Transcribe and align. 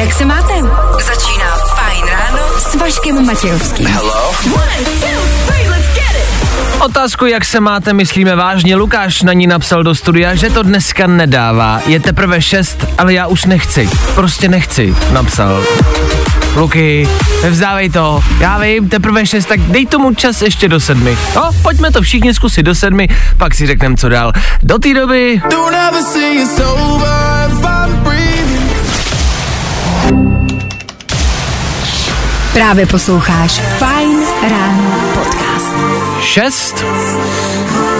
Jak 0.00 0.12
se 0.12 0.24
máte? 0.24 0.54
Začíná 0.92 1.56
Fajn 1.76 2.04
ráno 2.06 2.42
s 2.58 2.74
Vaškem 2.74 3.26
Matějovským. 3.26 3.86
Hello. 3.86 4.32
Otázku, 6.80 7.26
jak 7.26 7.44
se 7.44 7.60
máte, 7.60 7.92
myslíme 7.92 8.36
vážně. 8.36 8.76
Lukáš 8.76 9.22
na 9.22 9.32
ní 9.32 9.46
napsal 9.46 9.82
do 9.82 9.94
studia, 9.94 10.34
že 10.34 10.50
to 10.50 10.62
dneska 10.62 11.06
nedává. 11.06 11.80
Je 11.86 12.00
teprve 12.00 12.42
6, 12.42 12.86
ale 12.98 13.14
já 13.14 13.26
už 13.26 13.44
nechci. 13.44 13.90
Prostě 14.14 14.48
nechci, 14.48 14.94
napsal. 15.12 15.64
Luky, 16.56 17.08
nevzdávej 17.42 17.90
to. 17.90 18.24
Já 18.38 18.58
vím, 18.58 18.88
teprve 18.88 19.26
6, 19.26 19.46
tak 19.46 19.60
dej 19.60 19.86
tomu 19.86 20.14
čas 20.14 20.42
ještě 20.42 20.68
do 20.68 20.80
sedmi. 20.80 21.18
No, 21.36 21.50
pojďme 21.62 21.90
to 21.90 22.02
všichni 22.02 22.34
zkusit 22.34 22.62
do 22.62 22.74
sedmi, 22.74 23.08
pak 23.36 23.54
si 23.54 23.66
řekneme, 23.66 23.96
co 23.96 24.08
dál. 24.08 24.32
Do 24.62 24.78
té 24.78 24.94
doby... 24.94 25.42
Právě 32.52 32.86
posloucháš 32.86 33.60
Fajn 33.78 34.18
ráno 34.50 34.90
podcast. 35.14 35.76
6, 36.20 36.84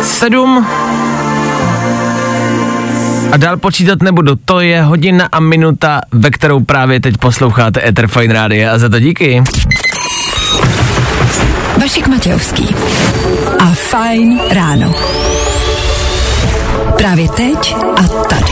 7 0.02 0.66
a 3.32 3.36
dál 3.36 3.56
počítat 3.56 4.02
nebudu. 4.02 4.36
To 4.44 4.60
je 4.60 4.82
hodina 4.82 5.28
a 5.32 5.40
minuta, 5.40 6.00
ve 6.12 6.30
kterou 6.30 6.64
právě 6.64 7.00
teď 7.00 7.16
posloucháte 7.16 7.88
Ether 7.88 8.08
Fine 8.08 8.34
Radio 8.34 8.70
a 8.72 8.78
za 8.78 8.88
to 8.88 9.00
díky. 9.00 9.42
Vašek 11.80 12.08
Matějovský 12.08 12.74
a 13.58 13.66
Fajn 13.74 14.40
ráno. 14.50 14.94
Právě 16.96 17.28
teď 17.28 17.76
a 17.96 18.02
tady. 18.02 18.49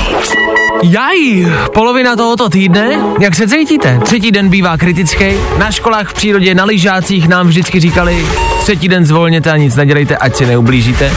Jaj, 0.83 1.47
polovina 1.75 2.17
tohoto 2.17 2.49
týdne, 2.49 3.01
jak 3.21 3.35
se 3.35 3.49
cítíte? 3.49 4.01
Třetí 4.05 4.31
den 4.31 4.49
bývá 4.49 4.77
kritický, 4.77 5.25
na 5.59 5.71
školách 5.71 6.09
v 6.09 6.15
přírodě, 6.15 6.55
na 6.55 6.65
lyžácích 6.65 7.29
nám 7.29 7.47
vždycky 7.49 7.81
říkali, 7.81 8.27
třetí 8.63 8.89
den 8.89 9.07
zvolněte 9.07 9.53
a 9.53 9.57
nic 9.57 9.77
nedělejte, 9.77 10.17
ať 10.17 10.37
si 10.37 10.47
neublížíte. 10.47 11.11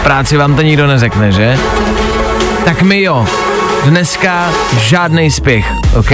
V 0.00 0.02
práci 0.02 0.36
vám 0.36 0.56
to 0.56 0.62
nikdo 0.62 0.86
neřekne, 0.86 1.32
že? 1.32 1.58
Tak 2.64 2.82
my 2.82 3.02
jo, 3.02 3.26
dneska 3.84 4.52
žádný 4.78 5.30
spěch, 5.30 5.66
OK? 5.98 6.10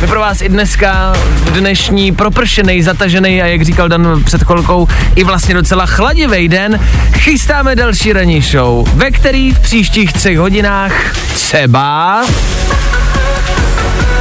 My 0.00 0.06
pro 0.06 0.20
vás 0.20 0.40
i 0.40 0.48
dneska 0.48 1.12
v 1.34 1.50
dnešní 1.50 2.12
propršený, 2.12 2.82
zatažený 2.82 3.42
a 3.42 3.46
jak 3.46 3.62
říkal 3.62 3.88
Dan 3.88 4.24
před 4.24 4.44
chvilkou, 4.44 4.88
i 5.16 5.24
vlastně 5.24 5.54
docela 5.54 5.86
chladivý 5.86 6.48
den, 6.48 6.80
chystáme 7.12 7.76
další 7.76 8.12
ranní 8.12 8.42
show, 8.42 8.88
ve 8.94 9.10
který 9.10 9.52
v 9.52 9.60
příštích 9.60 10.12
třech 10.12 10.38
hodinách 10.38 10.92
třeba 11.34 12.22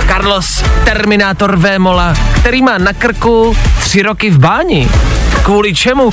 Carlos 0.08 0.64
Terminátor 0.86 1.58
Vémola, 1.58 2.14
který 2.36 2.62
má 2.62 2.78
na 2.78 2.94
krku 2.94 3.58
tři 3.80 4.02
roky 4.02 4.30
v 4.30 4.40
báni. 4.40 4.90
Kvůli 5.44 5.74
čemu 5.76 6.10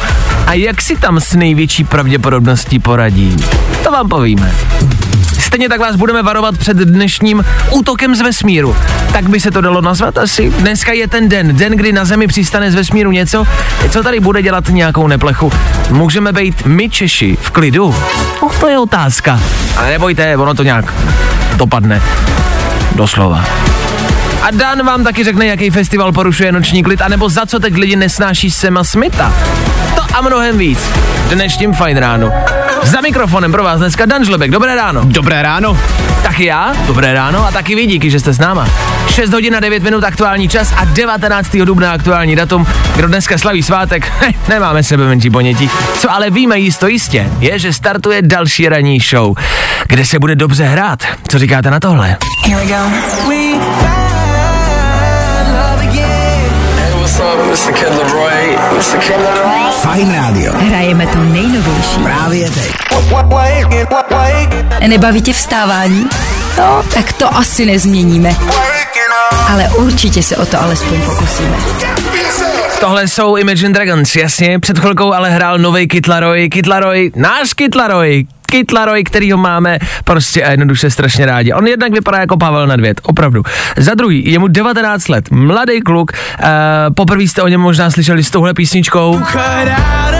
a 0.47 0.53
jak 0.53 0.83
si 0.83 0.97
tam 0.97 1.21
s 1.21 1.35
největší 1.35 1.85
pravděpodobností 1.85 2.79
poradí? 2.79 3.37
To 3.85 3.91
vám 3.91 4.09
povíme. 4.09 4.55
Stejně 5.57 5.69
tak 5.69 5.81
vás 5.81 5.97
budeme 5.97 6.23
varovat 6.23 6.59
před 6.59 6.77
dnešním 6.77 7.45
útokem 7.71 8.15
z 8.15 8.21
vesmíru. 8.21 8.77
Tak 9.13 9.29
by 9.29 9.41
se 9.41 9.51
to 9.51 9.61
dalo 9.61 9.81
nazvat 9.81 10.19
asi. 10.19 10.51
Dneska 10.51 10.93
je 10.93 11.09
ten 11.09 11.29
den, 11.29 11.57
den, 11.57 11.73
kdy 11.73 11.93
na 11.93 12.05
Zemi 12.05 12.27
přistane 12.27 12.71
z 12.71 12.75
vesmíru 12.75 13.11
něco, 13.11 13.45
co 13.91 14.03
tady 14.03 14.21
bude 14.21 14.43
dělat 14.43 14.69
nějakou 14.69 15.07
neplechu. 15.07 15.53
Můžeme 15.91 16.33
být 16.33 16.67
my 16.67 16.91
Češi 16.91 17.39
v 17.41 17.51
klidu? 17.51 17.95
No, 18.43 18.51
to 18.61 18.69
je 18.69 18.79
otázka. 18.79 19.41
Ale 19.77 19.91
nebojte, 19.91 20.37
ono 20.37 20.55
to 20.55 20.63
nějak 20.63 20.95
dopadne. 21.57 22.03
Doslova. 22.95 23.45
A 24.43 24.51
Dan 24.51 24.87
vám 24.87 25.05
taky 25.05 25.25
řekne, 25.25 25.47
jaký 25.47 25.71
festival 25.71 26.13
porušuje 26.13 26.53
noční 26.53 26.83
klid, 26.83 27.03
anebo 27.03 27.29
za 27.29 27.47
co 27.47 27.61
teď 27.61 27.75
lidi 27.75 27.97
nesnáší 27.97 28.51
Sema 28.51 28.85
Smita. 28.85 29.33
To 29.95 30.17
a 30.17 30.21
mnohem 30.21 30.59
víc. 30.59 30.79
Dnešním 31.31 31.73
fajn 31.73 31.97
ránu. 31.97 32.31
Za 32.87 33.01
mikrofonem 33.01 33.53
pro 33.53 33.65
vás 33.65 33.79
dneska 33.79 34.07
Dan 34.07 34.25
Žlebek. 34.25 34.51
Dobré 34.51 34.75
ráno. 34.75 35.05
Dobré 35.05 35.43
ráno. 35.43 35.79
Taky 36.23 36.45
já, 36.45 36.75
dobré 36.87 37.15
ráno 37.15 37.47
a 37.47 37.51
taky 37.51 37.75
vy 37.75 37.87
díky, 37.87 38.11
že 38.11 38.21
jste 38.21 38.33
s 38.33 38.39
náma. 38.39 38.69
6 39.09 39.33
hodin 39.33 39.57
a 39.57 39.61
9 39.61 39.83
minut 39.83 40.05
aktuální 40.05 40.49
čas 40.49 40.73
a 40.77 40.85
19. 40.85 41.57
dubna 41.57 41.93
aktuální 41.93 42.37
datum. 42.37 42.67
Kdo 42.97 43.09
dneska 43.09 43.39
slaví 43.39 43.63
svátek, 43.63 44.13
nemáme 44.49 44.83
sebe 44.83 45.07
menší 45.07 45.31
ponětí. 45.31 45.71
Co 45.99 46.13
ale 46.13 46.31
víme 46.31 46.59
jisto 46.59 46.87
jistě, 46.87 47.31
je, 47.39 47.59
že 47.59 47.73
startuje 47.73 48.23
další 48.23 48.69
ranní 48.69 49.01
show, 49.01 49.37
kde 49.89 50.05
se 50.05 50.19
bude 50.19 50.35
dobře 50.37 50.65
hrát. 50.65 51.03
Co 51.29 51.39
říkáte 51.39 51.71
na 51.71 51.81
tohle? 51.81 52.17
Here 52.47 52.57
we 52.57 52.67
go. 52.67 53.86
Fajn 59.83 60.15
rádio. 60.15 60.53
Hrajeme 60.57 61.07
to 61.07 61.19
nejnovější. 61.19 62.01
Právě 62.03 62.51
teď. 62.51 62.73
Nebaví 64.87 65.23
tě 65.23 65.33
vstávání? 65.33 66.07
No, 66.59 66.85
tak 66.95 67.13
to 67.13 67.37
asi 67.37 67.67
nezměníme. 67.67 68.37
Ale 69.49 69.69
určitě 69.69 70.23
se 70.23 70.37
o 70.37 70.47
to 70.47 70.63
alespoň 70.63 71.01
pokusíme. 71.03 71.57
Tohle 72.81 73.09
jsou 73.09 73.37
Imagine 73.37 73.75
Dragons, 73.75 74.17
jasně, 74.17 74.59
před 74.59 74.79
chvilkou 74.79 75.13
ale 75.13 75.31
hrál 75.31 75.59
nový 75.59 75.89
Kytlaroj, 75.89 76.49
Kytlaroj, 76.49 77.11
náš 77.17 77.53
Kytlaroj, 77.53 78.27
Kytlaroj, 78.47 79.05
který 79.05 79.33
ho 79.33 79.39
máme 79.39 79.79
prostě 80.05 80.45
a 80.45 80.51
jednoduše 80.51 80.91
strašně 80.91 81.27
rádi. 81.27 81.53
On 81.53 81.67
jednak 81.67 81.93
vypadá 81.93 82.19
jako 82.19 82.37
Pavel 82.37 82.67
Nedvěd, 82.67 83.01
opravdu. 83.03 83.43
Za 83.77 83.95
druhý, 83.95 84.33
je 84.33 84.39
mu 84.39 84.49
19 84.49 85.09
let, 85.09 85.31
mladý 85.31 85.81
kluk, 85.81 86.13
uh, 86.13 86.49
poprvé 86.95 87.23
jste 87.23 87.43
o 87.43 87.49
něm 87.49 87.61
možná 87.61 87.91
slyšeli 87.91 88.25
s 88.25 88.31
touhle 88.31 88.55
písničkou. 88.55 89.21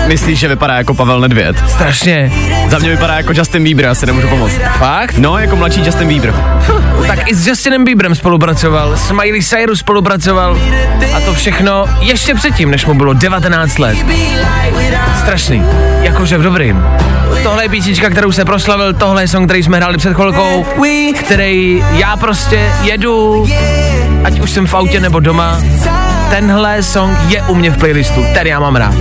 Myslíš, 0.07 0.39
že 0.39 0.47
vypadá 0.47 0.77
jako 0.77 0.93
Pavel 0.93 1.19
Nedvěd? 1.19 1.69
Strašně. 1.69 2.31
Za 2.69 2.79
mě 2.79 2.89
vypadá 2.89 3.13
jako 3.17 3.33
Justin 3.35 3.63
Bieber, 3.63 3.85
já 3.85 3.95
si 3.95 4.05
nemůžu 4.05 4.27
pomoct. 4.27 4.55
Fakt? 4.77 5.17
No, 5.17 5.37
jako 5.37 5.55
mladší 5.55 5.85
Justin 5.85 6.07
Bieber. 6.07 6.33
Tak 7.07 7.31
i 7.31 7.35
s 7.35 7.47
Justinem 7.47 7.85
Bieberem 7.85 8.15
spolupracoval, 8.15 8.97
s 8.97 9.11
Miley 9.11 9.43
Cyrus 9.43 9.79
spolupracoval 9.79 10.57
a 11.13 11.19
to 11.19 11.33
všechno 11.33 11.85
ještě 11.99 12.35
předtím, 12.35 12.71
než 12.71 12.85
mu 12.85 12.93
bylo 12.93 13.13
19 13.13 13.77
let. 13.77 13.97
Strašný, 15.19 15.63
jakože 16.01 16.37
v 16.37 16.43
dobrým. 16.43 16.83
Tohle 17.43 17.63
je 17.65 17.69
písnička, 17.69 18.09
kterou 18.09 18.31
se 18.31 18.45
proslavil, 18.45 18.93
tohle 18.93 19.23
je 19.23 19.27
song, 19.27 19.47
který 19.47 19.63
jsme 19.63 19.77
hráli 19.77 19.97
před 19.97 20.13
chvilkou, 20.13 20.65
který 21.19 21.83
já 21.91 22.17
prostě 22.17 22.71
jedu, 22.81 23.47
ať 24.23 24.39
už 24.39 24.51
jsem 24.51 24.67
v 24.67 24.73
autě 24.73 24.99
nebo 24.99 25.19
doma, 25.19 25.61
tenhle 26.29 26.83
song 26.83 27.17
je 27.27 27.41
u 27.41 27.55
mě 27.55 27.71
v 27.71 27.77
playlistu, 27.77 28.25
ten 28.33 28.47
já 28.47 28.59
mám 28.59 28.75
rád. 28.75 28.93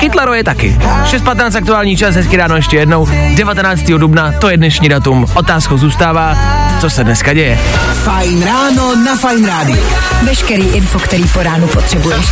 Kytlaro 0.00 0.34
je 0.34 0.44
taky. 0.44 0.76
6.15 1.04 1.58
aktuální 1.58 1.96
čas, 1.96 2.14
hezky 2.14 2.36
ráno 2.36 2.56
ještě 2.56 2.76
jednou, 2.76 3.08
19. 3.34 3.82
dubna, 3.82 4.32
to 4.32 4.48
je 4.48 4.56
dnešní 4.56 4.88
datum. 4.88 5.26
Otázkou 5.34 5.78
zůstává, 5.78 6.36
co 6.80 6.90
se 6.90 7.04
dneska 7.04 7.34
děje. 7.34 7.58
Fajn 8.04 8.44
ráno 8.44 8.94
na 9.04 9.16
Fajn 9.16 9.46
rádiu. 9.46 9.84
Veškerý 10.22 10.64
info, 10.64 10.98
který 10.98 11.24
po 11.24 11.42
ránu 11.42 11.66
potřebuješ. 11.66 12.26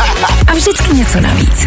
A 0.47 0.53
vždycky 0.53 0.94
něco 0.94 1.21
navíc. 1.21 1.66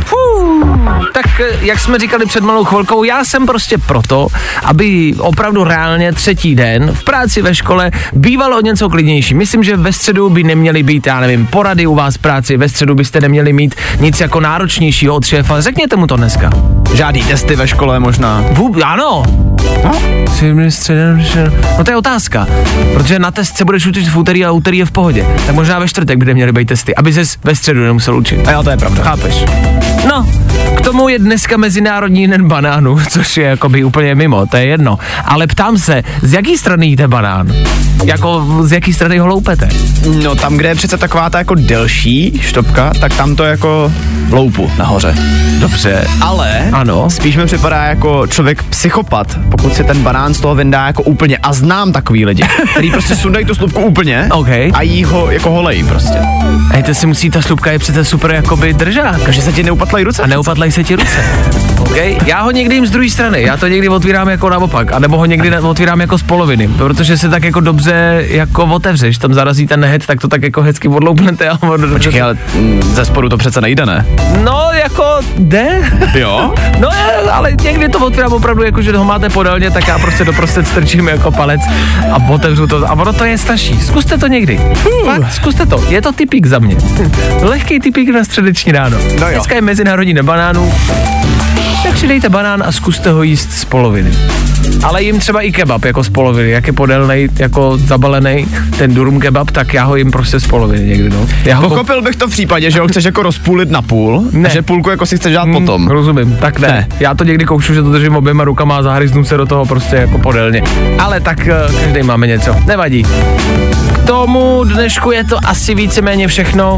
Tak 1.14 1.40
eh, 1.40 1.58
jak 1.62 1.80
jsme 1.80 2.00
říkali 2.00 2.26
před 2.26 2.44
malou 2.44 2.64
chvilkou, 2.64 3.04
já 3.04 3.24
jsem 3.24 3.46
prostě 3.46 3.78
proto, 3.78 4.28
aby 4.64 5.14
opravdu 5.20 5.64
reálně 5.64 6.14
třetí 6.14 6.56
den 6.56 6.92
v 6.94 7.04
práci 7.04 7.42
ve 7.42 7.56
škole 7.56 7.92
bývalo 8.14 8.58
o 8.58 8.62
něco 8.62 8.90
klidnější. 8.90 9.34
Myslím, 9.34 9.64
že 9.64 9.78
ve 9.78 9.94
středu 9.94 10.30
by 10.30 10.44
neměly 10.44 10.84
být, 10.84 11.08
já 11.08 11.20
nevím, 11.20 11.48
porady 11.48 11.88
u 11.88 11.96
vás 11.96 12.16
v 12.16 12.18
práci, 12.18 12.58
ve 12.58 12.67
středu 12.70 12.96
byste 12.96 13.22
neměli 13.22 13.54
mít 13.54 13.76
nic 14.00 14.20
jako 14.20 14.40
náročnějšího 14.40 15.16
od 15.16 15.26
šéfa. 15.26 15.62
Řekněte 15.62 15.96
mu 15.96 16.08
to 16.08 16.16
dneska. 16.18 16.50
Žádný 16.94 17.24
testy 17.24 17.56
ve 17.56 17.68
škole 17.68 18.00
možná. 18.00 18.44
Vůb, 18.52 18.78
ano. 18.86 19.24
No, 19.84 19.92
no 21.78 21.84
to 21.84 21.92
je 21.92 21.98
otázka, 21.98 22.48
protože 22.94 23.20
na 23.20 23.32
test 23.32 23.58
se 23.58 23.66
budeš 23.66 23.86
učit 23.86 24.08
v 24.08 24.18
úterý 24.18 24.46
a 24.46 24.52
úterý 24.52 24.78
je 24.78 24.86
v 24.86 24.92
pohodě. 24.92 25.26
Tak 25.46 25.56
možná 25.56 25.80
ve 25.80 25.88
čtvrtek 25.88 26.18
by 26.18 26.34
měly 26.34 26.52
být 26.52 26.68
testy, 26.68 26.96
aby 26.96 27.14
ses 27.14 27.38
ve 27.44 27.56
středu 27.56 27.84
nemusel 27.84 28.18
učit. 28.18 28.48
A 28.48 28.52
jo, 28.52 28.64
to 28.64 28.70
je 28.70 28.78
pravda. 28.78 29.04
Chápeš? 29.04 29.46
No, 30.08 30.28
k 30.78 30.82
tomu 30.82 31.10
je 31.10 31.20
dneska 31.20 31.58
Mezinárodní 31.58 32.28
den 32.28 32.48
banánu, 32.48 33.00
což 33.10 33.38
je 33.38 33.44
jakoby 33.44 33.84
úplně 33.84 34.16
mimo, 34.16 34.46
to 34.46 34.58
je 34.58 34.66
jedno. 34.66 34.98
Ale 35.26 35.48
ptám 35.48 35.78
se, 35.78 36.04
z 36.22 36.34
jaký 36.34 36.58
strany 36.58 36.88
jíte 36.88 37.08
banán? 37.08 37.54
Jako 38.06 38.46
z 38.62 38.72
jaký 38.72 38.94
strany 38.94 39.18
ho 39.18 39.28
loupete? 39.28 39.70
No 40.24 40.36
tam, 40.36 40.58
kde 40.58 40.70
je 40.70 40.76
přece 40.76 40.98
taková 40.98 41.30
ta 41.30 41.38
jako 41.38 41.56
delší 41.56 42.40
štopka, 42.42 42.92
tak 43.02 43.14
tam 43.16 43.36
to 43.36 43.44
jako 43.44 43.92
loupu 44.32 44.72
nahoře. 44.78 45.16
Dobře. 45.60 46.08
Ale 46.22 46.70
Ano. 46.74 47.10
spíš 47.10 47.38
mi 47.38 47.46
připadá 47.46 47.84
jako 47.84 48.28
člověk 48.28 48.64
psychopat, 48.64 49.40
pokud 49.52 49.74
si 49.76 49.84
ten 49.84 50.02
banán 50.04 50.34
z 50.34 50.40
toho 50.40 50.56
vyndá 50.56 50.88
jako 50.88 51.04
úplně. 51.04 51.38
A 51.38 51.54
znám 51.54 51.92
takový 51.92 52.26
lidi, 52.26 52.44
který 52.72 52.92
prostě 52.92 53.16
sundají 53.16 53.46
tu 53.46 53.56
slupku 53.56 53.80
úplně 53.82 54.30
OK. 54.32 54.48
a 54.74 54.82
jí 54.82 55.04
ho 55.04 55.32
jako 55.32 55.50
holej 55.52 55.84
prostě. 55.84 56.18
Hej, 56.72 56.84
to 56.84 56.94
si 56.94 57.08
musí, 57.08 57.30
ta 57.30 57.42
slupka 57.42 57.72
je 57.72 57.80
přece 57.80 58.06
super 58.06 58.32
jakoby 58.32 58.74
držák. 58.74 59.22
Takže 59.24 59.42
se 59.42 59.54
ti 59.54 59.64
neupatlají 59.64 60.06
ruce. 60.06 60.24
A 60.24 60.28
neupatlají 60.28 60.72
se 60.72 60.84
ti 60.84 60.96
ruce. 60.96 61.18
Okay? 61.80 62.18
Já 62.26 62.42
ho 62.42 62.52
někdy 62.52 62.76
jim 62.76 62.86
z 62.86 62.92
druhé 62.92 63.10
strany, 63.10 63.42
já 63.42 63.58
to 63.58 63.68
někdy 63.68 63.90
otvírám 63.90 64.30
jako 64.30 64.50
naopak, 64.50 64.92
anebo 64.92 65.18
ho 65.18 65.26
někdy 65.26 65.60
otvírám 65.60 66.02
jako 66.02 66.18
z 66.18 66.24
poloviny, 66.24 66.68
protože 66.68 67.18
se 67.18 67.30
tak 67.30 67.44
jako 67.44 67.60
dobře 67.60 68.26
jako 68.28 68.64
otevřeš, 68.66 69.18
tam 69.18 69.34
zarazí 69.34 69.68
ten 69.68 69.80
nehet, 69.80 70.06
tak 70.06 70.22
to 70.22 70.28
tak 70.28 70.44
jako 70.44 70.62
hezky 70.62 70.88
odloupnete 70.88 71.50
a 71.50 71.58
on... 71.62 71.90
Počkej, 71.90 72.22
ale 72.22 72.38
mm, 72.56 72.82
ze 72.84 73.06
spodu 73.06 73.30
to 73.30 73.38
přece 73.38 73.62
nejde, 73.62 73.86
ne? 73.86 74.06
No, 74.44 74.70
jako 74.74 75.04
jde. 75.38 75.92
Jo? 76.14 76.54
No, 76.80 76.90
ale 77.32 77.52
někdy 77.64 77.90
to 77.90 78.00
otvírám 78.00 78.34
opravdu 78.34 78.64
jako, 78.64 78.82
že 78.82 78.98
ho 78.98 79.04
máte 79.04 79.30
podélně, 79.30 79.72
tak 79.72 79.88
já 79.88 80.00
prostě 80.00 80.26
doprostřed 80.26 80.68
strčím 80.68 81.08
jako 81.08 81.32
palec 81.32 81.62
a 82.12 82.30
otevřu 82.30 82.68
to. 82.68 82.90
A 82.90 82.92
ono 82.92 83.14
to 83.14 83.26
je 83.26 83.38
stažší. 83.38 83.80
Zkuste 83.80 84.18
to 84.18 84.28
někdy. 84.28 84.60
Fakt, 85.06 85.32
zkuste 85.32 85.66
to. 85.66 85.84
Je 85.90 86.02
to 86.02 86.12
typík 86.12 86.46
za 86.46 86.60
mě. 86.60 86.78
Lehký 87.42 87.80
typík 87.80 88.10
na 88.10 88.24
středeční 88.24 88.72
ráno. 88.72 88.98
No 89.20 89.28
jo. 89.28 89.34
Dneska 89.34 89.56
je 89.56 89.62
Mezinárodní 89.62 90.14
den 90.14 90.26
banánů. 90.26 90.74
Tak 91.84 91.98
si 91.98 92.08
dejte 92.08 92.30
banán 92.30 92.64
a 92.66 92.72
zkuste 92.72 93.10
ho 93.12 93.24
jíst 93.24 93.52
z 93.52 93.66
poloviny. 93.66 94.12
Ale 94.84 95.04
jim 95.04 95.20
třeba 95.20 95.42
i 95.42 95.52
kebab 95.52 95.86
jako 95.86 96.04
z 96.04 96.10
poloviny, 96.10 96.50
jak 96.50 96.68
je 96.68 96.74
podélnej, 96.74 97.30
jako 97.40 97.78
zabalený 97.78 98.48
ten 98.78 98.94
durum 98.94 99.20
kebab, 99.20 99.52
tak 99.52 99.74
já 99.74 99.84
ho 99.84 99.96
jim 99.96 100.12
prostě 100.12 100.40
z 100.40 100.48
poloviny 100.48 100.86
někdy, 100.86 101.10
no. 101.10 101.28
Já 101.46 101.58
ho 101.58 101.70
Pochopil 101.70 102.02
bych 102.02 102.16
to 102.16 102.28
v 102.28 102.32
případě, 102.32 102.72
že 102.72 102.80
ho 102.80 102.88
chceš 102.88 103.04
jako 103.06 103.24
rozpůlit 103.24 103.72
na 103.72 103.82
půl, 103.82 104.24
Ne. 104.32 104.50
že 104.50 104.62
půlku 104.62 104.90
jako 104.90 105.06
si 105.06 105.18
chceš 105.18 105.34
dát 105.34 105.46
Mm, 105.46 105.54
potom. 105.54 105.88
Rozumím, 105.88 106.38
tak 106.42 106.60
ne. 106.60 106.68
Ne. 106.68 106.88
Já 107.00 107.14
to 107.16 107.24
někdy 107.24 107.46
koušu, 107.46 107.74
že 107.74 107.82
to 107.84 107.92
držím 107.92 108.16
oběma 108.16 108.44
rukama 108.44 108.78
a 108.78 108.84
zahryznu 108.84 109.24
se 109.26 109.38
do 109.38 109.46
toho 109.46 109.66
prostě 109.66 109.96
jako 109.96 110.18
podélně. 110.18 110.64
Ale 111.00 111.20
tak 111.20 111.48
eh, 111.48 111.54
každý 111.84 112.04
máme 112.04 112.28
něco. 112.28 112.56
Nevadí. 112.66 113.04
K 113.94 114.08
tomu 114.08 114.64
dnešku 114.64 115.12
je 115.12 115.24
to 115.24 115.38
asi 115.46 115.76
víceméně 115.76 116.28
všechno. 116.28 116.78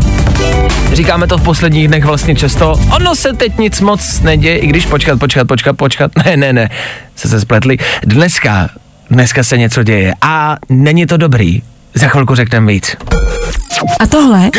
Říkáme 0.93 1.27
to 1.27 1.37
v 1.37 1.41
posledních 1.43 1.87
dnech 1.87 2.05
vlastně 2.05 2.35
často. 2.35 2.73
Ono 2.95 3.15
se 3.15 3.33
teď 3.33 3.57
nic 3.57 3.81
moc 3.81 4.21
neděje, 4.21 4.57
i 4.57 4.67
když 4.67 4.85
počkat, 4.89 5.19
počkat, 5.19 5.47
počkat, 5.47 5.77
počkat. 5.77 6.11
Ne, 6.25 6.37
ne, 6.37 6.53
ne. 6.53 6.69
Se 7.15 7.27
se 7.27 7.41
spletli. 7.41 7.77
Dneska, 8.03 8.69
dneska 9.09 9.43
se 9.43 9.57
něco 9.57 9.83
děje 9.83 10.13
a 10.21 10.55
není 10.69 11.05
to 11.05 11.17
dobrý. 11.17 11.61
Za 11.93 12.07
chvilku 12.07 12.35
řekneme 12.35 12.67
víc. 12.71 12.95
A 13.99 14.07
tohle 14.07 14.49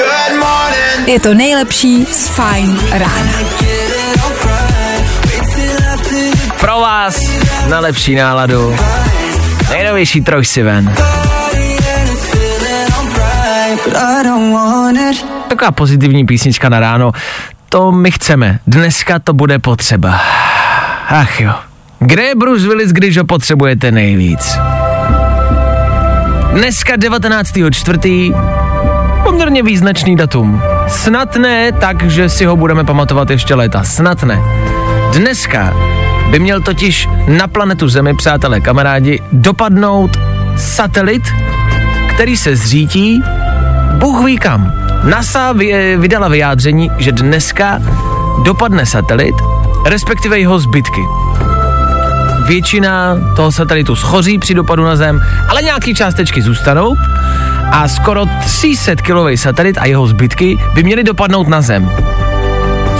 je 1.07 1.21
to 1.21 1.35
nejlepší 1.35 2.05
z 2.05 2.29
Fine 2.29 2.99
rána. 2.99 3.33
Pro 6.61 6.81
vás 6.81 7.21
na 7.69 7.81
lepší 7.81 8.15
náladu. 8.15 8.77
Nejnovější 9.71 10.21
trojsi 10.21 10.63
ven. 10.63 10.95
Taková 15.49 15.71
pozitivní 15.71 16.27
písnička 16.27 16.69
na 16.69 16.81
ráno. 16.81 17.13
To 17.73 17.93
my 17.93 18.11
chceme. 18.11 18.59
Dneska 18.67 19.19
to 19.19 19.33
bude 19.33 19.59
potřeba. 19.59 20.21
Ach 21.09 21.41
jo. 21.41 21.53
Kde 21.99 22.23
je 22.23 22.35
Bruce 22.35 22.69
Willis, 22.69 22.93
když 22.93 23.19
ho 23.19 23.25
potřebujete 23.25 23.93
nejvíc? 23.93 24.59
Dneska 26.53 26.97
19.4. 26.97 29.23
Poměrně 29.25 29.63
význačný 29.63 30.17
datum. 30.17 30.63
Snad 30.89 31.37
ne 31.37 31.73
tak, 31.73 32.03
že 32.11 32.29
si 32.29 32.45
ho 32.45 32.57
budeme 32.57 32.85
pamatovat 32.85 33.31
ještě 33.31 33.55
léta. 33.55 33.85
Snad 33.85 34.23
ne. 34.23 34.41
Dneska 35.13 35.75
by 36.31 36.39
měl 36.39 36.61
totiž 36.61 37.09
na 37.29 37.49
planetu 37.49 37.89
Zemi, 37.89 38.17
přátelé, 38.17 38.61
kamarádi, 38.61 39.23
dopadnout 39.33 40.19
satelit, 40.57 41.23
který 42.15 42.37
se 42.37 42.57
zřítí 42.57 43.23
Bůh 43.99 44.25
ví 44.25 44.39
kam. 44.39 44.80
NASA 45.05 45.53
vy, 45.53 45.97
vydala 45.97 46.29
vyjádření, 46.29 46.91
že 46.99 47.13
dneska 47.13 47.81
dopadne 48.45 48.87
satelit, 48.87 49.35
respektive 49.87 50.39
jeho 50.39 50.59
zbytky. 50.59 51.01
Většina 52.47 53.17
toho 53.37 53.53
satelitu 53.53 53.97
schoří 53.97 54.39
při 54.39 54.55
dopadu 54.55 54.85
na 54.85 54.97
Zem, 54.97 55.21
ale 55.49 55.63
nějaké 55.63 55.95
částečky 55.95 56.43
zůstanou 56.43 56.97
a 57.71 57.89
skoro 57.89 58.25
300 58.45 58.97
kilový 58.97 59.37
satelit 59.37 59.79
a 59.79 59.85
jeho 59.85 60.07
zbytky 60.07 60.59
by 60.75 60.83
měly 60.83 61.05
dopadnout 61.05 61.49
na 61.49 61.61
Zem. 61.61 61.91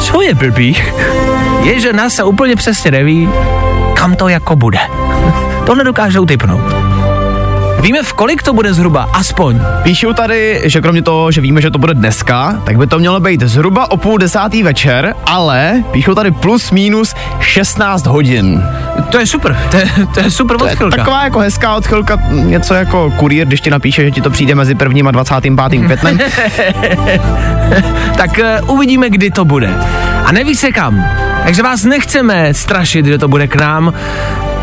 Co 0.01 0.23
je 0.23 0.35
blbý, 0.35 0.83
je, 1.63 1.81
že 1.81 1.93
NASA 1.93 2.25
úplně 2.25 2.57
přesně 2.57 2.91
neví, 2.91 3.29
kam 3.95 4.17
to 4.17 4.29
jako 4.29 4.57
bude. 4.57 4.79
To 5.67 5.75
nedokážou 5.75 6.27
typnout. 6.27 6.90
Víme, 7.83 8.03
v 8.03 8.13
kolik 8.13 8.43
to 8.43 8.53
bude 8.53 8.75
zhruba, 8.75 9.09
aspoň. 9.13 9.61
Píšu 9.83 10.13
tady, 10.13 10.61
že 10.65 10.81
kromě 10.81 11.03
toho, 11.03 11.31
že 11.33 11.41
víme, 11.41 11.61
že 11.61 11.71
to 11.71 11.79
bude 11.79 11.95
dneska, 11.95 12.61
tak 12.65 12.77
by 12.77 12.87
to 12.87 12.99
mělo 12.99 13.21
být 13.21 13.41
zhruba 13.43 13.91
o 13.91 13.97
půl 13.97 14.19
desátý 14.19 14.63
večer, 14.63 15.15
ale 15.27 15.85
píšu 15.91 16.15
tady 16.15 16.31
plus 16.31 16.71
minus 16.71 17.15
16 17.41 18.07
hodin. 18.07 18.63
To 19.11 19.19
je 19.19 19.27
super, 19.27 19.59
to 19.71 19.77
je, 19.77 19.89
to 20.15 20.21
je 20.21 20.31
super 20.31 20.57
To 20.59 20.67
je 20.67 20.73
odchylka. 20.73 20.97
taková 20.97 21.25
jako 21.25 21.39
hezká 21.39 21.77
odchylka, 21.77 22.19
něco 22.31 22.75
jako 22.75 23.11
kurýr, 23.17 23.47
když 23.47 23.61
ti 23.61 23.71
napíše, 23.71 24.05
že 24.05 24.11
ti 24.11 24.21
to 24.21 24.31
přijde 24.31 24.55
mezi 24.55 24.75
prvním 24.75 25.09
a 25.09 25.11
25. 25.11 25.55
květnem. 25.85 26.19
Tak 28.17 28.31
uh, 28.63 28.71
uvidíme, 28.75 29.11
kdy 29.11 29.31
to 29.31 29.45
bude. 29.45 29.71
A 30.25 30.33
neví 30.33 30.55
se 30.57 30.73
kam. 30.73 31.05
Takže 31.45 31.63
vás 31.63 31.85
nechceme 31.85 32.55
strašit, 32.55 33.07
že 33.07 33.19
to 33.19 33.29
bude 33.29 33.47
k 33.49 33.55
nám. 33.55 33.93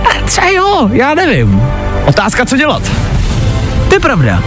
A 0.06 0.26
třeba 0.26 0.48
jo, 0.50 0.90
já 0.94 1.14
nevím. 1.16 1.62
Otázka, 2.06 2.46
co 2.46 2.58
dělat? 2.58 2.82
To 3.90 3.96
je 3.96 4.00
pravda. 4.00 4.44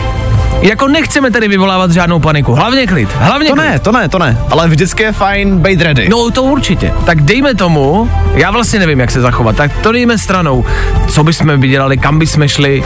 Jako 0.63 0.89
nechceme 0.89 1.31
tady 1.31 1.49
vyvolávat 1.49 1.91
žádnou 1.91 2.21
paniku. 2.21 2.55
Hlavně 2.55 2.87
klid. 2.87 3.09
Hlavně 3.19 3.49
To 3.49 3.55
klid. 3.55 3.65
ne, 3.65 3.79
to 3.79 3.93
ne, 3.93 4.09
to 4.09 4.19
ne. 4.19 4.39
Ale 4.51 4.69
vždycky 4.69 5.03
je 5.03 5.13
fajn 5.13 5.59
být 5.59 5.81
ready. 5.81 6.09
No 6.09 6.31
to 6.31 6.43
určitě. 6.43 6.93
Tak 7.07 7.21
dejme 7.23 7.55
tomu, 7.55 8.11
já 8.35 8.51
vlastně 8.51 8.79
nevím, 8.79 9.01
jak 9.01 9.11
se 9.11 9.21
zachovat, 9.21 9.57
tak 9.57 9.71
to 9.83 9.93
dejme 9.93 10.19
stranou. 10.19 10.65
Co 11.09 11.25
bychom 11.25 11.61
vydělali, 11.61 11.99
kam 11.99 12.19
bychom 12.19 12.49
šli. 12.49 12.85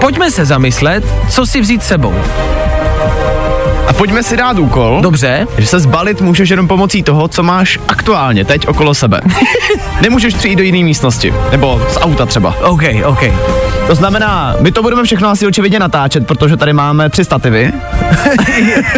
Pojďme 0.00 0.30
se 0.30 0.44
zamyslet, 0.44 1.04
co 1.30 1.46
si 1.46 1.60
vzít 1.60 1.82
s 1.82 1.86
sebou. 1.86 2.14
A 3.86 3.92
pojďme 3.92 4.22
si 4.22 4.36
dát 4.36 4.58
úkol. 4.58 4.98
Dobře? 5.02 5.46
Že 5.58 5.66
se 5.66 5.80
zbalit 5.80 6.20
můžeš 6.20 6.50
jenom 6.50 6.68
pomocí 6.68 7.02
toho, 7.02 7.28
co 7.28 7.42
máš 7.42 7.78
aktuálně 7.88 8.44
teď 8.44 8.68
okolo 8.68 8.94
sebe. 8.94 9.20
Nemůžeš 10.00 10.34
přijít 10.34 10.56
do 10.56 10.62
jiné 10.62 10.84
místnosti. 10.84 11.34
Nebo 11.50 11.82
z 11.90 11.96
auta 12.00 12.26
třeba. 12.26 12.54
OK, 12.62 12.82
OK. 13.04 13.20
To 13.86 13.94
znamená, 13.94 14.54
my 14.60 14.72
to 14.72 14.82
budeme 14.82 15.04
všechno 15.04 15.28
asi 15.28 15.46
očividně 15.46 15.78
natáčet, 15.78 16.26
protože 16.26 16.56
tady 16.56 16.72
máme 16.72 17.10
tři 17.10 17.24
stativy. 17.24 17.72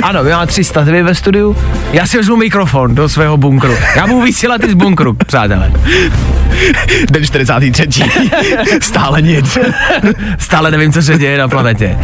Ano, 0.02 0.24
my 0.24 0.30
máme 0.30 0.46
tři 0.46 0.64
stativy 0.64 1.02
ve 1.02 1.14
studiu. 1.14 1.56
Já 1.92 2.06
si 2.06 2.16
vezmu 2.16 2.36
mikrofon 2.36 2.94
do 2.94 3.08
svého 3.08 3.36
bunkru. 3.36 3.76
Já 3.96 4.06
budu 4.06 4.22
vysílat 4.22 4.64
i 4.64 4.70
z 4.70 4.74
bunkru, 4.74 5.12
přátelé. 5.26 5.72
Den 7.10 7.24
43. 7.24 8.02
Stále 8.80 9.22
nic. 9.22 9.58
Stále 10.38 10.70
nevím, 10.70 10.92
co 10.92 11.02
se 11.02 11.18
děje 11.18 11.38
na 11.38 11.48
planetě. 11.48 11.98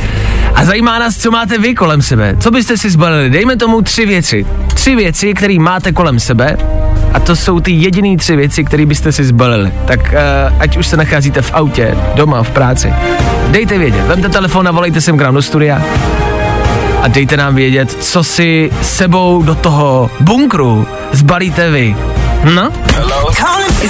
A 0.54 0.64
zajímá 0.64 0.98
nás, 0.98 1.16
co 1.16 1.30
máte 1.30 1.58
vy 1.58 1.74
kolem 1.74 2.02
sebe. 2.02 2.36
Co 2.40 2.50
byste 2.50 2.71
si 2.78 2.90
zbalili? 2.90 3.30
Dejme 3.30 3.56
tomu 3.56 3.82
tři 3.82 4.06
věci. 4.06 4.46
Tři 4.74 4.96
věci, 4.96 5.34
které 5.34 5.58
máte 5.58 5.92
kolem 5.92 6.20
sebe. 6.20 6.56
A 7.12 7.20
to 7.20 7.36
jsou 7.36 7.60
ty 7.60 7.72
jediné 7.72 8.16
tři 8.16 8.36
věci, 8.36 8.64
které 8.64 8.86
byste 8.86 9.12
si 9.12 9.24
zbalili. 9.24 9.72
Tak 9.86 10.00
uh, 10.00 10.56
ať 10.58 10.76
už 10.76 10.86
se 10.86 10.96
nacházíte 10.96 11.42
v 11.42 11.54
autě, 11.54 11.96
doma, 12.14 12.42
v 12.42 12.50
práci. 12.50 12.92
Dejte 13.48 13.78
vědět. 13.78 14.06
Vemte 14.06 14.28
telefon 14.28 14.68
a 14.68 14.70
volejte 14.70 15.00
sem 15.00 15.18
k 15.18 15.22
nám 15.22 15.34
do 15.34 15.42
studia. 15.42 15.82
A 17.02 17.08
dejte 17.08 17.36
nám 17.36 17.54
vědět, 17.54 17.96
co 18.00 18.24
si 18.24 18.70
sebou 18.82 19.42
do 19.42 19.54
toho 19.54 20.10
bunkru 20.20 20.86
zbalíte 21.12 21.70
vy. 21.70 21.96
No? 22.54 22.70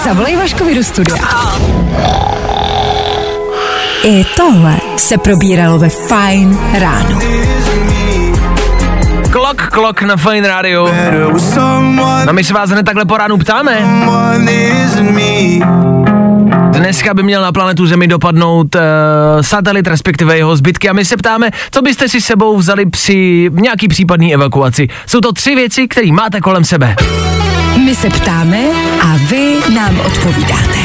Zavolej 0.05 0.37
Vaškovi 0.37 0.75
do 0.75 0.85
studia. 0.85 1.17
I 4.05 4.25
tohle 4.37 4.77
se 4.97 5.19
probíralo 5.19 5.79
ve 5.79 5.89
Fine 5.89 6.57
ráno. 6.81 7.19
Klok, 9.33 9.69
klok 9.73 10.03
na 10.03 10.17
Fine 10.17 10.49
Radio. 10.49 10.89
No 12.27 12.33
my 12.33 12.45
se 12.45 12.55
vás 12.55 12.71
hned 12.71 12.83
takhle 12.87 13.05
po 13.05 13.17
ránu 13.17 13.39
ptáme. 13.39 13.79
Dneska 16.71 17.15
by 17.15 17.23
měl 17.23 17.43
na 17.43 17.53
planetu 17.53 17.87
Zemi 17.87 18.07
dopadnout 18.07 18.75
uh, 18.75 18.81
satelit, 19.41 19.87
respektive 19.87 20.37
jeho 20.37 20.57
zbytky 20.57 20.89
a 20.89 20.93
my 20.93 21.05
se 21.05 21.17
ptáme, 21.17 21.51
co 21.71 21.83
byste 21.83 22.09
si 22.09 22.21
s 22.21 22.25
sebou 22.25 22.57
vzali 22.57 22.87
při 22.87 23.51
nějaký 23.53 23.89
případný 23.89 24.35
evakuaci. 24.35 24.89
Jsou 25.07 25.21
to 25.21 25.33
tři 25.33 25.55
věci, 25.55 25.89
které 25.89 26.13
máte 26.13 26.41
kolem 26.41 26.65
sebe. 26.65 26.97
My 27.85 27.95
se 27.95 28.11
ptáme 28.11 28.59
a 29.03 29.17
vy 29.31 29.57
nám 29.75 30.01
odpovídáte. 30.01 30.79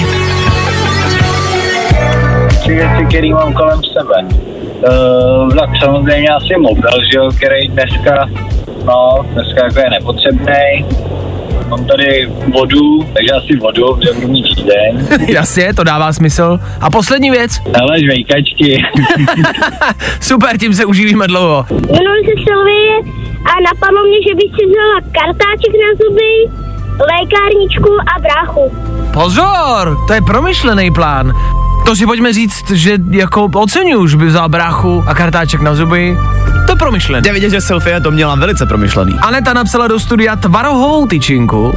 tři 2.59 2.73
věci, 2.73 3.05
které 3.09 3.29
mám 3.29 3.53
kolem 3.53 3.81
sebe. 3.83 4.47
Uh, 4.77 5.55
tak 5.55 5.69
samozřejmě 5.83 6.29
asi 6.29 6.53
mobil, 6.59 6.91
že 7.11 7.17
jo, 7.17 7.29
který 7.37 7.67
dneska, 7.67 8.29
no, 8.85 9.25
dneska 9.33 9.65
jako 9.65 9.79
je 9.79 9.89
nepotřebný. 9.89 10.85
Mám 11.67 11.85
tady 11.85 12.29
vodu, 12.53 13.03
takže 13.03 13.31
asi 13.31 13.55
vodu, 13.55 13.95
protože 13.95 14.13
budu 14.13 14.27
mít 14.27 14.45
jízdeň. 14.45 15.07
Jasně, 15.27 15.73
to 15.73 15.83
dává 15.83 16.13
smysl. 16.13 16.59
A 16.81 16.89
poslední 16.89 17.31
věc. 17.31 17.51
Ale 17.81 17.99
žvejkačky. 17.99 18.77
Super, 20.21 20.57
tím 20.57 20.73
se 20.73 20.85
uživíme 20.85 21.27
dlouho. 21.27 21.65
Jmenuji 21.69 22.21
se 22.25 22.43
Sylvie 22.43 22.97
a 23.45 23.51
napadlo 23.73 24.03
mě, 24.03 24.17
že 24.29 24.35
bych 24.35 24.51
si 24.59 24.65
vzala 24.65 25.01
kartáček 25.11 25.73
na 25.73 25.89
zuby 26.01 26.31
lékárničku 26.99 27.89
a 28.15 28.19
bráchu. 28.21 28.71
Pozor, 29.13 29.97
to 30.07 30.13
je 30.13 30.21
promyšlený 30.21 30.91
plán. 30.91 31.33
To 31.87 31.95
si 31.95 32.05
pojďme 32.05 32.33
říct, 32.33 32.71
že 32.71 32.97
jako 33.09 33.43
oceňuju, 33.43 34.07
že 34.07 34.17
by 34.17 34.25
vzal 34.25 34.49
bráchu 34.49 35.03
a 35.07 35.15
kartáček 35.15 35.61
na 35.61 35.75
zuby. 35.75 36.17
To 36.65 36.71
je 36.71 36.75
promyšlený. 36.75 37.23
Jde 37.23 37.33
vidět, 37.33 37.49
že 37.49 37.61
Sylvie 37.61 38.01
to 38.01 38.11
měla 38.11 38.35
velice 38.35 38.65
promyšlený. 38.65 39.13
Aneta 39.19 39.53
napsala 39.53 39.87
do 39.87 39.99
studia 39.99 40.35
tvarohovou 40.35 41.05
tyčinku. 41.07 41.73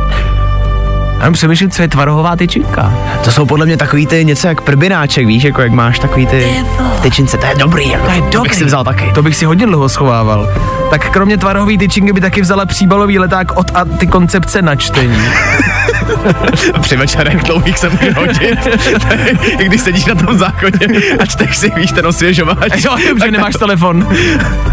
Já 1.16 1.20
jenom 1.20 1.32
přemýšlím, 1.32 1.70
co 1.70 1.82
je 1.82 1.88
tvarohová 1.88 2.36
tyčinka. 2.36 2.94
To 3.24 3.30
jsou 3.30 3.46
podle 3.46 3.66
mě 3.66 3.76
takový 3.76 4.06
ty 4.06 4.24
něco 4.24 4.48
jak 4.48 4.60
prbináček, 4.60 5.26
víš, 5.26 5.44
jako 5.44 5.62
jak 5.62 5.72
máš 5.72 5.98
takový 5.98 6.26
ty 6.26 6.64
v 6.96 7.00
tyčince, 7.00 7.36
to 7.36 7.46
je 7.46 7.54
dobrý, 7.58 7.88
jako, 7.88 8.06
To 8.06 8.12
je 8.12 8.18
to 8.18 8.24
bych 8.24 8.32
dobrý. 8.32 8.54
si 8.54 8.64
vzal 8.64 8.84
taky. 8.84 9.12
To 9.14 9.22
bych 9.22 9.36
si 9.36 9.44
hodně 9.44 9.66
dlouho 9.66 9.88
schovával. 9.88 10.48
Tak 10.90 11.10
kromě 11.10 11.38
tvarohové 11.38 11.78
tyčinky 11.78 12.12
by 12.12 12.20
taky 12.20 12.40
vzala 12.40 12.66
příbalový 12.66 13.18
leták 13.18 13.56
od 13.56 13.70
antikoncepce 13.74 14.62
na 14.62 14.76
čtení. 14.76 15.18
Při 16.80 16.96
večerech 16.96 17.42
dlouhých 17.42 17.78
se 17.78 17.88
může 17.88 18.12
hodit, 18.12 18.68
I 19.58 19.64
když 19.64 19.80
sedíš 19.80 20.04
na 20.04 20.14
tom 20.14 20.38
zákoně 20.38 21.00
a 21.18 21.26
čteš 21.26 21.56
si, 21.56 21.72
víš, 21.76 21.92
ten 21.92 22.06
osvěžovač. 22.06 22.84
Jo, 22.84 22.96
dobře, 23.08 23.30
nemáš 23.30 23.54
telefon. 23.54 24.08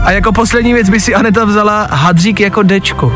A 0.03 0.11
jako 0.11 0.31
poslední 0.31 0.73
věc 0.73 0.89
by 0.89 0.99
si 0.99 1.15
Aneta 1.15 1.45
vzala 1.45 1.87
hadřík 1.91 2.39
jako 2.39 2.63
dečko. 2.63 3.13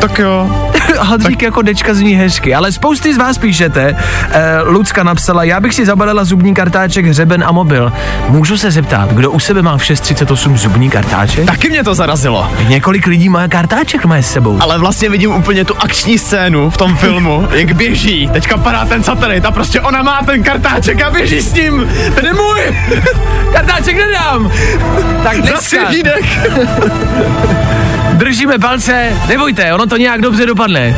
Tak 0.00 0.18
jo. 0.18 0.70
Hadřík 1.00 1.42
jako 1.42 1.62
dečka 1.62 1.94
zní 1.94 2.14
hezky, 2.14 2.54
ale 2.54 2.72
spousty 2.72 3.14
z 3.14 3.16
vás 3.18 3.38
píšete. 3.38 3.96
Eh, 4.30 4.60
Lucka 4.64 5.02
napsala, 5.02 5.44
já 5.44 5.60
bych 5.60 5.74
si 5.74 5.86
zabalila 5.86 6.24
zubní 6.24 6.54
kartáček, 6.54 7.06
hřeben 7.06 7.44
a 7.46 7.52
mobil. 7.52 7.92
Můžu 8.28 8.56
se 8.56 8.70
zeptat, 8.70 9.12
kdo 9.12 9.30
u 9.30 9.38
sebe 9.38 9.62
má 9.62 9.76
v 9.76 9.84
638 9.84 10.58
zubní 10.58 10.90
kartáček? 10.90 11.46
Taky 11.46 11.70
mě 11.70 11.84
to 11.84 11.94
zarazilo. 11.94 12.52
Několik 12.68 13.06
lidí 13.06 13.28
má 13.28 13.48
kartáček 13.48 14.04
má 14.04 14.16
s 14.16 14.32
sebou. 14.32 14.58
Ale 14.60 14.78
vlastně 14.78 15.08
vidím 15.10 15.30
úplně 15.30 15.64
tu 15.64 15.74
akční 15.78 16.18
scénu 16.18 16.70
v 16.70 16.76
tom 16.76 16.96
filmu, 16.96 17.48
jak 17.52 17.72
běží, 17.72 18.28
teďka 18.32 18.56
padá 18.56 18.84
ten 18.84 19.02
satelit 19.02 19.44
a 19.44 19.50
prostě 19.50 19.80
ona 19.80 20.02
má 20.02 20.22
ten 20.26 20.42
kartáček 20.42 21.02
a 21.02 21.10
běží 21.10 21.40
s 21.42 21.54
ním, 21.54 21.88
ten 22.14 22.26
je 22.26 22.32
můj, 22.32 22.60
Kartáček 23.52 23.96
nedám! 23.96 24.50
Tak 25.22 25.36
dneska. 25.40 25.90
Držíme 28.14 28.58
palce, 28.58 29.12
nebojte, 29.28 29.74
ono 29.74 29.86
to 29.86 29.96
nějak 29.96 30.20
dobře 30.20 30.46
dopadne. 30.46 30.96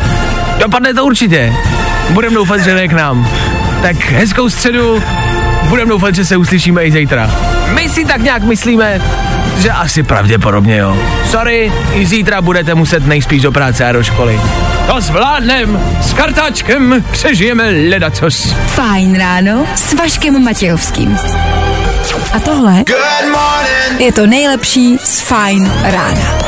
Dopadne 0.58 0.94
to 0.94 1.04
určitě. 1.04 1.52
Budem 2.10 2.34
doufat, 2.34 2.60
že 2.60 2.74
ne 2.74 2.88
k 2.88 2.92
nám. 2.92 3.28
Tak 3.82 3.96
hezkou 3.96 4.50
středu, 4.50 5.02
budem 5.68 5.88
doufat, 5.88 6.14
že 6.14 6.24
se 6.24 6.36
uslyšíme 6.36 6.84
i 6.84 6.92
zítra. 6.92 7.30
My 7.74 7.88
si 7.88 8.04
tak 8.04 8.22
nějak 8.22 8.42
myslíme, 8.42 9.02
že 9.58 9.70
asi 9.70 10.02
pravděpodobně 10.02 10.76
jo. 10.76 10.96
Sorry, 11.30 11.72
i 11.92 12.06
zítra 12.06 12.42
budete 12.42 12.74
muset 12.74 13.06
nejspíš 13.06 13.42
do 13.42 13.52
práce 13.52 13.84
a 13.84 13.92
do 13.92 14.02
školy. 14.02 14.40
To 14.86 15.00
zvládnem, 15.00 15.80
s 16.02 16.12
kartáčkem 16.12 17.04
přežijeme 17.10 17.70
ledacos. 17.90 18.54
Fajn 18.66 19.18
ráno 19.18 19.66
s 19.74 19.92
Vaškem 19.92 20.44
Matějovským. 20.44 21.18
A 22.32 22.40
tohle 22.40 22.84
je 23.98 24.12
to 24.12 24.26
nejlepší 24.26 24.98
z 25.04 25.20
Fajn 25.20 25.72
rána. 25.82 26.45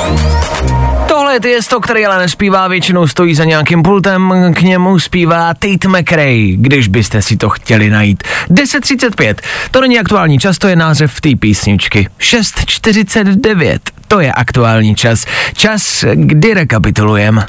Tohle 1.28 1.37
je 1.37 1.40
Tiesto, 1.40 1.80
který 1.80 2.06
ale 2.06 2.18
nespívá, 2.18 2.68
většinou 2.68 3.06
stojí 3.06 3.35
za 3.35 3.44
nějakým 3.44 3.82
pultem, 3.82 4.35
k 4.54 4.61
němu 4.61 4.99
zpívá 4.99 5.54
Tate 5.54 5.88
McRae, 5.88 6.52
když 6.56 6.88
byste 6.88 7.23
si 7.23 7.37
to 7.37 7.49
chtěli 7.50 7.90
najít. 7.90 8.23
10.35, 8.50 9.35
to 9.70 9.80
není 9.80 9.99
aktuální 9.99 10.38
čas, 10.38 10.58
to 10.58 10.68
je 10.68 10.76
název 10.76 11.20
té 11.20 11.37
písničky. 11.37 12.08
6.49, 12.20 13.78
to 14.09 14.21
je 14.21 14.33
aktuální 14.33 14.95
čas. 14.95 15.25
Čas, 15.55 16.05
kdy 16.15 16.55
rekapitulujeme. 16.55 17.47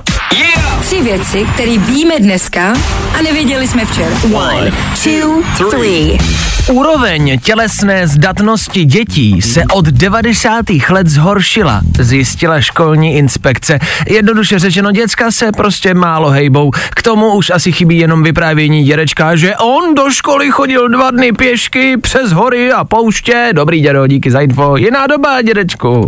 Tři 0.82 1.02
věci, 1.02 1.46
které 1.54 1.78
víme 1.78 2.20
dneska 2.20 2.74
a 3.20 3.22
nevěděli 3.22 3.68
jsme 3.68 3.86
včera. 3.86 4.16
One, 4.34 4.72
two, 5.04 5.70
three. 5.70 6.18
Úroveň 6.72 7.40
tělesné 7.40 8.08
zdatnosti 8.08 8.86
dětí 8.86 9.42
se 9.42 9.64
od 9.74 9.86
90. 9.86 10.66
let 10.90 11.08
zhoršila, 11.08 11.82
zjistila 12.00 12.62
školní 12.62 13.16
inspekce. 13.16 13.80
Jednoduše 14.10 14.60
řečeno, 14.60 14.92
děcka 14.92 15.32
se 15.32 15.52
prostě 15.52 15.94
málo 15.94 16.30
hejbou. 16.30 16.72
K 16.72 17.02
tomu 17.02 17.34
už 17.34 17.50
asi 17.50 17.72
chybí 17.72 17.98
jenom 17.98 18.24
vyprávění 18.24 18.84
dědečka, 18.84 19.36
že 19.36 19.58
on 19.58 19.96
do 19.96 20.12
školy 20.12 20.52
chodil 20.52 20.90
dva 20.90 21.12
dny 21.12 21.32
pěšky 21.32 21.98
přes 21.98 22.32
hory 22.32 22.72
a 22.72 22.84
pouště. 22.84 23.50
Dobrý 23.54 23.82
dědo, 23.82 24.08
díky 24.08 24.32
za 24.32 24.40
info. 24.40 24.78
Jiná 24.78 25.08
doba, 25.08 25.42
dědečku. 25.42 26.08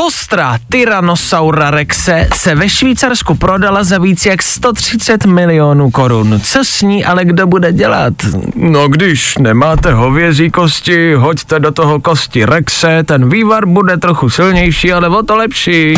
Kostra 0.00 0.58
Tyrannosaura 0.68 1.70
rexe 1.70 2.28
se 2.34 2.54
ve 2.54 2.68
Švýcarsku 2.68 3.34
prodala 3.34 3.84
za 3.84 3.98
víc 3.98 4.26
jak 4.26 4.42
130 4.42 5.26
milionů 5.26 5.90
korun. 5.90 6.40
Co 6.44 6.64
s 6.64 6.82
ní 6.82 7.04
ale 7.04 7.24
kdo 7.24 7.46
bude 7.46 7.72
dělat? 7.72 8.12
No 8.54 8.88
když 8.88 9.38
nemáte 9.38 9.92
hovězí 9.92 10.50
kosti, 10.50 11.14
hoďte 11.14 11.60
do 11.60 11.70
toho 11.70 12.00
kosti 12.00 12.44
rexe, 12.44 13.02
ten 13.04 13.30
vývar 13.30 13.66
bude 13.66 13.96
trochu 13.96 14.30
silnější, 14.30 14.92
ale 14.92 15.08
o 15.08 15.22
to 15.22 15.36
lepší. 15.36 15.94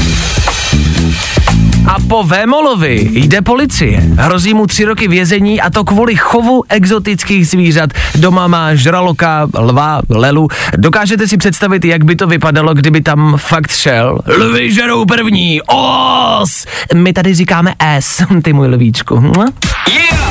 A 1.87 1.97
po 2.09 2.23
Vémolovi 2.25 3.09
jde 3.12 3.43
policie. 3.43 4.01
Hrozí 4.19 4.55
mu 4.55 4.67
tři 4.67 4.85
roky 4.85 5.09
vězení 5.09 5.61
a 5.61 5.71
to 5.71 5.85
kvůli 5.85 6.17
chovu 6.17 6.62
exotických 6.69 7.49
zvířat. 7.49 7.91
Doma 8.15 8.47
má 8.47 8.75
žraloka, 8.75 9.49
lva, 9.59 10.01
lelu. 10.09 10.49
Dokážete 10.77 11.29
si 11.29 11.37
představit, 11.37 11.85
jak 11.85 12.05
by 12.05 12.17
to 12.17 12.27
vypadalo, 12.27 12.75
kdyby 12.75 13.01
tam 13.01 13.37
fakt 13.37 13.71
šel? 13.71 14.19
Lvy 14.39 14.73
žerou 14.73 15.05
první, 15.05 15.61
os! 15.62 16.67
My 16.95 17.12
tady 17.12 17.35
říkáme 17.35 17.75
S, 17.79 18.25
ty 18.43 18.53
můj 18.53 18.69
lvíčku. 18.69 19.21
Mua. 19.21 19.47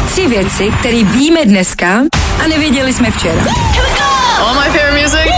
Tři 0.06 0.28
věci, 0.28 0.72
které 0.80 1.04
víme 1.04 1.46
dneska 1.46 2.02
a 2.44 2.48
nevěděli 2.48 2.94
jsme 2.94 3.12
včera. 3.12 3.42
All 4.40 4.54
my 4.54 4.80
favorite 4.80 5.02
music. 5.02 5.32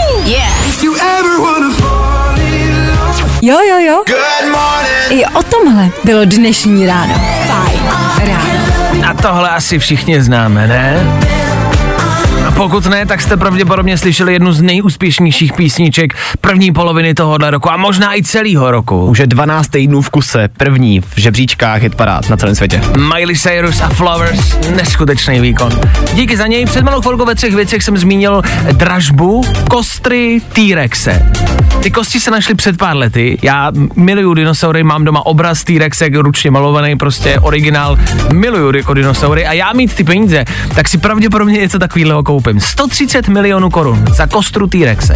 Jo, 3.46 3.58
jo, 3.68 3.78
jo. 3.78 4.02
I 5.10 5.26
o 5.26 5.42
tomhle 5.42 5.88
bylo 6.04 6.24
dnešní 6.24 6.86
ráno. 6.86 7.14
Fajn 7.46 7.80
ráno. 8.28 9.10
A 9.10 9.14
tohle 9.22 9.50
asi 9.50 9.78
všichni 9.78 10.22
známe, 10.22 10.66
ne? 10.66 11.06
A 12.46 12.50
pokud 12.50 12.86
ne, 12.86 13.06
tak 13.06 13.20
jste 13.20 13.36
pravděpodobně 13.36 13.98
slyšeli 13.98 14.32
jednu 14.32 14.52
z 14.52 14.62
nejúspěšnějších 14.62 15.52
písniček 15.52 16.14
první 16.40 16.72
poloviny 16.72 17.14
tohohle 17.14 17.50
roku 17.50 17.70
a 17.70 17.76
možná 17.76 18.16
i 18.16 18.22
celého 18.22 18.70
roku. 18.70 19.06
Už 19.06 19.18
je 19.18 19.26
12 19.26 19.68
týdnů 19.68 20.02
v 20.02 20.10
kuse, 20.10 20.48
první 20.56 21.00
v 21.00 21.16
žebříčkách 21.16 21.82
hitparád 21.82 22.30
na 22.30 22.36
celém 22.36 22.54
světě. 22.54 22.80
Miley 22.96 23.36
Cyrus 23.36 23.80
a 23.80 23.88
Flowers, 23.88 24.56
neskutečný 24.76 25.40
výkon. 25.40 25.80
Díky 26.12 26.36
za 26.36 26.46
něj. 26.46 26.66
Před 26.66 26.82
malou 26.82 27.00
chvilkou 27.00 27.24
ve 27.24 27.34
třech 27.34 27.54
věcech 27.54 27.82
jsem 27.82 27.98
zmínil 27.98 28.42
dražbu 28.72 29.44
kostry 29.70 30.40
T-Rexe. 30.52 31.22
Ty 31.84 31.90
kosti 31.90 32.20
se 32.20 32.30
našly 32.30 32.54
před 32.54 32.76
pár 32.76 32.96
lety. 32.96 33.38
Já 33.42 33.72
miluju 33.96 34.34
dinosaury, 34.34 34.82
mám 34.82 35.04
doma 35.04 35.26
obraz 35.26 35.64
T-Rexe, 35.64 36.08
ručně 36.14 36.50
malovaný, 36.50 36.96
prostě 36.96 37.38
originál. 37.40 37.98
Miluju 38.32 38.76
jako 38.76 38.94
dinosaury 38.94 39.46
a 39.46 39.52
já 39.52 39.72
mít 39.72 39.94
ty 39.94 40.04
peníze, 40.04 40.44
tak 40.74 40.88
si 40.88 40.98
pravděpodobně 40.98 41.60
něco 41.60 41.78
takového 41.78 42.22
koupím. 42.22 42.60
130 42.60 43.28
milionů 43.28 43.70
korun 43.70 44.04
za 44.10 44.26
kostru 44.26 44.66
T-Rexe. 44.66 45.14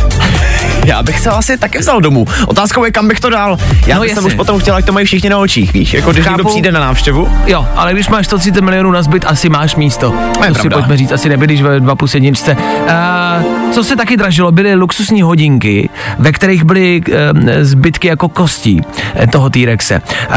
Já 0.85 1.03
bych 1.03 1.21
se 1.21 1.31
asi 1.31 1.59
taky 1.59 1.79
vzal 1.79 2.01
domů. 2.01 2.27
Otázkou 2.47 2.85
je, 2.85 2.91
kam 2.91 3.09
bych 3.09 3.21
to 3.21 3.31
dal. 3.31 3.59
Já 3.87 3.95
No 3.95 4.01
bych 4.01 4.15
jsem 4.15 4.25
už 4.25 4.35
potom 4.35 4.61
chtěl, 4.61 4.75
ať 4.75 4.85
to 4.85 4.93
mají 4.93 5.07
všichni 5.07 5.31
na 5.31 5.39
očích, 5.39 5.73
víš? 5.73 5.95
Jako 5.95 6.13
když 6.13 6.25
někdo 6.25 6.43
Chápu. 6.43 6.49
přijde 6.49 6.73
na 6.73 6.81
návštěvu. 6.81 7.29
Jo, 7.47 7.67
ale 7.77 7.93
když 7.93 8.09
máš 8.09 8.27
130 8.27 8.61
milionů 8.61 8.91
na 8.91 9.03
zbyt, 9.03 9.25
asi 9.29 9.49
máš 9.49 9.77
místo. 9.77 10.15
To, 10.39 10.45
je 10.45 10.49
si 10.49 10.55
pravda. 10.55 10.77
pojďme 10.77 10.97
říct, 10.97 11.13
asi 11.13 11.29
nebydlíš 11.29 11.63
ve 11.63 11.81
dva 11.81 11.95
plus 11.97 12.15
jedničce. 12.15 12.57
Uh, 12.57 13.68
co 13.73 13.85
se 13.85 13.97
taky 13.97 14.17
dražilo, 14.17 14.53
byly 14.53 14.75
luxusní 14.75 15.23
hodinky, 15.23 15.89
ve 16.19 16.33
kterých 16.33 16.65
byly 16.65 17.03
uh, 17.09 17.15
zbytky 17.61 18.09
jako 18.09 18.29
kostí 18.29 18.81
eh, 19.15 19.27
toho 19.27 19.51
T-Rexe. 19.51 20.03
Uh, 20.29 20.35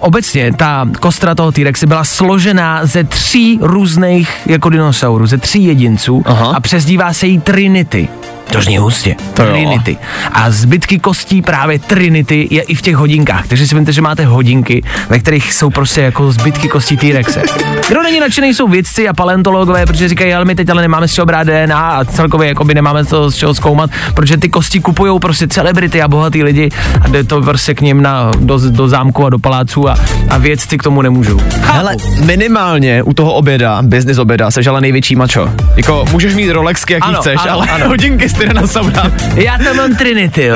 obecně 0.00 0.52
ta 0.52 0.88
kostra 1.00 1.34
toho 1.34 1.52
T-Rexe 1.52 1.86
byla 1.86 2.04
složená 2.04 2.86
ze 2.86 3.04
tří 3.04 3.58
různých 3.62 4.30
jako 4.46 4.68
dinosaurů, 4.68 5.26
ze 5.26 5.38
tří 5.38 5.64
jedinců 5.64 6.22
Aha. 6.26 6.52
a 6.56 6.60
přezdívá 6.60 7.12
se 7.12 7.26
jí 7.26 7.40
Trinity. 7.40 8.08
To 8.52 8.60
zní 8.62 8.78
hustě. 8.78 9.16
To 9.34 9.42
jo. 9.42 9.48
Trinity. 9.52 9.96
A 10.32 10.50
zbytky 10.50 10.98
kostí 10.98 11.42
právě 11.42 11.78
Trinity 11.78 12.48
je 12.50 12.62
i 12.62 12.74
v 12.74 12.82
těch 12.82 12.96
hodinkách. 12.96 13.46
Takže 13.48 13.66
si 13.66 13.74
vemte, 13.74 13.92
že 13.92 14.02
máte 14.02 14.24
hodinky, 14.24 14.82
ve 15.08 15.18
kterých 15.18 15.52
jsou 15.54 15.70
prostě 15.70 16.00
jako 16.02 16.32
zbytky 16.32 16.68
kostí 16.68 16.96
T-Rexe. 16.96 17.42
Kdo 17.88 18.02
není 18.02 18.20
nadšený, 18.20 18.54
jsou 18.54 18.68
vědci 18.68 19.08
a 19.08 19.12
paleontologové, 19.12 19.86
protože 19.86 20.08
říkají, 20.08 20.34
ale 20.34 20.44
my 20.44 20.54
teď 20.54 20.70
ale 20.70 20.82
nemáme 20.82 21.08
z 21.08 21.12
čeho 21.14 21.26
brát 21.26 21.46
DNA 21.46 21.88
a 21.90 22.04
celkově 22.04 22.48
jako 22.48 22.64
by 22.64 22.74
nemáme 22.74 23.04
to 23.04 23.30
z 23.30 23.34
čeho 23.36 23.54
zkoumat, 23.54 23.90
protože 24.14 24.36
ty 24.36 24.48
kosti 24.48 24.80
kupují 24.80 25.20
prostě 25.20 25.48
celebrity 25.48 26.02
a 26.02 26.08
bohatý 26.08 26.42
lidi 26.42 26.68
a 27.00 27.08
jde 27.08 27.24
to 27.24 27.42
prostě 27.42 27.74
k 27.74 27.80
ním 27.80 28.02
na, 28.02 28.30
do, 28.38 28.58
do 28.70 28.88
zámku 28.88 29.26
a 29.26 29.30
do 29.30 29.38
paláců 29.38 29.88
a, 29.88 29.96
a 30.30 30.38
vědci 30.38 30.78
k 30.78 30.82
tomu 30.82 31.02
nemůžou. 31.02 31.40
Hele, 31.60 31.96
minimálně 32.24 33.02
u 33.02 33.12
toho 33.12 33.32
oběda, 33.34 33.78
business 33.82 34.18
oběda, 34.18 34.50
seš 34.50 34.66
ale 34.66 34.80
největší 34.80 35.16
mačo. 35.16 35.48
Jako, 35.76 36.04
můžeš 36.12 36.34
mít 36.34 36.50
Rolexky, 36.50 36.92
jaký 36.92 37.08
Ano, 37.08 37.20
chceš, 37.20 37.40
ano, 37.42 37.52
ale 37.52 37.66
ano. 37.66 37.88
hodinky 37.88 38.28
z 38.36 38.38
Tyrannosaura. 38.38 39.02
Já 39.34 39.58
tam 39.58 39.76
mám 39.76 39.94
Trinity. 39.94 40.50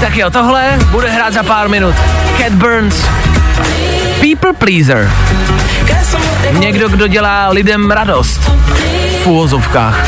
Tak 0.00 0.16
jo, 0.16 0.30
tohle 0.30 0.78
bude 0.90 1.10
hrát 1.10 1.32
za 1.32 1.42
pár 1.42 1.68
minut. 1.68 1.94
Cat 2.38 2.52
Burns. 2.52 3.04
People 4.20 4.52
pleaser. 4.52 5.10
Někdo, 6.58 6.88
kdo 6.88 7.06
dělá 7.06 7.48
lidem 7.48 7.90
radost. 7.90 8.40
V 9.22 9.26
úvozovkách. 9.26 10.06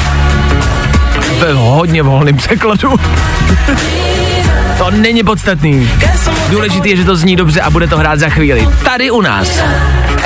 Ve 1.39 1.53
hodně 1.53 2.03
volným 2.03 2.37
překladu. 2.37 3.01
to 4.79 4.91
není 4.91 5.23
podstatný. 5.23 5.91
Důležitý 6.51 6.91
je, 6.91 6.97
že 6.97 7.05
to 7.05 7.17
zní 7.17 7.37
dobře 7.37 7.61
a 7.61 7.71
bude 7.71 7.87
to 7.87 7.99
hrát 7.99 8.19
za 8.19 8.29
chvíli. 8.29 8.69
Tady 8.85 9.11
u 9.11 9.21
nás. 9.21 9.63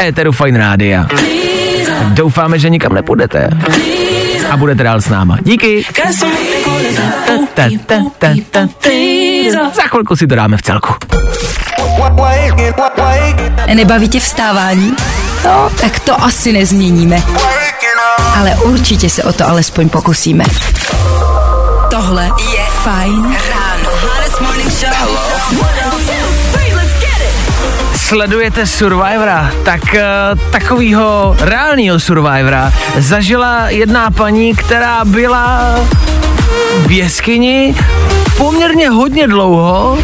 Éteru 0.01 0.33
Fine 0.33 0.59
Rádia. 0.59 1.07
Doufáme, 2.09 2.59
že 2.59 2.71
nikam 2.71 2.93
nepůjdete. 2.93 3.49
A 4.51 4.57
budete 4.57 4.83
dál 4.83 5.01
s 5.01 5.09
náma. 5.09 5.39
Díky. 5.43 5.85
Za 9.75 9.83
chvilku 9.89 10.17
si 10.17 10.27
to 10.27 10.35
dáme 10.35 10.57
v 10.57 10.63
celku. 10.63 10.95
Nebaví 13.75 14.09
tě 14.09 14.21
vstávání? 14.21 14.97
No, 15.45 15.71
tak 15.81 16.01
to 16.01 16.23
asi 16.23 16.53
nezměníme. 16.53 17.23
Ale 18.37 18.55
určitě 18.55 19.11
se 19.11 19.23
o 19.23 19.33
to 19.33 19.49
alespoň 19.49 19.89
pokusíme. 19.89 20.45
Tohle 21.91 22.25
je 22.25 22.65
Fajn 22.83 23.37
ráno. 23.51 23.91
Sledujete 28.07 28.67
Survivora, 28.67 29.51
tak 29.65 29.81
uh, 29.83 30.39
takovýho 30.51 31.37
reálního 31.41 32.01
Survivora 32.01 32.73
zažila 32.99 33.69
jedna 33.69 34.11
paní, 34.11 34.55
která 34.55 35.05
byla 35.05 35.77
v 36.87 36.91
jeskyni 36.91 37.75
poměrně 38.37 38.89
hodně 38.89 39.29
dlouho 39.29 39.99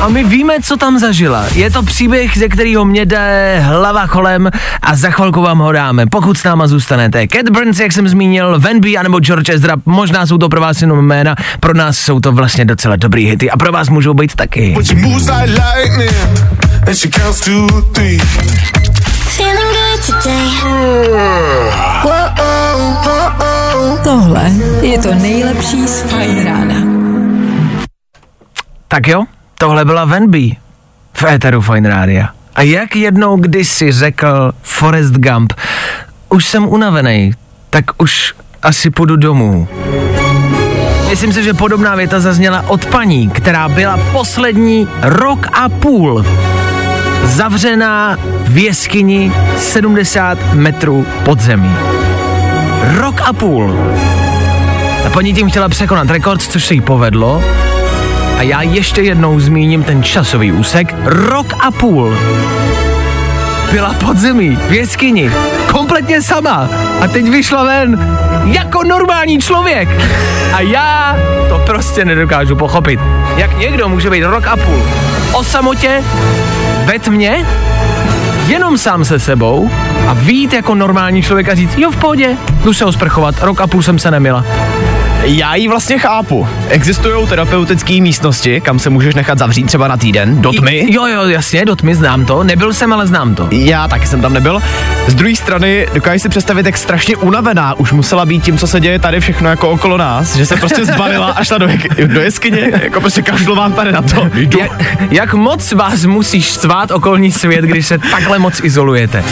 a 0.00 0.08
my 0.08 0.24
víme, 0.24 0.54
co 0.62 0.76
tam 0.76 0.98
zažila. 0.98 1.46
Je 1.54 1.70
to 1.70 1.82
příběh, 1.82 2.38
ze 2.38 2.48
kterého 2.48 2.84
mě 2.84 3.06
jde 3.06 3.58
hlava 3.64 4.06
kolem 4.06 4.50
a 4.82 4.96
za 4.96 5.10
chvilku 5.10 5.42
vám 5.42 5.58
ho 5.58 5.72
dáme, 5.72 6.06
pokud 6.06 6.38
s 6.38 6.44
náma 6.44 6.66
zůstanete. 6.66 7.26
Cat 7.32 7.48
Burns, 7.50 7.80
jak 7.80 7.92
jsem 7.92 8.08
zmínil, 8.08 8.60
Van 8.60 8.80
B 8.80 8.96
anebo 8.96 9.20
George 9.20 9.48
Ezra, 9.48 9.76
možná 9.86 10.26
jsou 10.26 10.38
to 10.38 10.48
pro 10.48 10.60
vás 10.60 10.82
jenom 10.82 10.98
jména, 10.98 11.34
pro 11.60 11.74
nás 11.74 11.98
jsou 11.98 12.20
to 12.20 12.32
vlastně 12.32 12.64
docela 12.64 12.96
dobrý 12.96 13.26
hity 13.26 13.50
a 13.50 13.56
pro 13.56 13.72
vás 13.72 13.88
můžou 13.88 14.14
být 14.14 14.34
taky. 14.34 14.76
Tohle 24.04 24.52
je 24.82 24.98
to 24.98 25.14
nejlepší 25.14 25.88
z 25.88 26.02
Fajn 26.02 26.44
rána. 26.44 26.74
Tak 28.88 29.06
jo, 29.06 29.24
tohle 29.58 29.84
byla 29.84 30.04
Venby 30.04 30.56
v 31.12 31.22
éteru 31.24 31.60
Fine 31.60 31.88
Rádia. 31.88 32.28
A 32.54 32.62
jak 32.62 32.96
jednou 32.96 33.36
kdysi 33.36 33.92
řekl 33.92 34.52
Forrest 34.62 35.14
Gump, 35.14 35.52
už 36.28 36.44
jsem 36.46 36.68
unavený, 36.68 37.32
tak 37.70 37.84
už 37.98 38.34
asi 38.62 38.90
půjdu 38.90 39.16
domů. 39.16 39.68
Myslím 41.08 41.32
si, 41.32 41.44
že 41.44 41.54
podobná 41.54 41.94
věta 41.94 42.20
zazněla 42.20 42.64
od 42.68 42.86
paní, 42.86 43.28
která 43.28 43.68
byla 43.68 44.00
poslední 44.12 44.88
rok 45.02 45.46
a 45.52 45.68
půl 45.68 46.24
zavřená 47.28 48.16
v 48.42 48.58
jeskyni 48.58 49.32
70 49.56 50.54
metrů 50.54 51.06
pod 51.24 51.40
zemí. 51.40 51.76
Rok 52.96 53.20
a 53.24 53.32
půl. 53.32 53.78
A 55.06 55.10
paní 55.10 55.34
tím 55.34 55.50
chtěla 55.50 55.68
překonat 55.68 56.10
rekord, 56.10 56.42
což 56.42 56.64
se 56.64 56.74
jí 56.74 56.80
povedlo. 56.80 57.42
A 58.38 58.42
já 58.42 58.62
ještě 58.62 59.02
jednou 59.02 59.40
zmíním 59.40 59.82
ten 59.82 60.02
časový 60.02 60.52
úsek. 60.52 60.94
Rok 61.04 61.54
a 61.60 61.70
půl. 61.70 62.18
Byla 63.72 63.94
pod 63.94 64.16
zemí, 64.16 64.58
v 64.68 64.72
jeskyni, 64.72 65.30
kompletně 65.72 66.22
sama. 66.22 66.68
A 67.00 67.08
teď 67.08 67.28
vyšla 67.28 67.64
ven 67.64 68.18
jako 68.44 68.84
normální 68.84 69.38
člověk. 69.38 69.88
A 70.52 70.60
já 70.60 71.16
to 71.48 71.58
prostě 71.66 72.04
nedokážu 72.04 72.56
pochopit. 72.56 73.00
Jak 73.36 73.58
někdo 73.58 73.88
může 73.88 74.10
být 74.10 74.24
rok 74.24 74.46
a 74.46 74.56
půl 74.56 74.82
o 75.32 75.44
samotě, 75.44 76.02
ve 76.88 76.98
tmě, 76.98 77.46
jenom 78.46 78.78
sám 78.78 79.04
se 79.04 79.18
sebou 79.18 79.70
a 80.06 80.14
vít 80.14 80.52
jako 80.52 80.74
normální 80.74 81.22
člověk 81.22 81.48
a 81.48 81.54
říct, 81.54 81.78
jo 81.78 81.90
v 81.90 81.96
pohodě, 81.96 82.36
jdu 82.64 82.74
se 82.74 82.84
osprchovat, 82.84 83.34
rok 83.42 83.60
a 83.60 83.66
půl 83.66 83.82
jsem 83.82 83.98
se 83.98 84.10
nemila. 84.10 84.44
Já 85.22 85.54
ji 85.54 85.68
vlastně 85.68 85.98
chápu. 85.98 86.48
Existují 86.68 87.26
terapeutické 87.26 88.00
místnosti, 88.00 88.60
kam 88.60 88.78
se 88.78 88.90
můžeš 88.90 89.14
nechat 89.14 89.38
zavřít 89.38 89.66
třeba 89.66 89.88
na 89.88 89.96
týden, 89.96 90.42
do 90.42 90.52
tmy. 90.52 90.86
Jo, 90.88 91.06
jo, 91.06 91.28
jasně, 91.28 91.64
do 91.64 91.76
tmy, 91.76 91.94
znám 91.94 92.24
to. 92.24 92.44
Nebyl 92.44 92.74
jsem, 92.74 92.92
ale 92.92 93.06
znám 93.06 93.34
to. 93.34 93.48
Já 93.50 93.88
taky 93.88 94.06
jsem 94.06 94.20
tam 94.20 94.32
nebyl. 94.32 94.60
Z 95.06 95.14
druhé 95.14 95.36
strany 95.36 95.86
dokážeš 95.94 96.22
si 96.22 96.28
představit, 96.28 96.66
jak 96.66 96.76
strašně 96.76 97.16
unavená 97.16 97.74
už 97.74 97.92
musela 97.92 98.26
být 98.26 98.42
tím, 98.44 98.58
co 98.58 98.66
se 98.66 98.80
děje 98.80 98.98
tady 98.98 99.20
všechno 99.20 99.50
jako 99.50 99.70
okolo 99.70 99.96
nás, 99.96 100.36
že 100.36 100.46
se 100.46 100.56
prostě 100.56 100.84
zbalila 100.84 101.26
a 101.26 101.44
šla 101.44 101.58
do, 101.58 101.68
do 102.06 102.20
jeskyně, 102.20 102.70
jako 102.82 103.00
prostě 103.00 103.22
kašlovám 103.22 103.72
tady 103.72 103.92
na 103.92 104.02
to. 104.02 104.28
Jdu. 104.34 104.58
Jak, 104.58 104.96
jak 105.10 105.34
moc 105.34 105.72
vás 105.72 106.04
musíš 106.04 106.50
svát 106.50 106.90
okolní 106.90 107.32
svět, 107.32 107.64
když 107.64 107.86
se 107.86 107.98
takhle 107.98 108.38
moc 108.38 108.60
izolujete? 108.64 109.24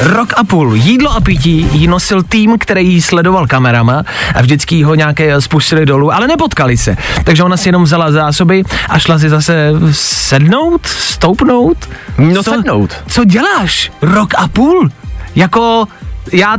Rok 0.00 0.32
a 0.36 0.44
půl 0.44 0.74
jídlo 0.74 1.16
a 1.16 1.20
pití 1.20 1.68
jí 1.72 1.86
nosil 1.86 2.22
tým, 2.22 2.58
který 2.58 2.88
jí 2.88 3.02
sledoval 3.02 3.46
kamerama 3.46 4.02
a 4.34 4.42
vždycky 4.42 4.82
ho 4.82 4.94
nějaké 4.94 5.33
spustili 5.40 5.86
dolů, 5.86 6.12
ale 6.12 6.26
nepotkali 6.26 6.76
se. 6.76 6.96
Takže 7.24 7.42
ona 7.42 7.56
si 7.56 7.68
jenom 7.68 7.82
vzala 7.82 8.12
zásoby 8.12 8.62
a 8.88 8.98
šla 8.98 9.18
si 9.18 9.28
zase 9.28 9.72
sednout, 9.92 10.86
stoupnout. 10.86 11.88
No 12.18 12.42
co, 12.42 12.50
sednout. 12.50 12.90
Co 13.06 13.24
děláš? 13.24 13.92
Rok 14.02 14.34
a 14.36 14.48
půl? 14.48 14.90
Jako 15.34 15.86
já 16.32 16.56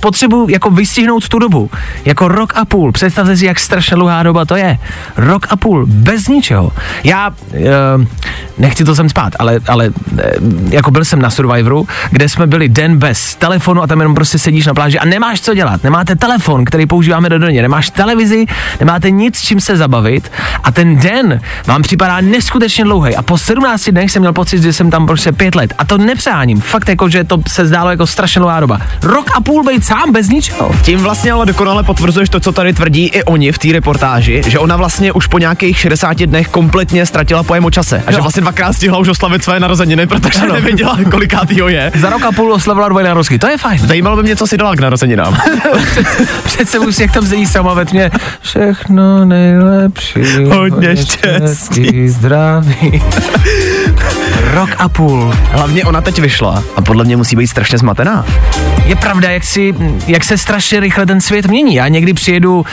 potřebuji 0.00 0.50
jako 0.50 0.70
vystihnout 0.70 1.28
tu 1.28 1.38
dobu. 1.38 1.70
Jako 2.04 2.28
rok 2.28 2.52
a 2.56 2.64
půl. 2.64 2.92
Představte 2.92 3.36
si, 3.36 3.46
jak 3.46 3.60
strašně 3.60 3.94
dlouhá 3.94 4.22
doba 4.22 4.44
to 4.44 4.56
je. 4.56 4.78
Rok 5.16 5.46
a 5.50 5.56
půl, 5.56 5.86
bez 5.86 6.28
ničeho. 6.28 6.72
Já 7.04 7.30
e, 7.54 7.60
nechci 8.58 8.84
to 8.84 8.94
sem 8.94 9.08
spát, 9.08 9.32
ale, 9.38 9.60
ale 9.68 9.86
e, 9.86 10.32
jako 10.70 10.90
byl 10.90 11.04
jsem 11.04 11.22
na 11.22 11.30
Survivoru, 11.30 11.88
kde 12.10 12.28
jsme 12.28 12.46
byli 12.46 12.68
den 12.68 12.98
bez 12.98 13.34
telefonu 13.34 13.82
a 13.82 13.86
tam 13.86 14.00
jenom 14.00 14.14
prostě 14.14 14.38
sedíš 14.38 14.66
na 14.66 14.74
pláži 14.74 14.98
a 14.98 15.04
nemáš 15.04 15.40
co 15.40 15.54
dělat. 15.54 15.84
Nemáte 15.84 16.16
telefon, 16.16 16.64
který 16.64 16.86
používáme 16.86 17.28
do 17.28 17.38
denně, 17.38 17.62
nemáš 17.62 17.90
televizi, 17.90 18.46
nemáte 18.80 19.10
nic, 19.10 19.40
čím 19.40 19.60
se 19.60 19.76
zabavit 19.76 20.30
a 20.64 20.72
ten 20.72 20.96
den 20.96 21.40
vám 21.66 21.82
připadá 21.82 22.20
neskutečně 22.20 22.84
dlouhý. 22.84 23.16
A 23.16 23.22
po 23.22 23.38
17 23.38 23.90
dnech 23.90 24.10
jsem 24.10 24.22
měl 24.22 24.32
pocit, 24.32 24.62
že 24.62 24.72
jsem 24.72 24.90
tam 24.90 25.06
prostě 25.06 25.32
pět 25.32 25.54
let. 25.54 25.74
A 25.78 25.84
to 25.84 25.98
nepřáním. 25.98 26.60
Fakt 26.60 26.88
jako, 26.88 27.08
že 27.08 27.24
to 27.24 27.38
se 27.48 27.66
zdálo 27.66 27.90
jako 27.90 28.06
strašně 28.06 28.38
dlouhá 28.38 28.60
doba. 28.60 28.80
Rok 29.02 29.30
a 29.36 29.40
půl 29.40 29.62
být 29.70 29.84
sám 29.84 30.12
bez 30.12 30.28
ničeho. 30.28 30.74
Tím 30.82 31.00
vlastně 31.00 31.32
ale 31.32 31.46
dokonale 31.46 31.82
potvrzuješ 31.82 32.28
to, 32.28 32.40
co 32.40 32.52
tady 32.52 32.72
tvrdí 32.72 33.06
i 33.06 33.22
oni 33.22 33.52
v 33.52 33.58
té 33.58 33.72
reportáži, 33.72 34.42
že 34.46 34.58
ona 34.58 34.76
vlastně 34.76 35.12
už 35.12 35.26
po 35.26 35.38
nějakých 35.38 35.78
60 35.78 36.18
dnech 36.22 36.48
kompletně 36.48 37.06
ztratila 37.06 37.42
pojem 37.42 37.64
o 37.64 37.70
čase. 37.70 38.02
A 38.06 38.12
že 38.12 38.20
vlastně 38.20 38.42
dvakrát 38.42 38.72
stihla 38.72 38.98
už 38.98 39.08
oslavit 39.08 39.44
své 39.44 39.60
narozeniny, 39.60 40.06
protože 40.06 40.40
ano. 40.40 40.54
nevěděla, 40.54 40.98
kolikátýho 41.10 41.68
je. 41.68 41.92
Za 42.00 42.10
rok 42.10 42.22
a 42.22 42.32
půl 42.32 42.52
oslavila 42.52 42.88
dvoj 42.88 43.04
narozky, 43.04 43.38
to 43.38 43.46
je 43.46 43.58
fajn. 43.58 43.78
Zajímalo 43.78 44.16
by 44.16 44.22
mě, 44.22 44.36
co 44.36 44.46
si 44.46 44.56
dala 44.56 44.76
k 44.76 44.80
narozeninám. 44.80 45.36
Přece 46.44 46.78
už 46.78 46.98
jak 46.98 47.12
tam 47.12 47.26
sedí 47.26 47.46
sama 47.46 47.74
ve 47.74 47.84
tmě. 47.84 48.10
Všechno 48.40 49.24
nejlepší. 49.24 50.20
Hodně 50.48 50.96
štěstí. 50.96 52.08
Zdraví. 52.08 53.02
Rok 54.54 54.70
a 54.78 54.88
půl. 54.88 55.34
Hlavně 55.50 55.84
ona 55.84 56.00
teď 56.00 56.18
vyšla 56.18 56.62
a 56.76 56.82
podle 56.82 57.04
mě 57.04 57.16
musí 57.16 57.36
být 57.36 57.46
strašně 57.46 57.78
zmatená. 57.78 58.26
Je 58.84 58.96
pravda, 58.96 59.30
jak, 59.30 59.44
si, 59.44 59.59
jak 60.06 60.24
se 60.24 60.38
strašně 60.38 60.80
rychle 60.80 61.06
ten 61.06 61.20
svět 61.20 61.46
mění. 61.46 61.74
Já 61.74 61.88
někdy 61.88 62.14
přijedu, 62.14 62.58
uh, 62.58 62.64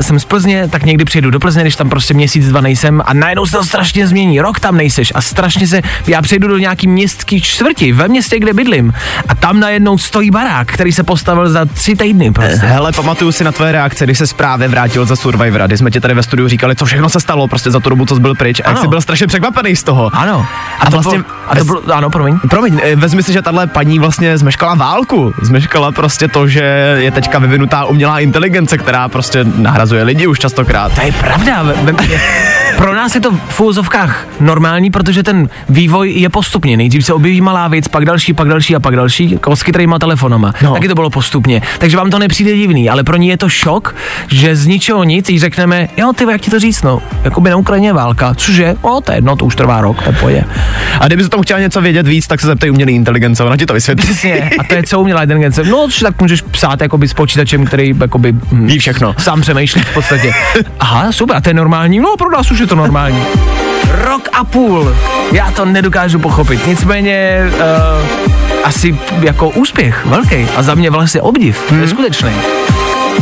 jsem 0.00 0.20
z 0.20 0.24
Plzně, 0.24 0.68
tak 0.68 0.82
někdy 0.84 1.04
přijedu 1.04 1.30
do 1.30 1.40
Plzně, 1.40 1.62
když 1.62 1.76
tam 1.76 1.90
prostě 1.90 2.14
měsíc, 2.14 2.48
dva 2.48 2.60
nejsem 2.60 3.02
a 3.04 3.14
najednou 3.14 3.46
se 3.46 3.56
to 3.56 3.64
strašně 3.64 4.06
změní. 4.06 4.40
Rok 4.40 4.60
tam 4.60 4.76
nejseš 4.76 5.12
a 5.14 5.20
strašně 5.20 5.66
se, 5.66 5.82
já 6.06 6.22
přijedu 6.22 6.48
do 6.48 6.58
nějaký 6.58 6.86
městský 6.86 7.40
čtvrti 7.40 7.92
ve 7.92 8.08
městě, 8.08 8.38
kde 8.38 8.52
bydlím 8.52 8.92
a 9.28 9.34
tam 9.34 9.60
najednou 9.60 9.98
stojí 9.98 10.30
barák, 10.30 10.68
který 10.72 10.92
se 10.92 11.02
postavil 11.02 11.50
za 11.50 11.64
tři 11.64 11.96
týdny. 11.96 12.30
Prostě. 12.32 12.56
Hele, 12.66 12.92
pamatuju 12.92 13.32
si 13.32 13.44
na 13.44 13.52
tvoje 13.52 13.72
reakce, 13.72 14.04
když 14.04 14.18
se 14.18 14.24
právě 14.36 14.68
vrátil 14.68 15.06
za 15.06 15.16
Survivora, 15.16 15.66
kdy 15.66 15.76
jsme 15.76 15.90
ti 15.90 16.00
tady 16.00 16.14
ve 16.14 16.22
studiu 16.22 16.48
říkali, 16.48 16.76
co 16.76 16.84
všechno 16.84 17.08
se 17.08 17.20
stalo 17.20 17.48
prostě 17.48 17.70
za 17.70 17.80
tu 17.80 17.90
dobu, 17.90 18.06
co 18.06 18.14
jsi 18.14 18.20
byl 18.20 18.34
pryč 18.34 18.60
a 18.60 18.68
jak 18.68 18.76
Ano. 18.76 18.80
jsi 18.80 18.88
byl 18.88 19.00
strašně 19.00 19.26
překvapený 19.26 19.76
z 19.76 19.82
toho. 19.82 20.10
Ano. 20.12 20.46
A 20.80 20.84
to 20.84 20.90
vlastně- 20.90 21.18
bylo, 21.18 21.34
a 21.48 21.56
to 21.56 21.64
bylo, 21.64 21.82
ano, 21.92 22.10
promiň. 22.10 22.38
Promiň, 22.50 22.80
eh, 22.82 22.96
vezmi 22.96 23.22
si, 23.22 23.32
že 23.32 23.42
tahle 23.42 23.66
paní 23.66 23.98
vlastně 23.98 24.38
zmeškala 24.38 24.74
válku. 24.74 25.34
Zmeškala 25.42 25.92
prostě 25.92 26.09
to, 26.28 26.48
že 26.48 26.96
je 26.98 27.10
teďka 27.10 27.38
vyvinutá 27.38 27.84
umělá 27.84 28.20
inteligence, 28.20 28.78
která 28.78 29.08
prostě 29.08 29.44
nahrazuje 29.44 30.02
lidi 30.02 30.26
už 30.26 30.38
častokrát. 30.38 30.94
To 30.94 31.00
je 31.00 31.12
pravda. 31.12 31.74
Pro 32.80 32.94
nás 32.94 33.14
je 33.14 33.20
to 33.20 33.32
v 33.32 33.60
úzovkách 33.60 34.26
normální, 34.40 34.90
protože 34.90 35.22
ten 35.22 35.48
vývoj 35.68 36.12
je 36.12 36.28
postupně. 36.28 36.76
Nejdřív 36.76 37.04
se 37.04 37.12
objeví 37.12 37.40
malá 37.40 37.68
věc, 37.68 37.88
pak 37.88 38.04
další, 38.04 38.32
pak 38.32 38.48
další 38.48 38.76
a 38.76 38.80
pak 38.80 38.96
další, 38.96 39.30
jako 39.30 39.56
s 39.56 39.62
chytrýma 39.62 39.98
telefonama. 39.98 40.54
No. 40.62 40.72
Taky 40.72 40.88
to 40.88 40.94
bylo 40.94 41.10
postupně. 41.10 41.62
Takže 41.78 41.96
vám 41.96 42.10
to 42.10 42.18
nepřijde 42.18 42.56
divný, 42.56 42.90
ale 42.90 43.04
pro 43.04 43.16
ní 43.16 43.28
je 43.28 43.36
to 43.36 43.48
šok, 43.48 43.94
že 44.28 44.56
z 44.56 44.66
ničeho 44.66 45.04
nic 45.04 45.28
jí 45.28 45.38
řekneme, 45.38 45.88
jo, 45.96 46.12
ty 46.12 46.24
jak 46.30 46.40
ti 46.40 46.50
to 46.50 46.60
říct, 46.60 46.82
no, 46.82 47.02
jakoby 47.24 47.50
na 47.50 47.56
Ukrajině 47.56 47.92
válka, 47.92 48.34
cože, 48.34 48.74
o, 48.80 49.00
to 49.00 49.12
je 49.12 49.18
jedno, 49.18 49.36
to 49.36 49.44
už 49.44 49.56
trvá 49.56 49.80
rok, 49.80 50.02
to 50.20 50.28
je 50.28 50.44
A 51.00 51.06
kdyby 51.06 51.22
se 51.22 51.28
tomu 51.28 51.42
chtěla 51.42 51.60
něco 51.60 51.80
vědět 51.80 52.06
víc, 52.06 52.26
tak 52.26 52.40
se 52.40 52.46
zeptej 52.46 52.70
umělé 52.70 52.92
inteligence, 52.92 53.44
ona 53.44 53.56
ti 53.56 53.66
to 53.66 53.74
vysvětlí. 53.74 54.04
Přesně. 54.04 54.50
A 54.58 54.64
to 54.64 54.74
je 54.74 54.82
co 54.82 55.00
umělá 55.00 55.22
inteligence. 55.22 55.64
No, 55.64 55.88
tak 56.02 56.20
můžeš 56.20 56.42
psát 56.42 56.80
jakoby 56.80 57.08
s 57.08 57.14
počítačem, 57.14 57.64
který 57.64 57.94
jakoby 58.00 58.32
hm, 58.32 58.66
Ví 58.66 58.78
všechno. 58.78 59.14
sám 59.18 59.40
přemýšlí 59.40 59.82
v 59.82 59.94
podstatě. 59.94 60.32
Aha, 60.80 61.12
super, 61.12 61.36
a 61.36 61.40
to 61.40 61.50
je 61.50 61.54
normální? 61.54 61.98
No, 61.98 62.16
pro 62.18 62.30
nás 62.30 62.50
už 62.50 62.58
je 62.58 62.69
to 62.70 62.76
normální. 62.76 63.22
Rok 63.90 64.28
a 64.32 64.44
půl. 64.44 64.96
Já 65.32 65.50
to 65.50 65.64
nedokážu 65.64 66.18
pochopit. 66.18 66.66
Nicméně 66.66 67.40
uh, 67.52 67.60
asi 68.64 68.98
jako 69.20 69.48
úspěch 69.48 70.06
velký 70.06 70.46
a 70.56 70.62
za 70.62 70.74
mě 70.74 70.90
vlastně 70.90 71.22
obdiv, 71.22 71.70
hmm. 71.70 71.80
neskutečný. 71.80 72.30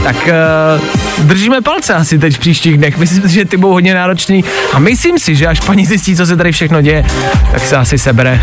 Tak 0.05 0.17
uh, 0.17 1.27
držíme 1.27 1.61
palce 1.61 1.95
asi 1.95 2.19
teď 2.19 2.37
v 2.37 2.39
příštích 2.39 2.77
dnech. 2.77 2.99
Myslím 2.99 3.23
si, 3.23 3.35
že 3.35 3.45
ty 3.45 3.57
budou 3.57 3.73
hodně 3.73 3.95
náročný 3.95 4.45
a 4.73 4.79
myslím 4.79 5.19
si, 5.19 5.35
že 5.35 5.47
až 5.47 5.61
paní 5.61 5.87
zjistí, 5.87 6.17
co 6.17 6.27
se 6.27 6.37
tady 6.37 6.53
všechno 6.53 6.83
děje, 6.83 7.05
tak 7.53 7.63
se 7.63 7.77
asi 7.77 7.99
sebere 7.99 8.41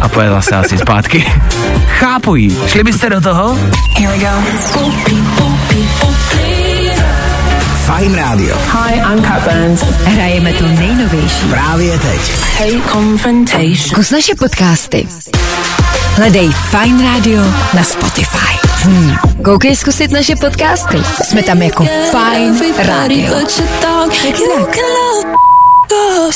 a 0.00 0.08
pojede 0.08 0.32
zase 0.32 0.56
asi 0.56 0.78
zpátky. 0.78 1.26
Chápu 1.86 2.36
jí. 2.36 2.56
Šli 2.66 2.84
byste 2.84 3.10
do 3.10 3.20
toho? 3.20 3.58
Here 3.98 4.12
we 4.12 4.18
go. 4.18 4.26
Fajn 7.86 8.14
rádio. 8.14 8.56
Hi, 8.74 8.98
I'm 8.98 9.22
Kat 9.22 9.42
Burns. 9.46 9.80
Hrajeme 10.04 10.52
to 10.52 10.64
nejnovější. 10.64 11.46
Právě 11.50 11.98
teď. 11.98 12.20
Hate 12.58 12.92
confrontation. 12.92 13.76
Zkus 13.76 14.10
naše 14.10 14.34
podcasty. 14.34 15.08
Hledej 16.16 16.50
Fine 16.50 17.04
Radio 17.04 17.42
na 17.74 17.82
Spotify. 17.82 18.68
Hmm. 18.82 19.16
Koukej 19.44 19.76
zkusit 19.76 20.10
naše 20.10 20.36
podcasty. 20.36 21.02
Jsme 21.24 21.42
tam 21.42 21.62
jako 21.62 21.84
Fine 22.10 22.72
Radio. 22.78 23.34
Jak 24.24 24.40
jinak? 24.40 24.76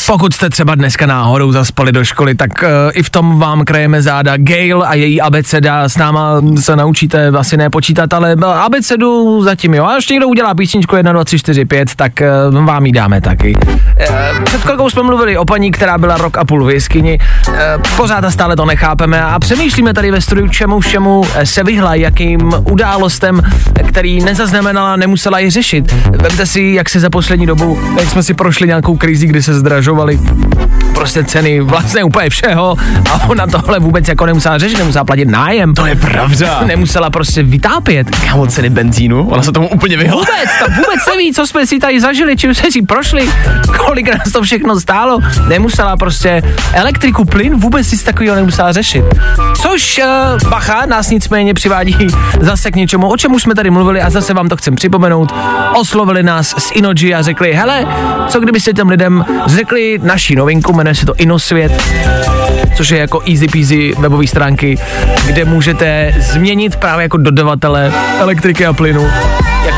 Pokud 0.06 0.34
jste 0.34 0.50
třeba 0.50 0.74
dneska 0.74 1.06
náhodou 1.06 1.52
zaspali 1.52 1.92
do 1.92 2.04
školy, 2.04 2.34
tak 2.34 2.50
uh, 2.62 2.68
i 2.92 3.02
v 3.02 3.10
tom 3.10 3.38
vám 3.38 3.64
krajeme 3.64 4.02
záda. 4.02 4.36
Gail 4.36 4.82
a 4.86 4.94
její 4.94 5.20
abeceda 5.20 5.88
s 5.88 5.96
náma 5.96 6.40
se 6.60 6.76
naučíte 6.76 7.28
asi 7.28 7.56
nepočítat, 7.56 8.12
ale 8.12 8.36
abecedu 8.54 9.42
zatím 9.42 9.74
jo. 9.74 9.84
A 9.84 9.94
ještě 9.94 10.14
někdo 10.14 10.28
udělá 10.28 10.54
písničku 10.54 10.96
1, 10.96 11.12
2, 11.12 11.24
3, 11.24 11.38
4, 11.38 11.64
5, 11.64 11.94
tak 11.94 12.12
uh, 12.52 12.64
vám 12.64 12.86
ji 12.86 12.92
dáme 12.92 13.20
taky. 13.20 13.54
Uh, 13.56 14.44
před 14.44 14.60
chvilkou 14.60 14.90
jsme 14.90 15.02
mluvili 15.02 15.38
o 15.38 15.44
paní, 15.44 15.70
která 15.70 15.98
byla 15.98 16.16
rok 16.16 16.38
a 16.38 16.44
půl 16.44 16.64
v 16.64 16.70
jeskyni. 16.70 17.18
Uh, 17.48 17.54
pořád 17.96 18.24
a 18.24 18.30
stále 18.30 18.56
to 18.56 18.64
nechápeme 18.64 19.22
a 19.22 19.38
přemýšlíme 19.38 19.94
tady 19.94 20.10
ve 20.10 20.20
studiu, 20.20 20.48
čemu 20.48 20.80
všemu 20.80 21.24
se 21.44 21.64
vyhla, 21.64 21.94
jakým 21.94 22.52
událostem, 22.70 23.42
který 23.88 24.24
nezaznamenala, 24.24 24.96
nemusela 24.96 25.38
ji 25.38 25.50
řešit. 25.50 25.92
Vemte 26.10 26.46
si, 26.46 26.62
jak 26.62 26.88
se 26.88 27.00
za 27.00 27.10
poslední 27.10 27.46
dobu, 27.46 27.78
jak 27.98 28.08
jsme 28.08 28.22
si 28.22 28.34
prošli 28.34 28.66
nějakou 28.66 28.96
krizi, 28.96 29.26
kdy 29.26 29.39
se 29.42 29.54
zdražovaly 29.54 30.20
prostě 31.00 31.24
ceny 31.24 31.60
vlastně 31.60 32.04
úplně 32.04 32.30
všeho 32.30 32.76
a 33.10 33.28
ona 33.28 33.46
tohle 33.46 33.78
vůbec 33.78 34.08
jako 34.08 34.26
nemusela 34.26 34.58
řešit, 34.58 34.78
nemusela 34.78 35.04
platit 35.04 35.28
nájem. 35.28 35.74
To 35.74 35.86
je 35.86 35.96
pravda. 35.96 36.60
Nemusela 36.66 37.10
prostě 37.10 37.42
vytápět. 37.42 38.10
Kámo, 38.10 38.46
ceny 38.46 38.70
benzínu, 38.70 39.28
ona 39.28 39.42
se 39.42 39.52
tomu 39.52 39.68
úplně 39.68 39.96
vyhla. 39.96 40.16
Vůbec, 40.16 40.50
to 40.58 40.64
vůbec 40.64 41.06
neví, 41.08 41.32
co 41.32 41.46
jsme 41.46 41.66
si 41.66 41.78
tady 41.78 42.00
zažili, 42.00 42.36
čím 42.36 42.54
jsme 42.54 42.70
si 42.70 42.82
prošli, 42.82 43.30
kolik 43.76 44.14
nás 44.18 44.32
to 44.32 44.42
všechno 44.42 44.80
stálo. 44.80 45.18
Nemusela 45.48 45.96
prostě 45.96 46.42
elektriku, 46.72 47.24
plyn, 47.24 47.54
vůbec 47.54 47.92
nic 47.92 48.02
takového 48.02 48.36
nemusela 48.36 48.72
řešit. 48.72 49.04
Což 49.62 50.00
uh, 50.42 50.50
bacha 50.50 50.86
nás 50.86 51.10
nicméně 51.10 51.54
přivádí 51.54 51.96
zase 52.40 52.70
k 52.70 52.76
něčemu, 52.76 53.08
o 53.08 53.16
čem 53.16 53.32
už 53.32 53.42
jsme 53.42 53.54
tady 53.54 53.70
mluvili 53.70 54.02
a 54.02 54.10
zase 54.10 54.34
vám 54.34 54.48
to 54.48 54.56
chcem 54.56 54.74
připomenout. 54.74 55.34
Oslovili 55.74 56.22
nás 56.22 56.54
z 56.58 56.70
Inoji 56.70 57.14
a 57.14 57.22
řekli, 57.22 57.52
hele, 57.52 57.86
co 58.28 58.40
kdybyste 58.40 58.72
těm 58.72 58.88
lidem 58.88 59.24
řekli 59.46 59.98
naší 60.02 60.34
novinku, 60.34 60.72
jmenuje 60.72 60.94
se 60.94 61.06
to 61.06 61.14
Inosvět, 61.14 61.82
což 62.76 62.90
je 62.90 62.98
jako 62.98 63.22
easy 63.28 63.48
peasy 63.48 63.92
webové 63.98 64.26
stránky, 64.26 64.78
kde 65.26 65.44
můžete 65.44 66.14
změnit 66.18 66.76
právě 66.76 67.02
jako 67.02 67.16
dodavatele 67.16 67.92
elektriky 68.18 68.66
a 68.66 68.72
plynu 68.72 69.06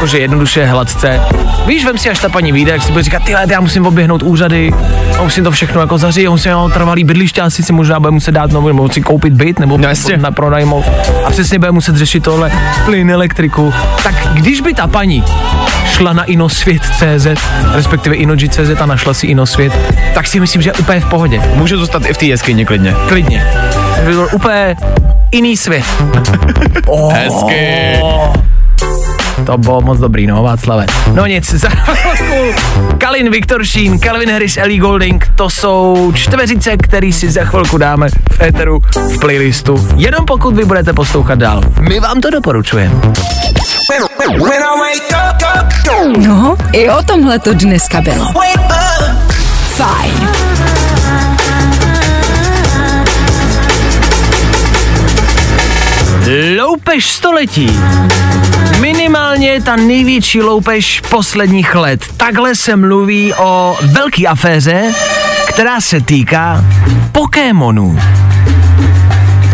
jakože 0.02 0.18
jednoduše 0.18 0.66
hladce. 0.66 1.20
Víš, 1.66 1.84
vem 1.84 1.98
si, 1.98 2.10
až 2.10 2.18
ta 2.18 2.28
paní 2.28 2.52
vyjde, 2.52 2.72
jak 2.72 2.82
si 2.82 2.92
bude 2.92 3.02
říkat, 3.02 3.22
ty 3.24 3.32
já 3.48 3.60
musím 3.60 3.86
oběhnout 3.86 4.22
úřady, 4.22 4.70
a 5.18 5.22
musím 5.22 5.44
to 5.44 5.50
všechno 5.50 5.80
jako 5.80 5.98
zařídit, 5.98 6.28
musím 6.28 6.52
mám 6.52 6.70
trvalý 6.70 7.04
bydliště, 7.04 7.40
asi 7.40 7.62
si 7.62 7.72
možná 7.72 8.00
bude 8.00 8.10
muset 8.10 8.32
dát 8.32 8.50
nový, 8.50 8.66
nebo 8.66 8.88
si 8.88 9.00
koupit 9.00 9.32
byt, 9.32 9.58
nebo 9.58 9.78
no, 9.78 9.88
na 10.16 10.30
pronajmout. 10.30 10.84
A 11.24 11.30
přesně 11.30 11.58
bude 11.58 11.72
muset 11.72 11.96
řešit 11.96 12.22
tohle, 12.22 12.52
plyn, 12.84 13.10
elektriku. 13.10 13.74
Tak 14.02 14.14
když 14.34 14.60
by 14.60 14.74
ta 14.74 14.86
paní 14.86 15.24
šla 15.86 16.12
na 16.12 16.24
inosvět.cz, 16.24 17.26
respektive 17.72 18.16
inoji.cz 18.16 18.80
a 18.80 18.86
našla 18.86 19.14
si 19.14 19.26
inosvět, 19.26 19.72
tak 20.14 20.26
si 20.26 20.40
myslím, 20.40 20.62
že 20.62 20.70
je 20.70 20.74
úplně 20.74 21.00
v 21.00 21.06
pohodě. 21.06 21.42
Může 21.54 21.76
zůstat 21.76 22.06
i 22.06 22.14
v 22.14 22.18
té 22.18 22.24
jeskyni 22.24 22.64
klidně. 22.64 22.94
Klidně. 23.08 23.46
To 23.96 24.02
by 24.06 24.12
byl 24.12 24.28
úplně 24.32 24.76
jiný 25.32 25.56
svět. 25.56 25.84
oh. 26.86 27.12
Hezky. 27.12 27.98
To 29.46 29.58
bylo 29.58 29.80
moc 29.80 29.98
dobrý, 29.98 30.26
no, 30.26 30.42
Václave. 30.42 30.86
No 31.14 31.26
nic, 31.26 31.54
za 31.54 31.68
Kalin 32.98 33.30
Viktoršín, 33.30 33.98
Calvin 33.98 34.30
Harris, 34.30 34.56
Ellie 34.56 34.80
Golding, 34.80 35.28
to 35.34 35.50
jsou 35.50 36.12
čtveřice, 36.14 36.76
který 36.76 37.12
si 37.12 37.30
za 37.30 37.44
chvilku 37.44 37.78
dáme 37.78 38.08
v 38.08 38.40
éteru, 38.42 38.80
v 38.96 39.18
playlistu, 39.20 39.88
jenom 39.96 40.26
pokud 40.26 40.54
vy 40.56 40.64
budete 40.64 40.92
poslouchat 40.92 41.38
dál. 41.38 41.60
My 41.80 42.00
vám 42.00 42.20
to 42.20 42.30
doporučujeme. 42.30 42.94
No, 46.18 46.56
i 46.72 46.90
o 46.90 47.02
tomhle 47.02 47.38
to 47.38 47.54
dneska 47.54 48.00
bylo. 48.00 48.26
Fajn. 49.76 50.28
Loupež 56.58 57.10
století. 57.10 57.80
Minimálně 59.12 59.62
ta 59.62 59.77
největší 59.77 60.42
loupež 60.42 61.01
posledních 61.01 61.75
let. 61.75 62.01
Takhle 62.16 62.55
se 62.55 62.77
mluví 62.77 63.35
o 63.35 63.77
velké 63.83 64.27
aféře, 64.27 64.94
která 65.48 65.81
se 65.81 66.01
týká 66.01 66.64
Pokémonů. 67.12 67.98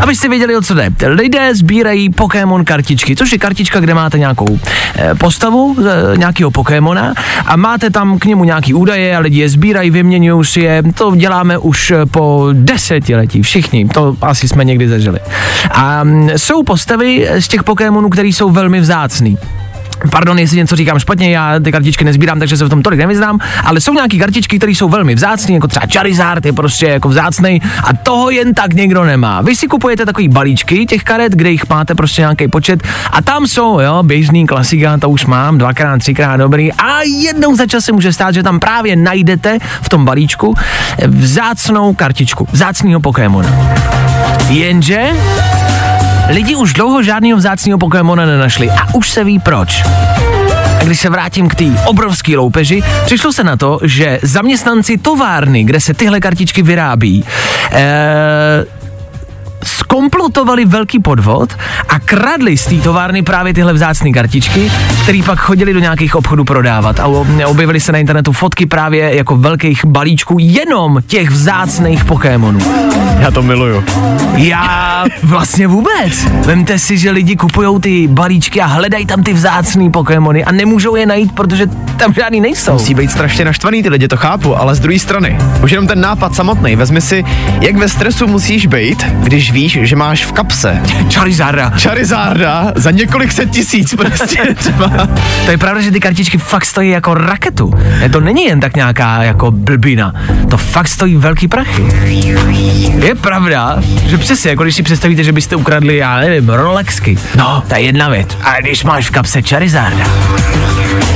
Abyste 0.00 0.28
věděli, 0.28 0.56
o 0.56 0.62
co 0.62 0.74
jde. 0.74 0.90
Lidé 1.06 1.54
sbírají 1.54 2.10
Pokémon 2.10 2.64
kartičky, 2.64 3.16
což 3.16 3.32
je 3.32 3.38
kartička, 3.38 3.80
kde 3.80 3.94
máte 3.94 4.18
nějakou 4.18 4.58
e, 4.98 5.14
postavu 5.14 5.76
e, 6.12 6.16
nějakého 6.16 6.50
Pokémona 6.50 7.14
a 7.46 7.56
máte 7.56 7.90
tam 7.90 8.18
k 8.18 8.24
němu 8.24 8.44
nějaký 8.44 8.74
údaje 8.74 9.16
a 9.16 9.20
lidi 9.20 9.40
je 9.40 9.48
sbírají, 9.48 9.90
vyměňují 9.90 10.44
si 10.44 10.60
je. 10.60 10.82
To 10.94 11.16
děláme 11.16 11.58
už 11.58 11.92
po 12.10 12.48
desetiletí, 12.52 13.42
všichni. 13.42 13.88
To 13.88 14.16
asi 14.22 14.48
jsme 14.48 14.64
někdy 14.64 14.88
zažili. 14.88 15.18
A 15.70 16.00
m, 16.00 16.30
jsou 16.36 16.62
postavy 16.62 17.28
z 17.38 17.48
těch 17.48 17.62
Pokémonů, 17.62 18.08
které 18.08 18.28
jsou 18.28 18.50
velmi 18.50 18.80
vzácný. 18.80 19.38
Pardon, 20.10 20.38
jestli 20.38 20.56
něco 20.56 20.76
říkám 20.76 20.98
špatně, 20.98 21.30
já 21.30 21.60
ty 21.60 21.72
kartičky 21.72 22.04
nezbírám, 22.04 22.38
takže 22.38 22.56
se 22.56 22.64
v 22.64 22.68
tom 22.68 22.82
tolik 22.82 23.00
nevyznám, 23.00 23.38
ale 23.64 23.80
jsou 23.80 23.92
nějaké 23.92 24.18
kartičky, 24.18 24.58
které 24.58 24.72
jsou 24.72 24.88
velmi 24.88 25.14
vzácné, 25.14 25.54
jako 25.54 25.68
třeba 25.68 25.86
Charizard 25.92 26.46
je 26.46 26.52
prostě 26.52 26.86
jako 26.86 27.08
vzácný 27.08 27.62
a 27.84 27.92
toho 28.02 28.30
jen 28.30 28.54
tak 28.54 28.74
někdo 28.74 29.04
nemá. 29.04 29.42
Vy 29.42 29.56
si 29.56 29.66
kupujete 29.66 30.06
takový 30.06 30.28
balíčky 30.28 30.86
těch 30.86 31.02
karet, 31.02 31.32
kde 31.32 31.50
jich 31.50 31.68
máte 31.68 31.94
prostě 31.94 32.22
nějaký 32.22 32.48
počet 32.48 32.82
a 33.12 33.22
tam 33.22 33.46
jsou, 33.46 33.80
jo, 33.80 34.02
běžný 34.02 34.46
klasika, 34.46 34.98
to 34.98 35.10
už 35.10 35.26
mám, 35.26 35.58
dvakrát, 35.58 35.98
třikrát 35.98 36.36
dobrý 36.36 36.72
a 36.72 37.02
jednou 37.02 37.56
za 37.56 37.66
čas 37.66 37.84
se 37.84 37.92
může 37.92 38.12
stát, 38.12 38.34
že 38.34 38.42
tam 38.42 38.60
právě 38.60 38.96
najdete 38.96 39.58
v 39.82 39.88
tom 39.88 40.04
balíčku 40.04 40.54
vzácnou 41.06 41.94
kartičku, 41.94 42.48
vzácného 42.52 43.00
Pokémona. 43.00 43.48
Jenže 44.48 45.12
Lidi 46.28 46.56
už 46.56 46.72
dlouho 46.72 47.02
žádného 47.02 47.38
vzácného 47.38 47.78
Pokémona 47.78 48.26
nenašli 48.26 48.70
a 48.70 48.94
už 48.94 49.10
se 49.10 49.24
ví 49.24 49.38
proč. 49.38 49.82
A 50.80 50.84
když 50.84 51.00
se 51.00 51.10
vrátím 51.10 51.48
k 51.48 51.54
té 51.54 51.64
obrovské 51.86 52.36
loupeži, 52.36 52.82
přišlo 53.04 53.32
se 53.32 53.44
na 53.44 53.56
to, 53.56 53.80
že 53.82 54.18
zaměstnanci 54.22 54.98
továrny, 54.98 55.64
kde 55.64 55.80
se 55.80 55.94
tyhle 55.94 56.20
kartičky 56.20 56.62
vyrábí, 56.62 57.24
eh, 57.72 58.64
skomplotovali 59.64 60.64
velký 60.64 61.00
podvod 61.00 61.56
a 61.88 61.98
kradli 61.98 62.56
z 62.56 62.66
té 62.66 62.74
továrny 62.74 63.22
právě 63.22 63.54
tyhle 63.54 63.72
vzácné 63.72 64.12
kartičky, 64.12 64.70
které 65.02 65.20
pak 65.26 65.38
chodili 65.38 65.72
do 65.72 65.80
nějakých 65.80 66.14
obchodů 66.14 66.44
prodávat. 66.44 67.00
A 67.00 67.06
objevily 67.46 67.80
se 67.80 67.92
na 67.92 67.98
internetu 67.98 68.32
fotky 68.32 68.66
právě 68.66 69.16
jako 69.16 69.36
velkých 69.36 69.84
balíčků 69.84 70.36
jenom 70.40 70.98
těch 71.06 71.30
vzácných 71.30 72.04
Pokémonů. 72.04 72.60
Já 73.20 73.30
to 73.30 73.42
miluju. 73.42 73.84
Já 74.36 75.04
vlastně 75.22 75.66
vůbec. 75.66 76.26
Vemte 76.46 76.78
si, 76.78 76.98
že 76.98 77.10
lidi 77.10 77.36
kupují 77.36 77.80
ty 77.80 78.08
balíčky 78.08 78.60
a 78.60 78.66
hledají 78.66 79.06
tam 79.06 79.22
ty 79.22 79.32
vzácné 79.32 79.90
Pokémony 79.90 80.44
a 80.44 80.52
nemůžou 80.52 80.96
je 80.96 81.06
najít, 81.06 81.32
protože 81.32 81.66
tam 81.96 82.14
žádný 82.14 82.40
nejsou. 82.40 82.72
Musí 82.72 82.94
být 82.94 83.10
strašně 83.10 83.44
naštvaný 83.44 83.82
ty 83.82 83.88
lidi, 83.88 84.08
to 84.08 84.16
chápu, 84.16 84.56
ale 84.56 84.74
z 84.74 84.80
druhé 84.80 84.98
strany, 84.98 85.38
už 85.64 85.70
jenom 85.70 85.86
ten 85.86 86.00
nápad 86.00 86.34
samotný, 86.34 86.76
vezmi 86.76 87.00
si, 87.00 87.24
jak 87.60 87.76
ve 87.76 87.88
stresu 87.88 88.26
musíš 88.26 88.66
být, 88.66 89.06
když 89.22 89.47
víš, 89.50 89.78
že 89.82 89.96
máš 89.96 90.24
v 90.26 90.32
kapse 90.32 90.82
Charizarda. 91.14 91.70
Charizarda 91.70 92.72
za 92.76 92.90
několik 92.90 93.32
set 93.32 93.50
tisíc 93.50 93.94
prostě 93.94 94.38
třeba. 94.56 95.08
To 95.44 95.50
je 95.50 95.58
pravda, 95.58 95.80
že 95.80 95.90
ty 95.90 96.00
kartičky 96.00 96.38
fakt 96.38 96.66
stojí 96.66 96.90
jako 96.90 97.14
raketu. 97.14 97.74
To 98.12 98.20
není 98.20 98.44
jen 98.44 98.60
tak 98.60 98.76
nějaká 98.76 99.22
jako 99.22 99.50
blbina. 99.50 100.14
To 100.50 100.56
fakt 100.56 100.88
stojí 100.88 101.16
velký 101.16 101.48
prachy. 101.48 101.84
Je 103.06 103.14
pravda, 103.14 103.76
že 104.06 104.18
přesně, 104.18 104.50
jako 104.50 104.62
když 104.62 104.74
si 104.74 104.82
představíte, 104.82 105.24
že 105.24 105.32
byste 105.32 105.56
ukradli, 105.56 105.96
já 105.96 106.16
nevím, 106.20 106.48
Rolexky. 106.48 107.18
No, 107.36 107.62
to 107.68 107.74
je 107.74 107.80
jedna 107.80 108.08
věc. 108.08 108.28
A 108.42 108.60
když 108.60 108.84
máš 108.84 109.08
v 109.08 109.10
kapse 109.10 109.42
Charizarda, 109.42 110.04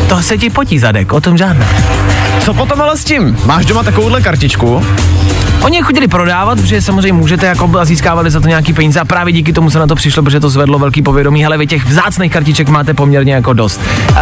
to 0.09 0.23
se 0.23 0.39
ti 0.39 0.51
potí 0.51 0.79
zadek, 0.79 1.13
o 1.13 1.21
tom 1.21 1.39
žádná. 1.39 1.67
Co 2.41 2.55
potom 2.55 2.81
ale 2.81 2.97
s 2.97 3.05
tím? 3.05 3.39
Máš 3.45 3.65
doma 3.67 3.83
takovouhle 3.83 4.21
kartičku? 4.23 4.87
Oni 5.63 5.77
je 5.77 5.83
chodili 5.83 6.09
prodávat, 6.09 6.61
protože 6.61 6.83
samozřejmě 6.83 7.13
můžete 7.13 7.47
jako 7.47 7.79
a 7.79 7.85
získávali 7.85 8.31
za 8.31 8.41
to 8.41 8.49
nějaký 8.49 8.73
peníze 8.73 9.01
a 9.01 9.05
právě 9.05 9.33
díky 9.33 9.53
tomu 9.53 9.71
se 9.71 9.79
na 9.79 9.87
to 9.87 9.95
přišlo, 9.95 10.23
protože 10.23 10.41
to 10.41 10.51
zvedlo 10.51 10.79
velký 10.79 11.03
povědomí. 11.03 11.43
Hele, 11.43 11.59
vy 11.59 11.67
těch 11.67 11.87
vzácných 11.87 12.33
kartiček 12.33 12.69
máte 12.69 12.95
poměrně 12.95 13.33
jako 13.33 13.53
dost. 13.53 13.81
Uh, 14.11 14.17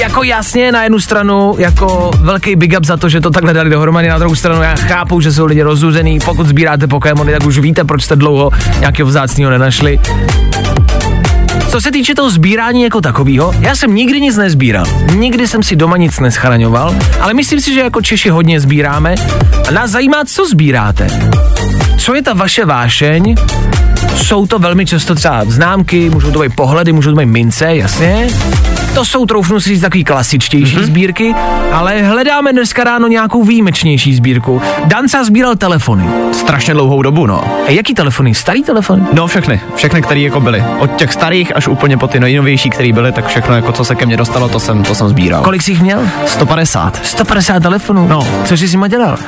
jako 0.00 0.22
jasně 0.22 0.72
na 0.72 0.82
jednu 0.82 1.00
stranu 1.00 1.54
jako 1.58 2.10
velký 2.18 2.56
big 2.56 2.74
up 2.78 2.84
za 2.84 2.96
to, 2.96 3.08
že 3.08 3.20
to 3.20 3.30
takhle 3.30 3.52
dali 3.52 3.70
dohromady, 3.70 4.08
na 4.08 4.18
druhou 4.18 4.34
stranu 4.34 4.62
já 4.62 4.74
chápu, 4.74 5.20
že 5.20 5.32
jsou 5.32 5.46
lidi 5.46 5.62
rozuřený, 5.62 6.18
pokud 6.24 6.46
sbíráte 6.46 6.86
Pokémony, 6.86 7.32
tak 7.32 7.46
už 7.46 7.58
víte, 7.58 7.84
proč 7.84 8.02
jste 8.02 8.16
dlouho 8.16 8.50
nějakého 8.80 9.08
vzácného 9.08 9.50
nenašli. 9.50 10.00
Co 11.72 11.80
se 11.80 11.90
týče 11.90 12.14
toho 12.14 12.30
sbírání 12.30 12.82
jako 12.82 13.00
takového, 13.00 13.52
já 13.58 13.76
jsem 13.76 13.94
nikdy 13.94 14.20
nic 14.20 14.36
nezbíral. 14.36 14.86
Nikdy 15.14 15.48
jsem 15.48 15.62
si 15.62 15.76
doma 15.76 15.96
nic 15.96 16.20
neschraňoval, 16.20 16.94
ale 17.20 17.34
myslím 17.34 17.60
si, 17.60 17.74
že 17.74 17.80
jako 17.80 18.02
Češi 18.02 18.28
hodně 18.28 18.60
sbíráme. 18.60 19.14
A 19.68 19.70
nás 19.70 19.90
zajímá, 19.90 20.24
co 20.24 20.46
sbíráte. 20.46 21.30
Co 21.98 22.14
je 22.14 22.22
ta 22.22 22.34
vaše 22.34 22.64
vášeň? 22.64 23.34
Jsou 24.16 24.46
to 24.46 24.58
velmi 24.58 24.86
často 24.86 25.14
třeba 25.14 25.44
známky, 25.44 26.10
můžou 26.10 26.30
to 26.30 26.38
být 26.38 26.56
pohledy, 26.56 26.92
můžou 26.92 27.10
to 27.10 27.16
být 27.16 27.26
mince, 27.26 27.76
jasně. 27.76 28.28
To 28.94 29.04
jsou, 29.04 29.26
troufnu 29.26 29.60
si 29.60 29.68
říct, 29.68 29.80
takový 29.80 30.04
klasičtější 30.04 30.76
mm-hmm. 30.76 30.84
sbírky, 30.84 31.34
ale 31.72 32.02
hledáme 32.02 32.52
dneska 32.52 32.84
ráno 32.84 33.08
nějakou 33.08 33.44
výjimečnější 33.44 34.14
sbírku. 34.14 34.62
Danca 34.84 35.24
sbíral 35.24 35.56
telefony. 35.56 36.04
Strašně 36.32 36.74
dlouhou 36.74 37.02
dobu, 37.02 37.26
no. 37.26 37.44
A 37.66 37.70
jaký 37.70 37.94
telefony? 37.94 38.34
Starý 38.34 38.62
telefony? 38.62 39.02
No 39.12 39.26
všechny, 39.26 39.60
všechny, 39.74 40.02
které 40.02 40.20
jako 40.20 40.40
byly. 40.40 40.64
Od 40.78 40.96
těch 40.96 41.12
starých 41.12 41.56
až 41.56 41.68
úplně 41.68 41.96
po 41.96 42.08
ty 42.08 42.20
nejnovější, 42.20 42.70
které 42.70 42.92
byly, 42.92 43.12
tak 43.12 43.26
všechno, 43.26 43.54
jako 43.56 43.72
co 43.72 43.84
se 43.84 43.94
ke 43.94 44.06
mně 44.06 44.16
dostalo, 44.16 44.48
to 44.48 44.60
jsem, 44.60 44.82
to 44.82 44.94
jsem 44.94 45.08
sbíral. 45.08 45.42
Kolik 45.42 45.62
jsi 45.62 45.70
jich 45.70 45.82
měl? 45.82 46.08
150. 46.26 47.06
150 47.06 47.62
telefonů? 47.62 48.08
No. 48.08 48.26
Co 48.44 48.56
jsi 48.56 48.68
s 48.68 48.72
nima 48.72 48.88
dělal? 48.88 49.18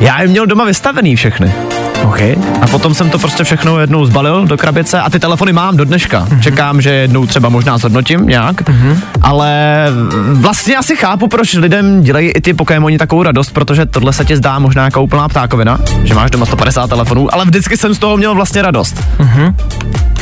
Já 0.00 0.22
je 0.22 0.28
měl 0.28 0.46
doma 0.46 0.64
vystavený 0.64 1.16
všechny. 1.16 1.52
OK. 2.02 2.20
A 2.60 2.66
potom 2.70 2.94
jsem 2.94 3.10
to 3.10 3.18
prostě 3.18 3.44
všechno 3.44 3.80
jednou 3.80 4.06
zbalil 4.06 4.46
do 4.46 4.56
krabice 4.56 5.00
a 5.00 5.10
ty 5.10 5.18
telefony 5.18 5.52
mám 5.52 5.76
do 5.76 5.84
dneška. 5.84 6.20
Mhm. 6.20 6.28
Mm-hmm. 6.28 6.42
Čekám, 6.42 6.80
že 6.80 6.90
jednou 6.90 7.26
třeba 7.26 7.48
možná 7.48 7.78
zhodnotím 7.78 8.26
nějak, 8.26 8.60
mm-hmm. 8.60 8.96
ale 9.22 9.86
vlastně 10.32 10.76
asi 10.76 10.96
chápu, 10.96 11.28
proč 11.28 11.54
lidem 11.54 12.02
dělají 12.02 12.28
i 12.28 12.40
ty 12.40 12.54
Pokémoni 12.54 12.98
takovou 12.98 13.22
radost, 13.22 13.50
protože 13.50 13.86
tohle 13.86 14.12
se 14.12 14.24
ti 14.24 14.36
zdá 14.36 14.58
možná 14.58 14.84
jako 14.84 15.02
úplná 15.02 15.28
ptákovina, 15.28 15.78
že 16.04 16.14
máš 16.14 16.30
doma 16.30 16.46
150 16.46 16.86
telefonů, 16.86 17.34
ale 17.34 17.44
vždycky 17.44 17.76
jsem 17.76 17.94
z 17.94 17.98
toho 17.98 18.16
měl 18.16 18.34
vlastně 18.34 18.62
radost. 18.62 19.04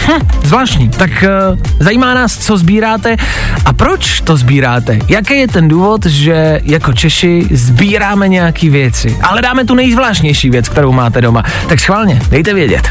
Hm, 0.06 0.28
zvláštní. 0.44 0.88
Tak 0.88 1.10
uh, 1.10 1.58
zajímá 1.80 2.14
nás, 2.14 2.38
co 2.38 2.56
sbíráte 2.56 3.16
a 3.64 3.72
proč 3.72 4.20
to 4.20 4.36
sbíráte. 4.36 4.98
Jaký 5.08 5.38
je 5.38 5.48
ten 5.48 5.68
důvod, 5.68 6.06
že 6.06 6.60
jako 6.64 6.92
Češi 6.92 7.48
sbíráme 7.50 8.28
nějaký 8.28 8.68
věci. 8.68 9.18
Ale 9.22 9.42
dáme 9.42 9.64
tu 9.64 9.74
nejzvláštnější 9.74 10.50
věc, 10.50 10.68
kterou 10.68 10.92
máte 10.92 11.20
doma. 11.20 11.42
Tak 11.68 11.80
schválně, 11.80 12.22
dejte 12.30 12.54
vědět. 12.54 12.90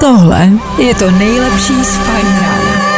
Tohle 0.00 0.48
je 0.78 0.94
to 0.94 1.10
nejlepší 1.10 1.84
z 1.84 1.96
Fajn 1.96 2.26
rána. 2.40 2.92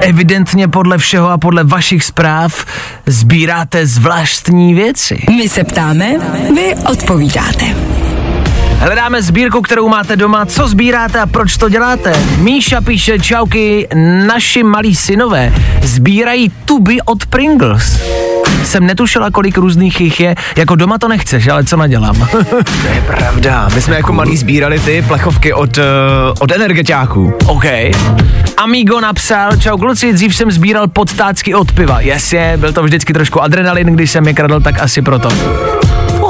Evidentně 0.00 0.68
podle 0.68 0.98
všeho 0.98 1.30
a 1.30 1.38
podle 1.38 1.64
vašich 1.64 2.04
zpráv 2.04 2.66
sbíráte 3.06 3.86
zvláštní 3.86 4.74
věci. 4.74 5.24
My 5.36 5.48
se 5.48 5.64
ptáme, 5.64 6.12
vy 6.54 6.74
odpovídáte. 6.90 7.64
Hledáme 8.78 9.22
sbírku, 9.22 9.60
kterou 9.60 9.88
máte 9.88 10.16
doma. 10.16 10.46
Co 10.46 10.68
sbíráte 10.68 11.20
a 11.20 11.26
proč 11.26 11.56
to 11.56 11.68
děláte? 11.68 12.12
Míša 12.38 12.80
píše, 12.80 13.18
čauky, 13.18 13.88
naši 14.26 14.62
malí 14.62 14.94
synové 14.94 15.52
sbírají 15.82 16.52
tuby 16.64 16.98
od 17.04 17.26
Pringles. 17.26 18.00
Jsem 18.64 18.86
netušila, 18.86 19.30
kolik 19.30 19.58
různých 19.58 20.00
jich 20.00 20.20
je. 20.20 20.34
Jako 20.56 20.74
doma 20.74 20.98
to 20.98 21.08
nechceš, 21.08 21.48
ale 21.48 21.64
co 21.64 21.76
nadělám? 21.76 22.28
To 22.82 22.86
je 22.94 23.02
pravda. 23.06 23.68
My 23.74 23.82
jsme 23.82 23.96
jako 23.96 24.12
malí 24.12 24.36
sbírali 24.36 24.78
ty 24.80 25.04
plechovky 25.08 25.52
od, 25.52 25.78
uh, 25.78 25.84
od 26.40 26.52
energetiáků. 26.52 27.32
OK. 27.46 27.64
Amigo 28.56 29.00
napsal, 29.00 29.56
čau 29.56 29.78
kluci, 29.78 30.12
dřív 30.12 30.36
jsem 30.36 30.50
sbíral 30.50 30.88
podtácky 30.88 31.54
od 31.54 31.72
piva. 31.72 32.00
Jasně, 32.00 32.52
byl 32.56 32.72
to 32.72 32.82
vždycky 32.82 33.12
trošku 33.12 33.42
adrenalin, 33.42 33.86
když 33.86 34.10
jsem 34.10 34.26
je 34.26 34.34
kradl, 34.34 34.60
tak 34.60 34.82
asi 34.82 35.02
proto. 35.02 35.28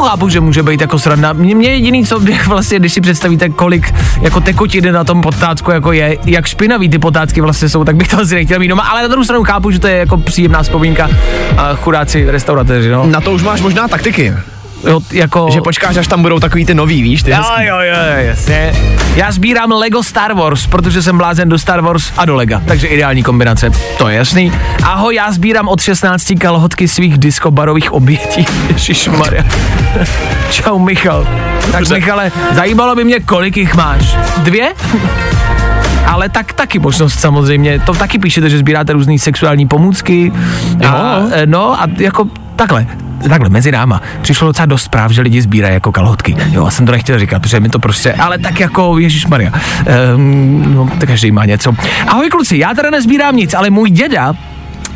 Chápu, 0.02 0.28
že 0.28 0.40
může 0.40 0.62
být 0.62 0.80
jako 0.80 0.98
sranda. 0.98 1.32
Mě, 1.32 1.54
mě 1.54 1.68
jediný, 1.68 2.06
co 2.06 2.20
bych 2.20 2.46
vlastně, 2.48 2.78
když 2.78 2.92
si 2.92 3.00
představíte, 3.00 3.48
kolik 3.48 3.94
jako 4.22 4.40
tekutiny 4.40 4.92
na 4.92 5.04
tom 5.04 5.20
potácku 5.20 5.70
jako 5.70 5.92
je, 5.92 6.18
jak 6.24 6.46
špinavý 6.46 6.88
ty 6.88 6.98
potácky 6.98 7.40
vlastně 7.40 7.68
jsou, 7.68 7.84
tak 7.84 7.96
bych 7.96 8.08
to 8.08 8.18
asi 8.18 8.34
nechtěl 8.34 8.58
mít 8.58 8.68
doma, 8.68 8.82
ale 8.82 9.02
na 9.02 9.08
druhou 9.08 9.24
stranu 9.24 9.44
chápu, 9.44 9.70
že 9.70 9.78
to 9.78 9.86
je 9.86 9.96
jako 9.96 10.16
příjemná 10.16 10.62
vzpomínka 10.62 11.08
a 11.56 11.74
chudáci 11.74 12.30
restauratéři, 12.30 12.90
no. 12.90 13.06
Na 13.06 13.20
to 13.20 13.32
už 13.32 13.42
máš 13.42 13.60
možná 13.60 13.88
taktiky. 13.88 14.32
Jo, 14.86 15.00
jako... 15.12 15.48
Že 15.52 15.60
počkáš, 15.60 15.96
až 15.96 16.06
tam 16.06 16.22
budou 16.22 16.38
takový 16.40 16.66
ty 16.66 16.74
nový, 16.74 17.02
víš, 17.02 17.22
ty 17.22 17.30
Jo, 17.30 17.36
hezký. 17.36 17.66
jo, 17.66 17.76
jo, 17.80 17.94
jasně. 18.18 18.72
Já 19.16 19.32
sbírám 19.32 19.72
Lego 19.72 20.02
Star 20.02 20.32
Wars, 20.34 20.66
protože 20.66 21.02
jsem 21.02 21.18
blázen 21.18 21.48
do 21.48 21.58
Star 21.58 21.80
Wars 21.80 22.12
a 22.16 22.24
do 22.24 22.36
Lega, 22.36 22.62
takže 22.66 22.86
ideální 22.86 23.22
kombinace, 23.22 23.70
to 23.98 24.08
je 24.08 24.16
jasný. 24.16 24.52
Ahoj, 24.82 25.14
já 25.14 25.32
sbírám 25.32 25.68
od 25.68 25.80
16 25.80 26.32
kalhotky 26.38 26.88
svých 26.88 27.18
diskobarových 27.18 27.92
obětí. 27.92 28.46
Ježišmarja. 28.68 29.44
Čau, 30.50 30.78
Michal. 30.78 31.26
Tak 31.72 31.88
Michale, 31.88 32.32
zajímalo 32.54 32.94
by 32.94 33.04
mě, 33.04 33.20
kolik 33.20 33.56
jich 33.56 33.74
máš. 33.74 34.16
Dvě? 34.38 34.72
Ale 36.06 36.28
tak 36.28 36.52
taky 36.52 36.78
možnost 36.78 37.20
samozřejmě. 37.20 37.78
To 37.78 37.94
taky 37.94 38.18
píšete, 38.18 38.50
že 38.50 38.58
sbíráte 38.58 38.92
různé 38.92 39.18
sexuální 39.18 39.68
pomůcky. 39.68 40.32
A, 40.88 41.18
e, 41.32 41.46
no 41.46 41.80
a 41.82 41.86
jako 41.98 42.26
takhle. 42.56 42.86
Takhle, 43.28 43.48
mezi 43.48 43.72
náma. 43.72 44.02
Přišlo 44.22 44.46
docela 44.46 44.66
dost 44.66 44.82
zpráv, 44.82 45.10
že 45.10 45.22
lidi 45.22 45.42
sbírají 45.42 45.74
jako 45.74 45.92
kalhotky. 45.92 46.36
Jo, 46.50 46.64
já 46.64 46.70
jsem 46.70 46.86
to 46.86 46.92
nechtěl 46.92 47.18
říkat, 47.18 47.42
protože 47.42 47.60
mi 47.60 47.68
to 47.68 47.78
prostě, 47.78 48.12
ale 48.12 48.38
tak 48.38 48.60
jako 48.60 48.98
Ježíš 48.98 49.26
Maria. 49.26 49.52
Um, 50.14 50.74
no, 50.74 50.90
tak 50.98 51.08
každý 51.08 51.30
má 51.30 51.44
něco. 51.44 51.72
Ahoj 52.06 52.28
kluci, 52.28 52.58
já 52.58 52.74
teda 52.74 52.90
nezbírám 52.90 53.36
nic, 53.36 53.54
ale 53.54 53.70
můj 53.70 53.90
děda 53.90 54.34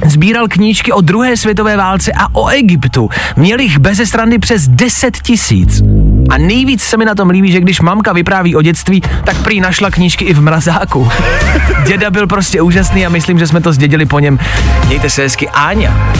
sbíral 0.06 0.48
knížky 0.48 0.92
o 0.92 1.00
druhé 1.00 1.36
světové 1.36 1.76
válce 1.76 2.12
a 2.16 2.26
o 2.32 2.48
Egyptu. 2.48 3.10
Měl 3.36 3.60
jich 3.60 3.78
bez 3.78 4.08
strany 4.08 4.38
přes 4.38 4.68
10 4.68 5.18
tisíc. 5.22 5.82
A 6.30 6.38
nejvíc 6.38 6.82
se 6.82 6.96
mi 6.96 7.04
na 7.04 7.14
tom 7.14 7.30
líbí, 7.30 7.52
že 7.52 7.60
když 7.60 7.80
mamka 7.80 8.12
vypráví 8.12 8.56
o 8.56 8.62
dětství, 8.62 9.02
tak 9.24 9.42
prý 9.42 9.60
našla 9.60 9.90
knížky 9.90 10.24
i 10.24 10.34
v 10.34 10.40
mrazáku. 10.40 11.08
Děda 11.86 12.10
byl 12.10 12.26
prostě 12.26 12.62
úžasný 12.62 13.06
a 13.06 13.08
myslím, 13.08 13.38
že 13.38 13.46
jsme 13.46 13.60
to 13.60 13.72
zdědili 13.72 14.06
po 14.06 14.18
něm. 14.18 14.38
Mějte 14.86 15.10
se 15.10 15.22
hezky, 15.22 15.48
Áňa. 15.48 16.14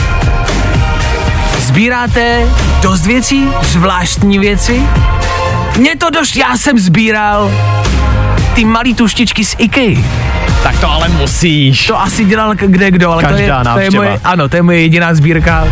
Sbíráte 1.65 2.47
dost 2.81 3.05
věcí, 3.05 3.47
zvláštní 3.61 4.39
věci? 4.39 4.81
Mně 5.77 5.95
to 5.95 6.09
dost, 6.09 6.35
já 6.35 6.57
jsem 6.57 6.79
sbíral 6.79 7.51
ty 8.55 8.65
malý 8.65 8.93
tuštičky 8.93 9.45
z 9.45 9.55
IKEA. 9.57 10.03
Tak 10.63 10.79
to 10.79 10.91
ale 10.91 11.09
musíš. 11.09 11.87
To 11.87 12.01
asi 12.01 12.25
dělal 12.25 12.55
kde 12.55 12.91
kdo, 12.91 13.11
ale 13.11 13.23
to 13.23 13.33
je, 13.33 13.47
Každá 13.47 13.73
to 13.73 13.79
je 13.79 13.91
moje, 13.91 14.19
ano, 14.23 14.49
to 14.49 14.55
je 14.55 14.61
moje 14.61 14.81
jediná 14.81 15.13
sbírka. 15.13 15.67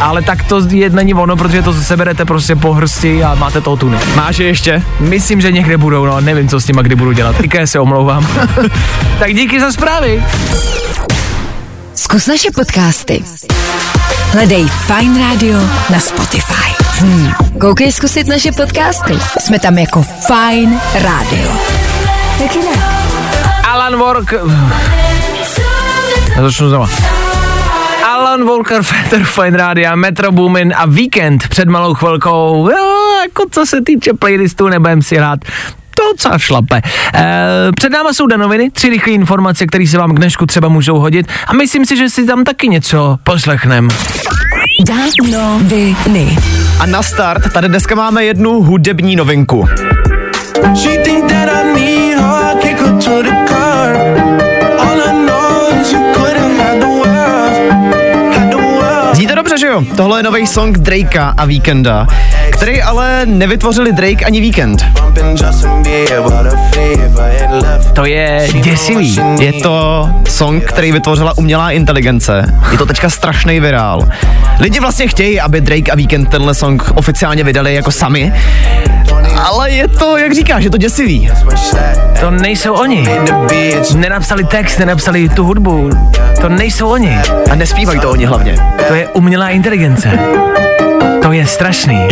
ale 0.00 0.22
tak 0.22 0.44
to 0.44 0.60
je, 0.70 0.90
není 0.90 1.14
ono, 1.14 1.36
protože 1.36 1.62
to 1.62 1.72
seberete 1.72 2.24
prostě 2.24 2.56
po 2.56 2.72
hrsti 2.72 3.24
a 3.24 3.34
máte 3.34 3.60
toho 3.60 3.76
tuny. 3.76 3.98
Máš 4.14 4.38
je 4.38 4.46
ještě? 4.46 4.82
Myslím, 5.00 5.40
že 5.40 5.52
někde 5.52 5.76
budou, 5.76 6.06
no 6.06 6.20
nevím, 6.20 6.48
co 6.48 6.60
s 6.60 6.66
nima 6.66 6.82
kdy 6.82 6.94
budu 6.94 7.12
dělat. 7.12 7.36
I 7.42 7.66
se 7.66 7.80
omlouvám. 7.80 8.26
tak 9.18 9.34
díky 9.34 9.60
za 9.60 9.72
zprávy. 9.72 10.22
Zkus 12.08 12.26
naše 12.26 12.48
podcasty. 12.56 13.20
Hledej 14.32 14.64
Fine 14.64 15.20
Radio 15.20 15.60
na 15.92 16.00
Spotify. 16.00 16.72
Hmm. 17.04 17.32
Koukej 17.60 17.92
zkusit 17.92 18.26
naše 18.26 18.52
podcasty. 18.52 19.12
Jsme 19.38 19.58
tam 19.58 19.78
jako 19.78 20.02
Fine 20.02 20.80
Radio. 20.94 21.52
Tak 22.38 22.56
jinak. 22.56 22.78
Alan 23.64 23.96
Work... 23.96 24.32
Já 26.36 26.42
začnu 26.42 26.68
znova. 26.68 26.88
Alan 28.04 28.44
Walker, 28.44 28.82
Feather 28.82 29.24
Fine 29.24 29.56
Radio, 29.56 29.96
Metro 29.96 30.32
Boomin 30.32 30.74
a 30.76 30.86
Weekend 30.86 31.48
před 31.48 31.68
malou 31.68 31.94
chvilkou. 31.94 32.70
Jo, 32.70 33.20
jako 33.22 33.44
co 33.50 33.66
se 33.66 33.80
týče 33.82 34.12
playlistu, 34.14 34.68
nebudem 34.68 35.02
si 35.02 35.16
hrát 35.16 35.40
to 35.98 36.30
co 36.30 36.38
šlape. 36.38 36.82
E, 37.14 37.22
před 37.76 37.92
náma 37.92 38.12
jsou 38.12 38.26
danoviny, 38.26 38.70
tři 38.70 38.88
rychlé 38.88 39.12
informace, 39.12 39.66
které 39.66 39.86
se 39.86 39.98
vám 39.98 40.14
k 40.14 40.18
dnešku 40.18 40.46
třeba 40.46 40.68
můžou 40.68 40.98
hodit 40.98 41.26
a 41.46 41.52
myslím 41.52 41.86
si, 41.86 41.96
že 41.96 42.10
si 42.10 42.26
tam 42.26 42.44
taky 42.44 42.68
něco 42.68 43.18
poslechnem. 43.22 43.88
Danoviny. 44.86 46.38
A 46.80 46.86
na 46.86 47.02
start 47.02 47.52
tady 47.52 47.68
dneska 47.68 47.94
máme 47.94 48.24
jednu 48.24 48.62
hudební 48.62 49.16
novinku. 49.16 49.68
She 50.74 50.98
think 51.02 51.32
that 51.32 51.48
I 51.48 51.80
need 51.80 52.18
her, 52.18 52.56
kick 52.62 52.80
her 52.80 53.02
to 53.02 53.22
the 53.22 53.48
že 59.58 59.66
jo? 59.66 59.84
Tohle 59.96 60.18
je 60.18 60.22
nový 60.22 60.46
song 60.46 60.78
Drakea 60.78 61.34
a 61.36 61.44
Weekenda, 61.44 62.06
který 62.58 62.82
ale 62.82 63.26
nevytvořili 63.26 63.92
Drake 63.92 64.24
ani 64.24 64.40
Weekend. 64.40 64.84
To 67.92 68.04
je 68.04 68.48
děsivý. 68.62 69.20
Je 69.40 69.52
to 69.52 70.08
song, 70.28 70.64
který 70.64 70.92
vytvořila 70.92 71.38
umělá 71.38 71.70
inteligence. 71.70 72.54
Je 72.72 72.78
to 72.78 72.86
teďka 72.86 73.10
strašný 73.10 73.60
virál. 73.60 74.08
Lidi 74.60 74.80
vlastně 74.80 75.08
chtějí, 75.08 75.40
aby 75.40 75.60
Drake 75.60 75.92
a 75.92 75.96
Weekend 75.96 76.28
tenhle 76.28 76.54
song 76.54 76.82
oficiálně 76.94 77.44
vydali 77.44 77.74
jako 77.74 77.90
sami, 77.90 78.32
ale 79.36 79.70
je 79.70 79.88
to, 79.88 80.16
jak 80.16 80.34
říkáš, 80.34 80.64
je 80.64 80.70
to 80.70 80.78
děsivý. 80.78 81.30
To 82.20 82.30
nejsou 82.30 82.74
oni. 82.74 83.08
Nenapsali 83.96 84.44
text, 84.44 84.78
nenapsali 84.78 85.28
tu 85.28 85.44
hudbu. 85.44 85.90
To 86.40 86.48
nejsou 86.48 86.88
oni. 86.88 87.18
A 87.50 87.54
nespívají 87.54 88.00
to 88.00 88.10
oni 88.10 88.24
hlavně. 88.24 88.56
To 88.88 88.94
je 88.94 89.08
umělá 89.08 89.48
inteligence. 89.48 90.18
To 91.28 91.32
je 91.32 91.46
strašný. 91.46 92.08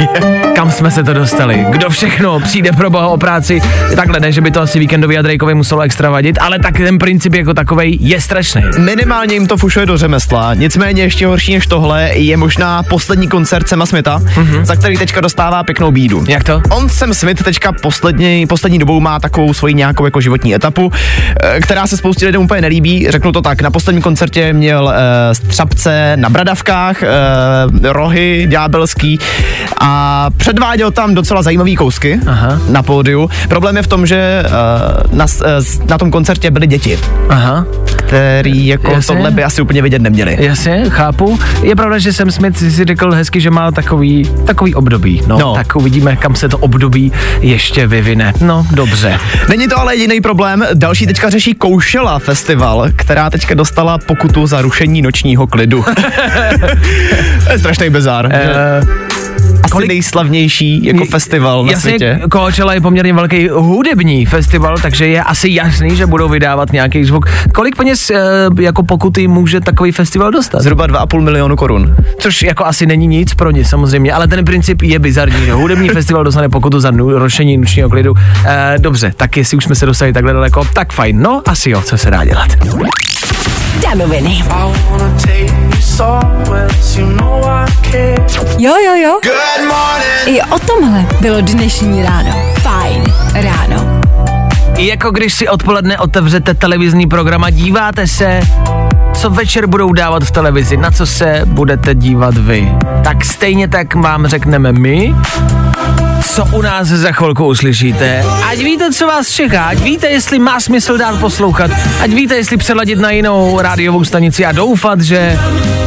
Kam 0.54 0.70
jsme 0.70 0.90
se 0.90 1.04
to 1.04 1.12
dostali? 1.12 1.66
Kdo 1.70 1.90
všechno 1.90 2.40
přijde 2.40 2.72
pro 2.72 2.90
boha 2.90 3.08
o 3.08 3.16
práci? 3.16 3.60
Takhle 3.96 4.20
ne, 4.20 4.32
že 4.32 4.40
by 4.40 4.50
to 4.50 4.60
asi 4.60 4.78
víkendový 4.78 5.18
a 5.18 5.22
Drakeovi 5.22 5.54
muselo 5.54 5.80
extra 5.80 6.10
vadit, 6.10 6.38
ale 6.40 6.58
tak 6.58 6.76
ten 6.76 6.98
princip 6.98 7.34
jako 7.34 7.54
takový 7.54 7.98
je 8.00 8.20
strašný. 8.20 8.62
Minimálně 8.78 9.34
jim 9.34 9.46
to 9.46 9.56
fušuje 9.56 9.86
do 9.86 9.96
řemesla, 9.96 10.54
nicméně 10.54 11.02
ještě 11.02 11.26
horší 11.26 11.54
než 11.54 11.66
tohle 11.66 12.10
je 12.12 12.36
možná 12.36 12.82
poslední 12.82 13.28
koncert 13.28 13.68
Sema 13.68 13.86
Smitha, 13.86 14.18
mm-hmm. 14.18 14.64
za 14.64 14.76
který 14.76 14.96
teďka 14.96 15.20
dostává 15.20 15.64
pěknou 15.64 15.90
bídu. 15.90 16.24
Jak 16.28 16.44
to? 16.44 16.62
On 16.70 16.88
Sam 16.88 17.14
Smith 17.14 17.42
teďka 17.42 17.72
poslední, 17.72 18.46
poslední 18.46 18.78
dobou 18.78 19.00
má 19.00 19.20
takovou 19.20 19.54
svoji 19.54 19.74
nějakou 19.74 20.04
jako 20.04 20.20
životní 20.20 20.54
etapu, 20.54 20.92
eh, 21.42 21.60
která 21.60 21.86
se 21.86 21.96
spoustě 21.96 22.26
lidem 22.26 22.42
úplně 22.42 22.60
nelíbí. 22.60 23.06
Řeknu 23.10 23.32
to 23.32 23.42
tak, 23.42 23.62
na 23.62 23.70
posledním 23.70 24.02
koncertě 24.02 24.52
měl 24.52 24.84
uh, 24.84 24.92
střapce 25.32 26.12
na 26.16 26.28
bradavkách, 26.28 27.02
uh, 27.02 27.80
rohy 27.82 28.46
ďábelský 28.50 29.05
hezký 29.06 29.18
a 29.80 30.30
předváděl 30.36 30.90
tam 30.90 31.14
docela 31.14 31.42
zajímavý 31.42 31.76
kousky 31.76 32.20
Aha. 32.26 32.60
na 32.68 32.82
pódiu. 32.82 33.30
Problém 33.48 33.76
je 33.76 33.82
v 33.82 33.86
tom, 33.86 34.06
že 34.06 34.44
uh, 34.46 35.16
na, 35.16 35.24
uh, 35.24 35.88
na 35.88 35.98
tom 35.98 36.10
koncertě 36.10 36.50
byly 36.50 36.66
děti. 36.66 36.98
Aha. 37.28 37.66
Který 37.96 38.66
jako 38.66 38.92
Jasně. 38.92 39.14
tohle 39.14 39.30
by 39.30 39.44
asi 39.44 39.62
úplně 39.62 39.82
vidět 39.82 40.02
neměli. 40.02 40.36
Jasně, 40.40 40.84
chápu. 40.88 41.38
Je 41.62 41.76
pravda, 41.76 41.98
že 41.98 42.12
Sam 42.12 42.30
Smith 42.30 42.58
si 42.58 42.84
řekl 42.84 43.12
hezky, 43.12 43.40
že 43.40 43.50
má 43.50 43.72
takový, 43.72 44.30
takový 44.46 44.74
období. 44.74 45.22
No, 45.26 45.38
no, 45.38 45.54
tak 45.54 45.76
uvidíme, 45.76 46.16
kam 46.16 46.34
se 46.34 46.48
to 46.48 46.58
období 46.58 47.12
ještě 47.40 47.86
vyvine. 47.86 48.32
No, 48.40 48.66
dobře. 48.70 49.18
Není 49.48 49.68
to 49.68 49.78
ale 49.78 49.96
jediný 49.96 50.20
problém. 50.20 50.66
Další 50.74 51.06
teďka 51.06 51.30
řeší 51.30 51.54
Koušela 51.54 52.18
festival, 52.18 52.88
která 52.96 53.30
teďka 53.30 53.54
dostala 53.54 53.98
pokutu 53.98 54.46
za 54.46 54.62
rušení 54.62 55.02
nočního 55.02 55.46
klidu. 55.46 55.84
to 57.46 57.52
je 57.52 57.58
strašný 57.58 57.90
bezár. 57.90 58.26
Uh, 58.26 58.95
kolik... 59.76 59.88
nejslavnější 59.88 60.86
jako 60.86 61.04
festival 61.04 61.64
na 61.64 61.70
jasně, 61.70 61.90
světě. 61.90 62.20
Coachella 62.32 62.74
je 62.74 62.80
poměrně 62.80 63.12
velký 63.12 63.48
hudební 63.48 64.26
festival, 64.26 64.78
takže 64.82 65.06
je 65.06 65.22
asi 65.22 65.48
jasný, 65.50 65.96
že 65.96 66.06
budou 66.06 66.28
vydávat 66.28 66.72
nějaký 66.72 67.04
zvuk. 67.04 67.26
Kolik 67.54 67.76
peněz 67.76 68.10
e, 68.10 68.20
jako 68.60 68.82
pokuty 68.82 69.28
může 69.28 69.60
takový 69.60 69.92
festival 69.92 70.30
dostat? 70.30 70.62
Zhruba 70.62 70.86
2,5 70.86 71.20
milionu 71.20 71.56
korun. 71.56 71.96
Což 72.18 72.42
jako 72.42 72.64
asi 72.64 72.86
není 72.86 73.06
nic 73.06 73.34
pro 73.34 73.50
ně 73.50 73.64
samozřejmě, 73.64 74.12
ale 74.12 74.28
ten 74.28 74.44
princip 74.44 74.82
je 74.82 74.98
bizarní. 74.98 75.46
No, 75.48 75.58
hudební 75.58 75.88
festival 75.88 76.24
dostane 76.24 76.48
pokutu 76.48 76.80
za 76.80 76.90
rošení 76.96 77.56
nočního 77.56 77.90
klidu. 77.90 78.14
E, 78.46 78.74
dobře, 78.78 79.12
tak 79.16 79.36
jestli 79.36 79.56
už 79.56 79.64
jsme 79.64 79.74
se 79.74 79.86
dostali 79.86 80.12
takhle 80.12 80.32
daleko, 80.32 80.64
tak 80.74 80.92
fajn. 80.92 81.22
No, 81.22 81.42
asi 81.46 81.70
jo, 81.70 81.82
co 81.82 81.98
se 81.98 82.10
dá 82.10 82.24
dělat. 82.24 82.48
Danoviny. 83.82 84.44
Jo, 88.58 88.74
jo, 88.84 88.94
jo. 89.02 89.20
I 90.26 90.42
o 90.42 90.58
tomhle 90.58 91.06
bylo 91.20 91.40
dnešní 91.40 92.02
ráno. 92.02 92.30
Fajn 92.62 93.04
ráno. 93.34 94.00
Jako 94.78 95.10
když 95.10 95.34
si 95.34 95.48
odpoledne 95.48 95.98
otevřete 95.98 96.54
televizní 96.54 97.06
program 97.06 97.44
a 97.44 97.50
díváte 97.50 98.06
se, 98.06 98.40
co 99.14 99.30
večer 99.30 99.66
budou 99.66 99.92
dávat 99.92 100.24
v 100.24 100.30
televizi, 100.30 100.76
na 100.76 100.90
co 100.90 101.06
se 101.06 101.42
budete 101.44 101.94
dívat 101.94 102.36
vy. 102.36 102.72
Tak 103.04 103.24
stejně 103.24 103.68
tak 103.68 103.94
vám 103.94 104.26
řekneme 104.26 104.72
my, 104.72 105.14
co 106.22 106.44
u 106.44 106.62
nás 106.62 106.88
za 106.88 107.12
chvilku 107.12 107.46
uslyšíte. 107.46 108.24
Ať 108.48 108.58
víte, 108.58 108.92
co 108.92 109.06
vás 109.06 109.30
čeká, 109.30 109.64
ať 109.64 109.78
víte, 109.78 110.06
jestli 110.06 110.38
má 110.38 110.60
smysl 110.60 110.98
dál 110.98 111.16
poslouchat, 111.16 111.70
ať 112.00 112.10
víte, 112.10 112.36
jestli 112.36 112.56
přeladit 112.56 112.98
na 112.98 113.10
jinou 113.10 113.60
rádiovou 113.60 114.04
stanici 114.04 114.46
a 114.46 114.52
doufat, 114.52 115.00
že 115.00 115.38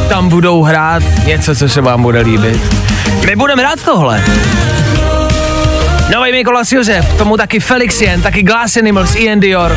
tam 0.08 0.28
budou 0.28 0.62
hrát 0.62 1.02
něco, 1.26 1.54
co 1.54 1.68
se 1.68 1.80
vám 1.80 2.02
bude 2.02 2.20
líbit. 2.20 2.60
My 3.26 3.36
budeme 3.36 3.62
rád 3.62 3.82
tohle. 3.84 4.24
Nový 6.14 6.32
Mikolas 6.32 6.72
Josef, 6.72 7.14
tomu 7.18 7.36
taky 7.36 7.60
Felixien, 7.60 8.22
taky 8.22 8.42
Glass 8.42 8.76
Animals, 8.76 9.14
Ian 9.14 9.40
Dior. 9.40 9.76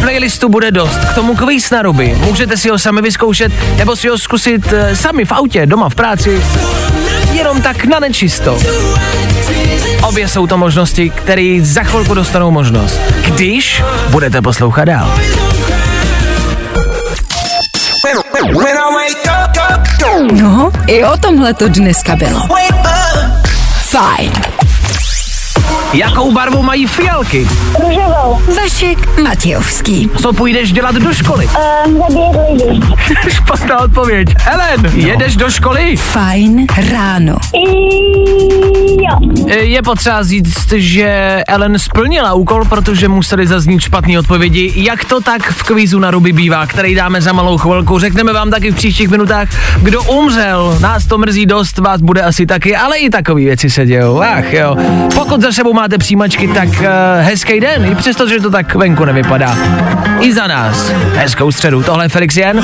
Playlistu 0.00 0.48
bude 0.48 0.70
dost, 0.70 0.98
k 0.98 1.14
tomu 1.14 1.36
kvíz 1.36 1.70
na 1.70 1.82
ruby. 1.82 2.16
Můžete 2.24 2.56
si 2.56 2.68
ho 2.68 2.78
sami 2.78 3.02
vyzkoušet, 3.02 3.52
nebo 3.76 3.96
si 3.96 4.08
ho 4.08 4.18
zkusit 4.18 4.72
uh, 4.72 4.94
sami 4.94 5.24
v 5.24 5.32
autě, 5.32 5.66
doma 5.66 5.88
v 5.88 5.94
práci. 5.94 6.42
Jenom 7.32 7.62
tak 7.62 7.84
na 7.84 7.98
nečisto. 8.00 8.58
Obě 10.02 10.28
jsou 10.28 10.46
to 10.46 10.58
možnosti, 10.58 11.10
které 11.10 11.58
za 11.62 11.82
chvilku 11.82 12.14
dostanou 12.14 12.50
možnost, 12.50 13.00
když 13.24 13.82
budete 14.10 14.42
poslouchat 14.42 14.84
dál. 14.84 15.20
No, 20.32 20.70
i 20.86 21.04
o 21.04 21.16
tomhle 21.16 21.54
to 21.54 21.68
dneska 21.68 22.16
bylo. 22.16 22.40
Fajn. 23.80 24.32
Jakou 25.94 26.32
barvu 26.32 26.62
mají 26.62 26.86
fialky? 26.86 27.48
Růžovou. 27.84 28.38
Vašek 28.56 29.18
Matějovský. 29.22 30.10
Co 30.16 30.32
půjdeš 30.32 30.72
dělat 30.72 30.94
do 30.94 31.14
školy? 31.14 31.48
Um, 31.86 32.02
lidi. 32.50 32.80
Špatná 33.28 33.80
odpověď. 33.80 34.28
Helen, 34.38 34.82
no. 34.82 34.90
jedeš 35.08 35.36
do 35.36 35.50
školy? 35.50 35.96
Fajn 35.96 36.66
ráno. 36.92 37.36
jo. 37.54 39.18
Je 39.60 39.82
potřeba 39.82 40.22
říct, 40.22 40.72
že 40.72 41.42
Ellen 41.48 41.78
splnila 41.78 42.32
úkol, 42.34 42.64
protože 42.64 43.08
museli 43.08 43.46
zaznít 43.46 43.80
špatné 43.80 44.18
odpovědi. 44.18 44.72
Jak 44.76 45.04
to 45.04 45.20
tak 45.20 45.42
v 45.52 45.62
kvízu 45.62 45.98
na 45.98 46.10
ruby 46.10 46.32
bývá, 46.32 46.66
který 46.66 46.94
dáme 46.94 47.20
za 47.22 47.32
malou 47.32 47.58
chvilku. 47.58 47.98
Řekneme 47.98 48.32
vám 48.32 48.50
taky 48.50 48.70
v 48.70 48.74
příštích 48.74 49.08
minutách, 49.08 49.48
kdo 49.82 50.02
umřel. 50.02 50.78
Nás 50.80 51.06
to 51.06 51.18
mrzí 51.18 51.46
dost, 51.46 51.78
vás 51.78 52.00
bude 52.00 52.22
asi 52.22 52.46
taky, 52.46 52.76
ale 52.76 52.98
i 52.98 53.10
takové 53.10 53.40
věci 53.40 53.70
se 53.70 53.86
dějou. 53.86 54.20
Ach 54.22 54.52
jo. 54.52 54.76
Pokud 55.14 55.40
za 55.40 55.52
sebou 55.52 55.72
máte 55.82 55.98
přijímačky, 55.98 56.48
tak 56.48 56.68
uh, 56.68 56.86
hezký 57.20 57.60
den, 57.60 57.86
i 57.92 57.94
přesto, 57.94 58.28
že 58.28 58.40
to 58.40 58.50
tak 58.50 58.74
venku 58.74 59.04
nevypadá. 59.04 59.56
I 60.20 60.34
za 60.34 60.46
nás. 60.46 60.90
Hezkou 61.14 61.52
středu. 61.52 61.82
Tohle 61.82 62.04
je 62.04 62.08
Felix 62.08 62.36
Jen. 62.36 62.62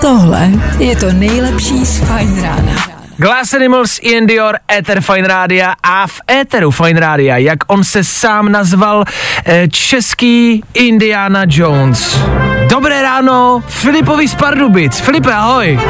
Tohle 0.00 0.50
je 0.78 0.96
to 0.96 1.12
nejlepší 1.12 1.86
z 1.86 1.98
Fine 1.98 2.42
Rána. 2.42 2.97
Glass 3.20 3.54
Animals, 3.54 3.98
Ian 4.02 4.26
Dior, 4.26 4.58
Ether 4.68 5.00
Fine 5.00 5.28
Rádia 5.28 5.74
a 5.82 6.06
v 6.06 6.20
Etheru 6.30 6.70
Fine 6.70 7.00
Rádia, 7.00 7.36
jak 7.36 7.58
on 7.66 7.84
se 7.84 8.04
sám 8.04 8.52
nazval, 8.52 9.04
eh, 9.44 9.68
český 9.68 10.62
Indiana 10.74 11.44
Jones. 11.48 12.18
Dobré 12.70 13.02
ráno, 13.02 13.62
Filipovi 13.66 14.28
z 14.28 14.34
Pardubic. 14.34 15.00
Filipe, 15.00 15.32
ahoj. 15.32 15.80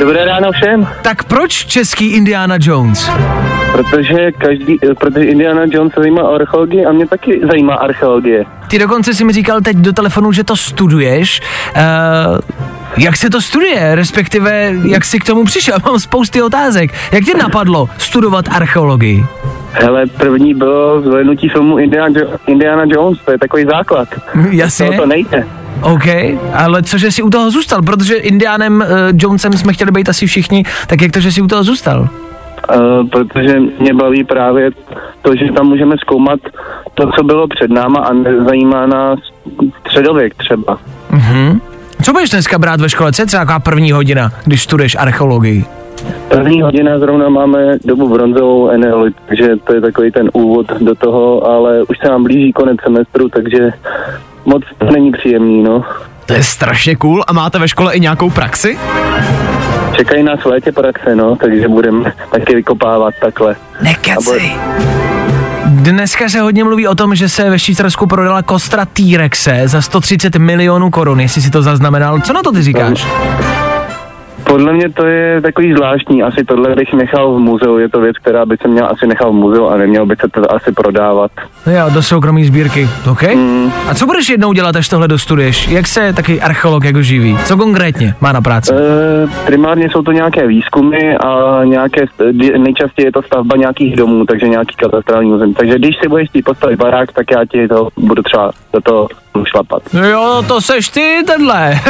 Dobré 0.00 0.24
ráno 0.24 0.52
všem, 0.52 0.88
Tak 1.02 1.24
proč 1.24 1.64
český 1.64 2.06
Indiana 2.12 2.56
Jones? 2.60 3.10
Protože 3.72 4.32
každý, 4.32 4.78
eh, 4.90 4.94
protože 4.94 5.24
Indiana 5.24 5.62
Jones 5.70 5.92
se 5.94 6.00
zajímá 6.00 6.22
o 6.22 6.34
archeologii 6.34 6.86
a 6.86 6.92
mě 6.92 7.06
taky 7.06 7.40
zajímá 7.50 7.74
archeologie. 7.74 8.44
Ty 8.70 8.78
dokonce 8.78 9.14
si 9.14 9.24
mi 9.24 9.32
říkal 9.32 9.60
teď 9.60 9.76
do 9.76 9.92
telefonu, 9.92 10.32
že 10.32 10.44
to 10.44 10.56
studuješ. 10.56 11.40
Uh, 11.76 12.38
jak 12.98 13.16
se 13.16 13.30
to 13.30 13.40
studuje, 13.40 13.94
respektive 13.94 14.72
jak 14.84 15.04
jsi 15.04 15.18
k 15.18 15.24
tomu 15.24 15.44
přišel? 15.44 15.76
Mám 15.84 16.00
spousty 16.00 16.42
otázek. 16.42 16.90
Jak 17.12 17.24
tě 17.24 17.34
napadlo 17.34 17.88
studovat 17.98 18.44
archeologii? 18.50 19.26
Hele, 19.72 20.06
první 20.06 20.54
bylo 20.54 21.00
zhlédnutí 21.02 21.48
filmu 21.48 21.78
Indiana, 21.78 22.08
jo- 22.20 22.36
Indiana 22.46 22.84
Jones, 22.86 23.18
to 23.24 23.32
je 23.32 23.38
takový 23.38 23.64
základ. 23.64 24.08
Jasně. 24.50 24.86
To, 24.86 24.96
to 24.96 25.06
nejde. 25.06 25.46
OK, 25.82 26.06
ale 26.54 26.82
co, 26.82 26.98
že 26.98 27.10
jsi 27.10 27.22
u 27.22 27.30
toho 27.30 27.50
zůstal? 27.50 27.82
Protože 27.82 28.14
Indianem 28.14 28.80
uh, 28.80 28.86
Jonesem 29.14 29.52
jsme 29.52 29.72
chtěli 29.72 29.90
být 29.90 30.08
asi 30.08 30.26
všichni, 30.26 30.64
tak 30.86 31.02
jak 31.02 31.12
to, 31.12 31.20
že 31.20 31.32
jsi 31.32 31.40
u 31.40 31.46
toho 31.46 31.64
zůstal? 31.64 32.08
Uh, 32.76 33.08
protože 33.08 33.60
mě 33.78 33.94
baví 33.94 34.24
právě 34.24 34.70
to, 35.22 35.36
že 35.36 35.52
tam 35.52 35.66
můžeme 35.66 35.96
zkoumat 35.98 36.40
to, 36.94 37.10
co 37.16 37.24
bylo 37.24 37.48
před 37.48 37.70
náma 37.70 38.00
a 38.00 38.12
nezajímá 38.12 38.86
nás 38.86 39.18
středověk 39.80 40.34
třeba. 40.34 40.78
Mhm. 41.10 41.60
Co 42.02 42.12
budeš 42.12 42.30
dneska 42.30 42.58
brát 42.58 42.80
ve 42.80 42.88
škole? 42.88 43.12
Co 43.12 43.22
je 43.22 43.26
třeba 43.26 43.42
taková 43.42 43.58
první 43.58 43.92
hodina, 43.92 44.32
když 44.44 44.62
studuješ 44.62 44.96
archeologii? 44.98 45.64
První 46.28 46.62
hodina 46.62 46.98
zrovna 46.98 47.28
máme 47.28 47.78
dobu 47.84 48.08
bronzovou 48.08 48.68
eneolit, 48.68 49.16
takže 49.28 49.56
to 49.56 49.74
je 49.74 49.80
takový 49.80 50.10
ten 50.10 50.30
úvod 50.32 50.66
do 50.80 50.94
toho, 50.94 51.46
ale 51.46 51.82
už 51.82 51.98
se 51.98 52.08
nám 52.08 52.24
blíží 52.24 52.52
konec 52.52 52.76
semestru, 52.84 53.28
takže 53.28 53.70
moc 54.44 54.62
to 54.78 54.86
není 54.86 55.12
příjemný, 55.12 55.62
no. 55.62 55.84
To 56.26 56.32
je 56.34 56.42
strašně 56.42 56.96
cool. 56.96 57.24
A 57.26 57.32
máte 57.32 57.58
ve 57.58 57.68
škole 57.68 57.94
i 57.94 58.00
nějakou 58.00 58.30
praxi? 58.30 58.78
Čekají 59.98 60.22
nás 60.22 60.40
v 60.40 60.46
létě 60.46 60.72
praxe, 60.72 61.14
no, 61.16 61.36
takže 61.36 61.68
budeme 61.68 62.12
taky 62.30 62.54
vykopávat 62.54 63.14
takhle. 63.20 63.56
Nekecej. 63.82 64.56
Dneska 65.66 66.28
se 66.28 66.40
hodně 66.40 66.64
mluví 66.64 66.88
o 66.88 66.94
tom, 66.94 67.14
že 67.14 67.28
se 67.28 67.50
ve 67.50 67.58
Švýcarsku 67.58 68.06
prodala 68.06 68.42
kostra 68.42 68.84
T-Rexe 68.84 69.62
za 69.64 69.82
130 69.82 70.36
milionů 70.36 70.90
korun, 70.90 71.20
jestli 71.20 71.42
si 71.42 71.50
to 71.50 71.62
zaznamenal. 71.62 72.20
Co 72.20 72.32
na 72.32 72.42
to 72.42 72.52
ty 72.52 72.62
říkáš? 72.62 73.06
Podle 74.48 74.72
mě 74.72 74.88
to 74.90 75.06
je 75.06 75.40
takový 75.40 75.72
zvláštní, 75.72 76.22
asi 76.22 76.44
tohle 76.44 76.74
bych 76.74 76.92
nechal 76.92 77.34
v 77.34 77.38
muzeu, 77.38 77.78
je 77.78 77.88
to 77.88 78.00
věc, 78.00 78.16
která 78.18 78.46
by 78.46 78.56
se 78.62 78.68
měla 78.68 78.88
asi 78.88 79.06
nechal 79.06 79.30
v 79.30 79.34
muzeu 79.34 79.66
a 79.68 79.76
neměl 79.76 80.06
by 80.06 80.16
se 80.20 80.28
to 80.28 80.52
asi 80.54 80.72
prodávat. 80.72 81.30
No 81.66 81.72
jo, 81.72 81.90
do 81.94 82.02
soukromí 82.02 82.44
sbírky, 82.44 82.88
OK? 83.10 83.22
Mm. 83.34 83.72
A 83.88 83.94
co 83.94 84.06
budeš 84.06 84.28
jednou 84.28 84.52
dělat, 84.52 84.76
až 84.76 84.88
tohle 84.88 85.08
dostuduješ? 85.08 85.68
Jak 85.68 85.86
se 85.86 86.12
taky 86.12 86.40
archeolog 86.40 86.84
jako 86.84 87.02
živí? 87.02 87.36
Co 87.44 87.56
konkrétně 87.56 88.14
má 88.20 88.32
na 88.32 88.40
práci? 88.40 88.72
E, 88.72 88.76
primárně 89.46 89.90
jsou 89.90 90.02
to 90.02 90.12
nějaké 90.12 90.46
výzkumy 90.46 91.16
a 91.16 91.60
nějaké, 91.64 92.04
st- 92.04 92.62
nejčastěji 92.62 93.06
je 93.06 93.12
to 93.12 93.22
stavba 93.22 93.56
nějakých 93.56 93.96
domů, 93.96 94.24
takže 94.24 94.48
nějaký 94.48 94.76
katastrální 94.76 95.30
muzeum. 95.30 95.54
Takže 95.54 95.78
když 95.78 95.96
si 96.02 96.08
budeš 96.08 96.28
chtít 96.28 96.42
postavit 96.42 96.76
barák, 96.76 97.12
tak 97.12 97.30
já 97.30 97.44
ti 97.44 97.68
to 97.68 97.88
budu 97.96 98.22
třeba 98.22 98.50
do 98.72 98.80
toho 98.80 99.08
šlapat. 99.44 99.82
No 99.92 100.08
jo, 100.08 100.44
to 100.48 100.60
seš 100.60 100.88
ty, 100.88 101.22
tenhle. 101.26 101.70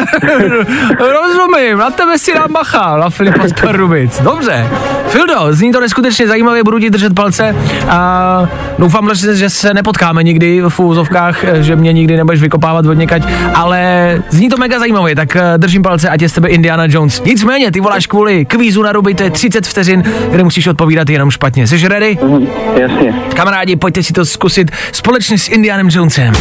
Rozumím, 0.99 1.79
na 1.79 1.91
tebe 1.91 2.19
si 2.19 2.35
dám 2.35 2.53
bacha, 2.53 2.97
na 2.97 3.11
Filipa 3.11 3.49
z 3.49 3.53
Pardubic. 3.53 4.21
Dobře. 4.21 4.67
Fildo, 5.09 5.35
zní 5.51 5.73
to 5.73 5.81
neskutečně 5.81 6.29
zajímavě, 6.29 6.65
budu 6.65 6.79
ti 6.79 6.91
držet 6.91 7.15
palce 7.15 7.57
a 7.89 8.43
doufám, 8.79 9.15
že, 9.15 9.37
že 9.37 9.51
se 9.51 9.75
nepotkáme 9.75 10.23
nikdy 10.23 10.63
v 10.69 10.81
úzovkách, 10.81 11.45
že 11.61 11.77
mě 11.77 11.93
nikdy 11.93 12.17
nebudeš 12.17 12.41
vykopávat 12.41 12.87
od 12.87 12.95
někať, 12.95 13.23
ale 13.55 14.23
zní 14.29 14.49
to 14.49 14.57
mega 14.57 14.79
zajímavě, 14.79 15.17
tak 15.17 15.37
eh, 15.37 15.59
držím 15.59 15.83
palce, 15.83 16.09
ať 16.09 16.23
je 16.23 16.29
z 16.29 16.33
tebe 16.33 16.49
Indiana 16.49 16.85
Jones. 16.89 17.23
Nicméně, 17.25 17.71
ty 17.71 17.81
voláš 17.81 18.07
kvůli 18.07 18.45
kvízu 18.45 18.83
na 18.83 18.93
ruby, 18.93 19.15
to 19.15 19.23
je 19.23 19.31
30 19.31 19.67
vteřin, 19.67 20.03
kde 20.31 20.45
musíš 20.45 20.67
odpovídat 20.67 21.09
jenom 21.11 21.31
špatně. 21.31 21.67
Jsi 21.67 21.89
ready? 21.89 22.19
Mhm, 22.23 22.47
jasně. 22.77 23.15
Kamarádi, 23.35 23.77
pojďte 23.77 24.03
si 24.03 24.13
to 24.13 24.25
zkusit 24.25 24.71
společně 24.93 25.39
s 25.39 25.49
Indianem 25.49 25.89
Jonesem. 25.91 26.33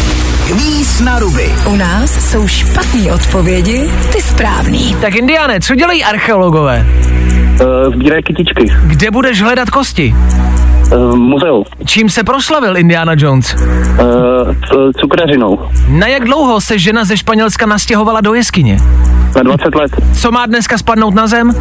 Kvíz 0.48 1.00
na 1.00 1.20
ruby. 1.20 1.56
U 1.66 1.76
nás 1.76 2.32
jsou 2.32 2.48
špatné 2.48 3.14
odpovědi, 3.14 3.90
ty 4.12 4.22
správný. 4.22 4.96
Tak 5.02 5.16
Indiane, 5.16 5.60
co 5.60 5.76
dělají 5.76 6.04
archeologové? 6.04 6.86
E, 7.62 7.90
sbírají 7.96 8.24
kytičky. 8.24 8.66
Kde 8.84 9.12
budeš 9.12 9.42
hledat 9.42 9.70
kosti? 9.70 10.16
E, 10.92 10.98
muzeu. 11.16 11.64
Čím 11.86 12.10
se 12.10 12.24
proslavil 12.24 12.78
Indiana 12.78 13.14
Jones? 13.18 13.46
C- 13.48 13.56
cukrařinou. 15.02 15.60
Na 15.90 16.08
jak 16.08 16.24
dlouho 16.26 16.62
se 16.62 16.80
žena 16.80 17.06
ze 17.06 17.18
Španělska 17.18 17.66
nastěhovala 17.66 18.22
do 18.22 18.34
jeskyně? 18.34 18.80
Na 19.36 19.44
20 19.44 19.76
let. 19.76 19.92
Co 20.14 20.32
má 20.32 20.46
dneska 20.46 20.78
spadnout 20.78 21.14
na 21.14 21.28
zem? 21.28 21.52
S- 21.52 21.56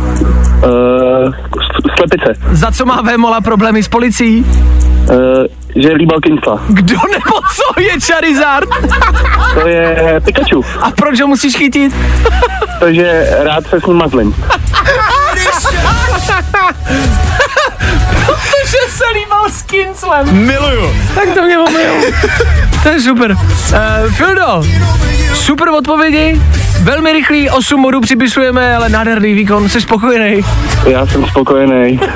slepice. 1.98 2.32
Za 2.52 2.72
co 2.72 2.86
má 2.86 3.02
Vémola 3.02 3.40
problémy 3.40 3.82
s 3.82 3.88
policií? 3.88 4.46
E, 5.10 5.14
že 5.82 5.88
je 5.88 5.94
líbal 5.94 6.20
Kinsla. 6.20 6.60
Kdo 6.68 6.96
nebo 7.12 7.36
co 7.56 7.80
je 7.80 8.00
Charizard? 8.00 8.68
To 9.54 9.68
je 9.68 10.20
Pikachu. 10.24 10.64
A 10.80 10.90
proč 10.90 11.20
ho 11.20 11.26
musíš 11.26 11.56
chytit? 11.56 11.94
Takže 12.80 13.26
rád 13.44 13.66
se 13.66 13.80
s 13.80 13.86
ním 13.86 13.96
mazlím. 13.96 14.34
Protože 18.26 18.78
se 18.88 19.04
líbal 19.14 19.50
s 19.50 19.62
Kinclem. 19.62 20.46
Miluju. 20.46 20.94
Tak 21.14 21.28
to 21.34 21.42
mě 21.42 21.58
omijou. 21.58 21.94
To 22.82 22.88
je 22.88 23.00
super. 23.00 23.30
Uh, 23.32 24.12
Fildo, 24.12 24.62
super 25.34 25.68
odpovědi, 25.68 26.40
velmi 26.82 27.12
rychlý, 27.12 27.50
8 27.50 27.82
bodů 27.82 28.00
připisujeme, 28.00 28.76
ale 28.76 28.88
nádherný 28.88 29.34
výkon, 29.34 29.68
jsi 29.68 29.80
spokojený. 29.80 30.44
Já 30.86 31.06
jsem 31.06 31.26
spokojený. 31.26 32.00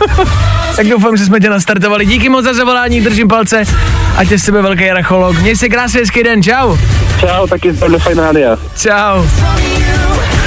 Tak 0.77 0.87
doufám, 0.89 1.17
že 1.17 1.25
jsme 1.25 1.41
tě 1.41 1.51
nastartovali. 1.51 2.07
Díky 2.07 2.29
moc 2.29 2.45
za 2.45 2.55
zavolání, 2.55 3.01
držím 3.01 3.29
palce. 3.29 3.63
Ať 4.17 4.31
je 4.31 4.39
z 4.39 4.45
tebe 4.45 4.63
velký 4.63 4.91
archeolog. 4.91 5.39
Měj 5.39 5.57
se 5.57 5.69
krásný 5.69 6.01
hezký 6.01 6.23
den, 6.23 6.43
čau. 6.43 6.77
Čau, 7.21 7.47
taky 7.47 7.73
z 7.73 7.99
Fajn 7.99 8.19
Rádia. 8.19 8.57
Čau. 8.79 9.25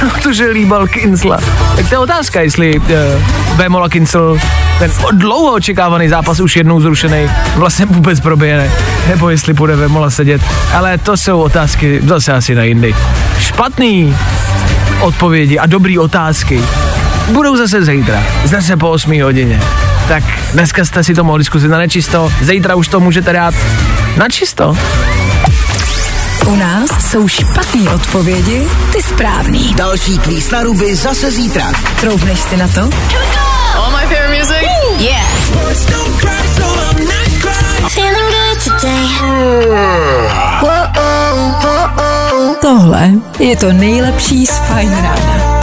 Protože 0.12 0.50
líbal 0.50 0.88
Kinsla. 0.88 1.38
Tak 1.76 1.88
to 1.88 1.94
je 1.94 1.98
otázka, 1.98 2.40
jestli 2.40 2.78
uh, 2.78 2.86
Vémola 3.56 3.88
Kinsl, 3.88 4.38
ten 4.78 4.90
dlouho 5.12 5.52
očekávaný 5.52 6.08
zápas 6.08 6.40
už 6.40 6.56
jednou 6.56 6.80
zrušený, 6.80 7.30
vlastně 7.56 7.86
vůbec 7.86 8.20
proběhne. 8.20 8.70
Nebo 9.08 9.30
jestli 9.30 9.52
bude 9.52 9.76
Vémola 9.76 10.10
sedět. 10.10 10.42
Ale 10.74 10.98
to 10.98 11.16
jsou 11.16 11.40
otázky 11.40 12.00
zase 12.04 12.32
asi 12.32 12.54
na 12.54 12.62
jindy. 12.62 12.94
Špatný 13.38 14.16
odpovědi 15.00 15.58
a 15.58 15.66
dobrý 15.66 15.98
otázky 15.98 16.60
budou 17.32 17.56
zase 17.56 17.84
zítra. 17.84 18.22
Zase 18.44 18.76
po 18.76 18.90
8 18.90 19.22
hodině. 19.22 19.60
Tak 20.08 20.24
dneska 20.52 20.84
jste 20.84 21.04
si 21.04 21.14
to 21.14 21.24
mohli 21.24 21.44
zkusit 21.44 21.68
na 21.68 21.78
nečisto, 21.78 22.32
zítra 22.40 22.74
už 22.74 22.88
to 22.88 23.00
můžete 23.00 23.32
dát 23.32 23.54
na 24.16 24.28
čisto. 24.28 24.76
U 26.46 26.56
nás 26.56 26.90
jsou 27.10 27.28
špatné 27.28 27.90
odpovědi, 27.94 28.68
ty 28.92 29.02
správný. 29.02 29.74
Další 29.74 30.18
kvíz 30.18 30.50
na 30.50 30.62
ruby 30.62 30.96
zase 30.96 31.30
zítra. 31.30 31.72
Troubneš 32.00 32.40
si 32.40 32.56
na 32.56 32.68
to? 32.68 32.90
Tohle 42.60 43.10
je 43.38 43.56
to 43.56 43.72
nejlepší 43.72 44.46
z 44.46 44.58
Fine 44.58 45.02
Rána. 45.02 45.53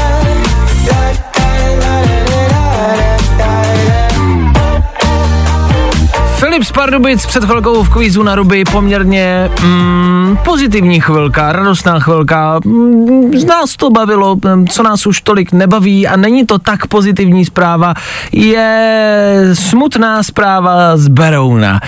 Filip 6.41 6.63
z 6.63 6.71
Pardubic 6.71 7.25
před 7.25 7.43
chvilkou 7.43 7.83
v 7.83 7.89
kvízu 7.89 8.23
na 8.23 8.35
ruby 8.35 8.63
poměrně 8.71 9.49
mm, 9.63 10.37
pozitivní 10.45 11.01
chvilka, 11.01 11.51
radostná 11.51 11.99
chvilka. 11.99 12.59
Mm, 12.65 13.39
z 13.39 13.45
nás 13.45 13.75
to 13.75 13.89
bavilo, 13.89 14.35
mm, 14.35 14.67
co 14.67 14.83
nás 14.83 15.05
už 15.05 15.21
tolik 15.21 15.51
nebaví 15.51 16.07
a 16.07 16.15
není 16.15 16.45
to 16.45 16.59
tak 16.59 16.87
pozitivní 16.87 17.45
zpráva, 17.45 17.93
je 18.31 19.49
smutná 19.53 20.23
zpráva 20.23 20.97
z 20.97 21.07
Berouna. 21.07 21.79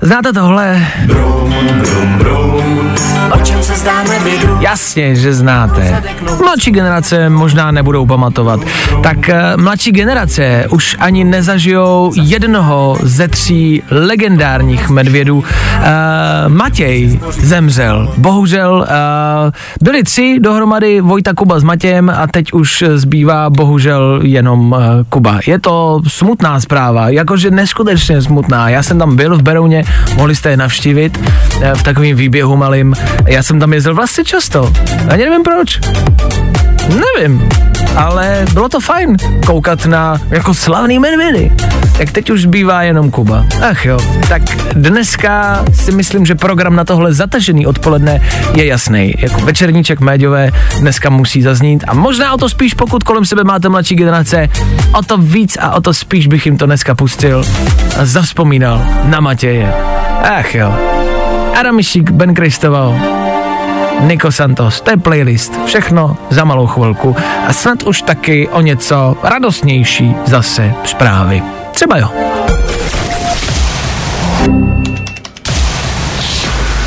Znáte 0.00 0.32
tohle? 0.32 0.86
Jasně, 4.60 5.16
že 5.16 5.34
znáte. 5.34 6.02
Mladší 6.38 6.70
generace 6.70 7.28
možná 7.28 7.70
nebudou 7.70 8.06
pamatovat. 8.06 8.60
Tak 9.02 9.28
eh, 9.28 9.56
mladší 9.56 9.92
generace 9.92 10.66
už 10.70 10.96
ani 10.98 11.24
nezažijou 11.24 12.12
jednoho 12.16 12.98
ze 13.02 13.28
tří 13.28 13.82
legendárních 13.96 14.88
medvědů. 14.88 15.36
Uh, 15.36 15.44
Matěj 16.48 17.20
zemřel. 17.30 18.14
Bohužel 18.16 18.76
uh, 18.76 19.52
byli 19.82 20.02
tři 20.02 20.38
dohromady, 20.40 21.00
Vojta, 21.00 21.34
Kuba 21.34 21.60
s 21.60 21.62
Matějem 21.62 22.10
a 22.10 22.26
teď 22.26 22.52
už 22.52 22.84
zbývá 22.94 23.50
bohužel 23.50 24.20
jenom 24.22 24.72
uh, 24.72 24.78
Kuba. 25.08 25.40
Je 25.46 25.58
to 25.58 26.00
smutná 26.08 26.60
zpráva, 26.60 27.08
jakože 27.08 27.50
neskutečně 27.50 28.22
smutná. 28.22 28.68
Já 28.68 28.82
jsem 28.82 28.98
tam 28.98 29.16
byl 29.16 29.38
v 29.38 29.42
Berouně, 29.42 29.84
mohli 30.16 30.34
jste 30.34 30.50
je 30.50 30.56
navštívit 30.56 31.18
uh, 31.18 31.62
v 31.74 31.82
takovém 31.82 32.16
výběhu 32.16 32.56
malým. 32.56 32.94
Já 33.26 33.42
jsem 33.42 33.60
tam 33.60 33.72
jezdil 33.72 33.94
vlastně 33.94 34.24
často. 34.24 34.72
Ani 35.08 35.24
nevím 35.24 35.42
proč. 35.42 35.80
Nevím, 36.88 37.48
ale 37.96 38.44
bylo 38.52 38.68
to 38.68 38.80
fajn 38.80 39.16
koukat 39.46 39.86
na 39.86 40.20
jako 40.30 40.54
slavný 40.54 40.98
medvědy. 40.98 41.52
Jak 41.98 42.10
teď 42.10 42.30
už 42.30 42.46
bývá 42.46 42.82
jenom 42.82 43.10
Kuba. 43.10 43.44
Ach 43.70 43.84
jo, 43.84 43.98
tak 44.28 44.42
dneska 44.72 45.64
si 45.72 45.92
myslím, 45.92 46.26
že 46.26 46.34
program 46.34 46.76
na 46.76 46.84
tohle 46.84 47.14
zatažený 47.14 47.66
odpoledne 47.66 48.20
je 48.54 48.66
jasný. 48.66 49.14
Jako 49.18 49.40
večerníček 49.40 50.00
médiové 50.00 50.50
dneska 50.80 51.10
musí 51.10 51.42
zaznít 51.42 51.84
a 51.88 51.94
možná 51.94 52.34
o 52.34 52.36
to 52.36 52.48
spíš, 52.48 52.74
pokud 52.74 53.02
kolem 53.02 53.24
sebe 53.24 53.44
máte 53.44 53.68
mladší 53.68 53.94
generace, 53.94 54.48
o 54.98 55.02
to 55.02 55.18
víc 55.18 55.58
a 55.60 55.74
o 55.74 55.80
to 55.80 55.94
spíš 55.94 56.26
bych 56.26 56.46
jim 56.46 56.58
to 56.58 56.66
dneska 56.66 56.94
pustil 56.94 57.44
a 57.98 58.04
zavzpomínal 58.04 58.82
na 59.04 59.20
Matěje. 59.20 59.74
Ach 60.22 60.54
jo. 60.54 60.74
Adam 61.60 61.78
Ben 62.10 62.34
Kristoval, 62.34 62.98
Nico 64.00 64.32
Santos, 64.32 64.80
to 64.80 64.90
je 64.90 64.96
playlist, 64.96 65.52
všechno 65.66 66.16
za 66.30 66.44
malou 66.44 66.66
chvilku 66.66 67.16
a 67.46 67.52
snad 67.52 67.82
už 67.82 68.02
taky 68.02 68.48
o 68.48 68.60
něco 68.60 69.16
radostnější 69.22 70.14
zase 70.26 70.74
zprávy. 70.84 71.42
Třeba 71.72 71.98
jo. 71.98 72.08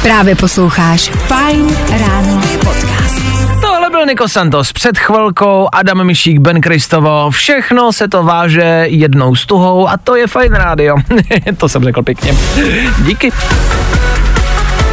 Právě 0.01 0.35
posloucháš 0.35 1.09
Fine 1.09 1.73
Ráno 1.99 2.41
podcast. 2.59 3.21
Tohle 3.61 3.89
byl 3.89 4.05
Nico 4.05 4.27
Santos 4.27 4.73
před 4.73 4.97
chvilkou, 4.97 5.67
Adam 5.73 6.03
Mišík, 6.03 6.39
Ben 6.39 6.61
Kristovo, 6.61 7.31
všechno 7.31 7.93
se 7.93 8.07
to 8.07 8.23
váže 8.23 8.85
jednou 8.87 9.35
s 9.35 9.45
tuhou 9.45 9.87
a 9.87 9.97
to 9.97 10.15
je 10.15 10.27
fajn 10.27 10.53
rádio. 10.53 10.95
to 11.57 11.69
jsem 11.69 11.83
řekl 11.83 12.03
pěkně. 12.03 12.35
Díky. 13.05 13.31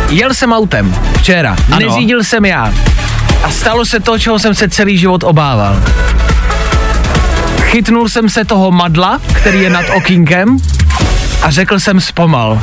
Jel 0.08 0.34
jsem 0.34 0.52
autem 0.52 0.96
včera, 1.18 1.56
ano. 1.72 1.78
neřídil 1.78 2.24
jsem 2.24 2.44
já. 2.44 2.72
A 3.42 3.50
stalo 3.50 3.84
se 3.84 4.00
to, 4.00 4.18
čeho 4.18 4.38
jsem 4.38 4.54
se 4.54 4.68
celý 4.68 4.98
život 4.98 5.24
obával. 5.24 5.82
Chytnul 7.60 8.08
jsem 8.08 8.28
se 8.28 8.44
toho 8.44 8.70
madla, 8.70 9.20
který 9.32 9.62
je 9.62 9.70
nad 9.70 9.86
okýnkem 9.96 10.56
a 11.42 11.50
řekl 11.50 11.80
jsem 11.80 12.00
zpomal. 12.00 12.60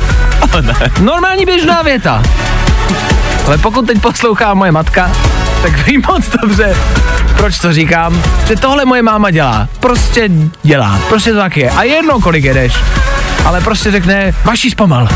Normální 1.00 1.44
běžná 1.44 1.82
věta. 1.82 2.22
Ale 3.46 3.58
pokud 3.58 3.86
teď 3.86 4.00
poslouchá 4.00 4.54
moje 4.54 4.72
matka, 4.72 5.10
tak 5.62 5.86
ví 5.86 5.98
moc 6.08 6.28
dobře, 6.42 6.76
proč 7.36 7.58
to 7.58 7.72
říkám, 7.72 8.22
že 8.48 8.56
tohle 8.56 8.84
moje 8.84 9.02
máma 9.02 9.30
dělá. 9.30 9.68
Prostě 9.80 10.30
dělá, 10.62 11.00
prostě 11.08 11.32
to 11.32 11.38
tak 11.38 11.56
je. 11.56 11.70
A 11.70 11.82
jedno, 11.82 12.20
kolik 12.20 12.44
jedeš. 12.44 12.74
Ale 13.44 13.60
prostě 13.60 13.90
řekne, 13.90 14.34
vaší 14.44 14.70
zpomal. 14.70 15.08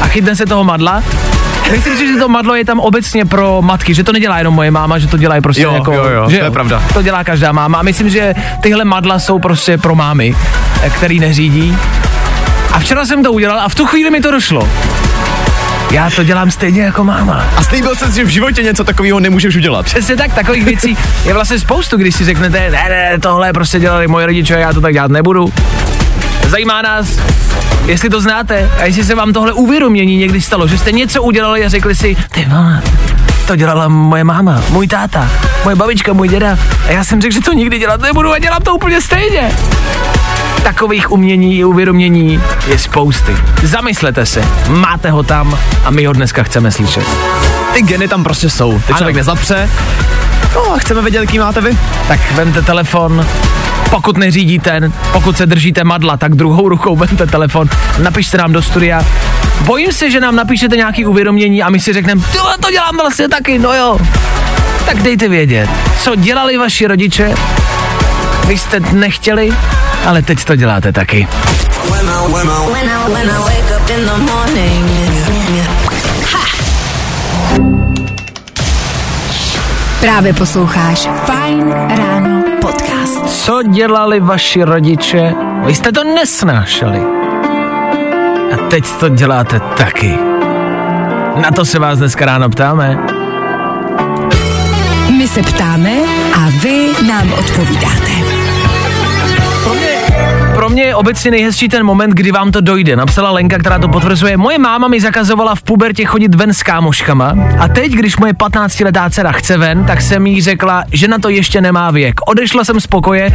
A 0.00 0.06
chytne 0.06 0.36
se 0.36 0.46
toho 0.46 0.64
madla 0.64 1.02
Myslím 1.72 1.96
si, 1.96 2.06
že 2.06 2.16
to 2.16 2.28
madlo 2.28 2.54
je 2.54 2.64
tam 2.64 2.80
obecně 2.80 3.24
pro 3.24 3.62
matky, 3.62 3.94
že 3.94 4.04
to 4.04 4.12
nedělá 4.12 4.38
jenom 4.38 4.54
moje 4.54 4.70
máma, 4.70 4.98
že 4.98 5.06
to 5.06 5.16
dělá 5.16 5.40
prostě 5.40 5.62
Jo, 5.62 5.74
jako, 5.74 5.92
jo, 5.92 6.08
jo, 6.08 6.30
že 6.30 6.38
to 6.38 6.44
je 6.44 6.50
pravda. 6.50 6.82
To 6.94 7.02
dělá 7.02 7.24
každá 7.24 7.52
máma. 7.52 7.78
A 7.78 7.82
myslím, 7.82 8.10
že 8.10 8.34
tyhle 8.60 8.84
madla 8.84 9.18
jsou 9.18 9.38
prostě 9.38 9.78
pro 9.78 9.94
mámy, 9.94 10.36
eh, 10.82 10.90
který 10.90 11.20
neřídí. 11.20 11.76
A 12.72 12.78
včera 12.78 13.06
jsem 13.06 13.22
to 13.22 13.32
udělal 13.32 13.60
a 13.60 13.68
v 13.68 13.74
tu 13.74 13.86
chvíli 13.86 14.10
mi 14.10 14.20
to 14.20 14.30
došlo. 14.30 14.68
Já 15.90 16.10
to 16.10 16.24
dělám 16.24 16.50
stejně 16.50 16.82
jako 16.82 17.04
máma. 17.04 17.46
A 17.56 17.62
slíbil 17.62 17.96
jsi, 17.96 18.04
že 18.14 18.24
v 18.24 18.28
životě 18.28 18.62
něco 18.62 18.84
takového 18.84 19.20
nemůžeš 19.20 19.56
udělat. 19.56 19.86
Přesně 19.86 20.16
tak, 20.16 20.34
takových 20.34 20.64
věcí 20.64 20.96
je 21.24 21.34
vlastně 21.34 21.58
spoustu, 21.58 21.96
když 21.96 22.14
si 22.14 22.24
řeknete, 22.24 22.70
ne, 22.70 22.86
ne, 22.88 23.18
tohle 23.20 23.52
prostě 23.52 23.80
dělali 23.80 24.08
moje 24.08 24.26
rodiče, 24.26 24.54
já 24.54 24.72
to 24.72 24.80
tak 24.80 24.92
dělat 24.92 25.10
nebudu. 25.10 25.52
Zajímá 26.48 26.82
nás, 26.82 27.18
jestli 27.86 28.10
to 28.10 28.20
znáte 28.20 28.70
a 28.80 28.84
jestli 28.84 29.04
se 29.04 29.14
vám 29.14 29.32
tohle 29.32 29.52
uvědomění 29.52 30.16
někdy 30.16 30.40
stalo, 30.40 30.68
že 30.68 30.78
jste 30.78 30.92
něco 30.92 31.22
udělali 31.22 31.64
a 31.64 31.68
řekli 31.68 31.94
si, 31.94 32.16
ty 32.32 32.44
vole, 32.48 32.82
to 33.46 33.56
dělala 33.56 33.88
moje 33.88 34.24
máma, 34.24 34.62
můj 34.70 34.86
táta, 34.88 35.30
moje 35.64 35.76
babička, 35.76 36.12
můj 36.12 36.28
děda 36.28 36.58
a 36.88 36.90
já 36.90 37.04
jsem 37.04 37.20
řekl, 37.20 37.34
že 37.34 37.40
to 37.40 37.52
nikdy 37.52 37.78
dělat 37.78 38.00
nebudu 38.00 38.32
a 38.32 38.38
dělám 38.38 38.62
to 38.62 38.74
úplně 38.74 39.00
stejně. 39.00 39.52
Takových 40.62 41.10
umění 41.12 41.58
i 41.58 41.64
uvědomění 41.64 42.40
je 42.66 42.78
spousty. 42.78 43.36
Zamyslete 43.62 44.26
se, 44.26 44.44
máte 44.68 45.10
ho 45.10 45.22
tam 45.22 45.58
a 45.84 45.90
my 45.90 46.04
ho 46.06 46.12
dneska 46.12 46.42
chceme 46.42 46.70
slyšet. 46.70 47.04
Ty 47.74 47.82
geny 47.82 48.08
tam 48.08 48.24
prostě 48.24 48.50
jsou. 48.50 48.72
Ty 48.78 48.84
Ano. 48.88 48.96
člověk 48.98 49.16
nezapře. 49.16 49.70
No 50.54 50.72
a 50.72 50.78
chceme 50.78 51.02
vědět, 51.02 51.20
jaký 51.20 51.38
máte 51.38 51.60
vy. 51.60 51.78
Tak 52.08 52.32
vemte 52.32 52.62
telefon, 52.62 53.26
pokud 53.90 54.16
neřídíte, 54.16 54.80
pokud 55.12 55.36
se 55.36 55.46
držíte 55.46 55.84
madla, 55.84 56.16
tak 56.16 56.34
druhou 56.34 56.68
rukou 56.68 56.96
vemte 57.06 57.26
telefon, 57.26 57.68
napište 57.98 58.38
nám 58.38 58.52
do 58.52 58.62
studia. 58.62 59.02
Bojím 59.60 59.92
se, 59.92 60.10
že 60.10 60.20
nám 60.20 60.36
napíšete 60.36 60.76
nějaký 60.76 61.06
uvědomění 61.06 61.62
a 61.62 61.70
my 61.70 61.80
si 61.80 61.92
řekneme, 61.92 62.22
tohle 62.32 62.58
to 62.58 62.70
dělám 62.70 62.96
vlastně 62.96 63.28
taky, 63.28 63.58
no 63.58 63.74
jo. 63.74 63.98
Tak 64.86 65.02
dejte 65.02 65.28
vědět, 65.28 65.70
co 66.00 66.14
dělali 66.14 66.56
vaši 66.56 66.86
rodiče, 66.86 67.34
vy 68.46 68.58
jste 68.58 68.80
nechtěli, 68.80 69.52
ale 70.06 70.22
teď 70.22 70.44
to 70.44 70.56
děláte 70.56 70.92
taky. 70.92 71.28
Právě 80.02 80.32
posloucháš 80.32 81.08
Fine 81.24 81.96
Ráno 81.96 82.42
podcast. 82.60 83.44
Co 83.44 83.62
dělali 83.62 84.20
vaši 84.20 84.62
rodiče, 84.62 85.34
vy 85.66 85.74
jste 85.74 85.92
to 85.92 86.04
nesnášeli. 86.04 86.98
A 88.52 88.56
teď 88.70 88.90
to 89.00 89.08
děláte 89.08 89.60
taky. 89.60 90.18
Na 91.42 91.50
to 91.56 91.64
se 91.64 91.78
vás 91.78 91.98
dneska 91.98 92.24
ráno 92.26 92.50
ptáme. 92.50 92.98
My 95.18 95.28
se 95.28 95.42
ptáme 95.42 95.92
a 96.34 96.48
vy 96.62 96.88
nám 97.06 97.32
odpovídáte. 97.32 98.31
Mě 100.72 100.82
je 100.82 100.94
obecně 100.94 101.30
nejhezčí 101.30 101.68
ten 101.68 101.84
moment, 101.86 102.10
kdy 102.10 102.32
vám 102.32 102.52
to 102.52 102.60
dojde. 102.60 102.96
Napsala 102.96 103.30
Lenka, 103.30 103.58
která 103.58 103.78
to 103.78 103.88
potvrzuje. 103.88 104.36
Moje 104.36 104.58
máma 104.58 104.88
mi 104.88 105.00
zakazovala 105.00 105.54
v 105.54 105.62
pubertě 105.62 106.04
chodit 106.04 106.34
ven 106.34 106.54
s 106.54 106.62
kámoškama 106.62 107.34
a 107.58 107.68
teď, 107.68 107.92
když 107.92 108.16
moje 108.16 108.32
15-letá 108.32 109.10
dcera 109.10 109.32
chce 109.32 109.58
ven, 109.58 109.84
tak 109.84 110.02
jsem 110.02 110.26
jí 110.26 110.42
řekla, 110.42 110.84
že 110.92 111.08
na 111.08 111.18
to 111.18 111.28
ještě 111.28 111.60
nemá 111.60 111.90
věk. 111.90 112.20
Odešla 112.26 112.64
jsem 112.64 112.80
z 112.80 112.86
pokoje 112.86 113.30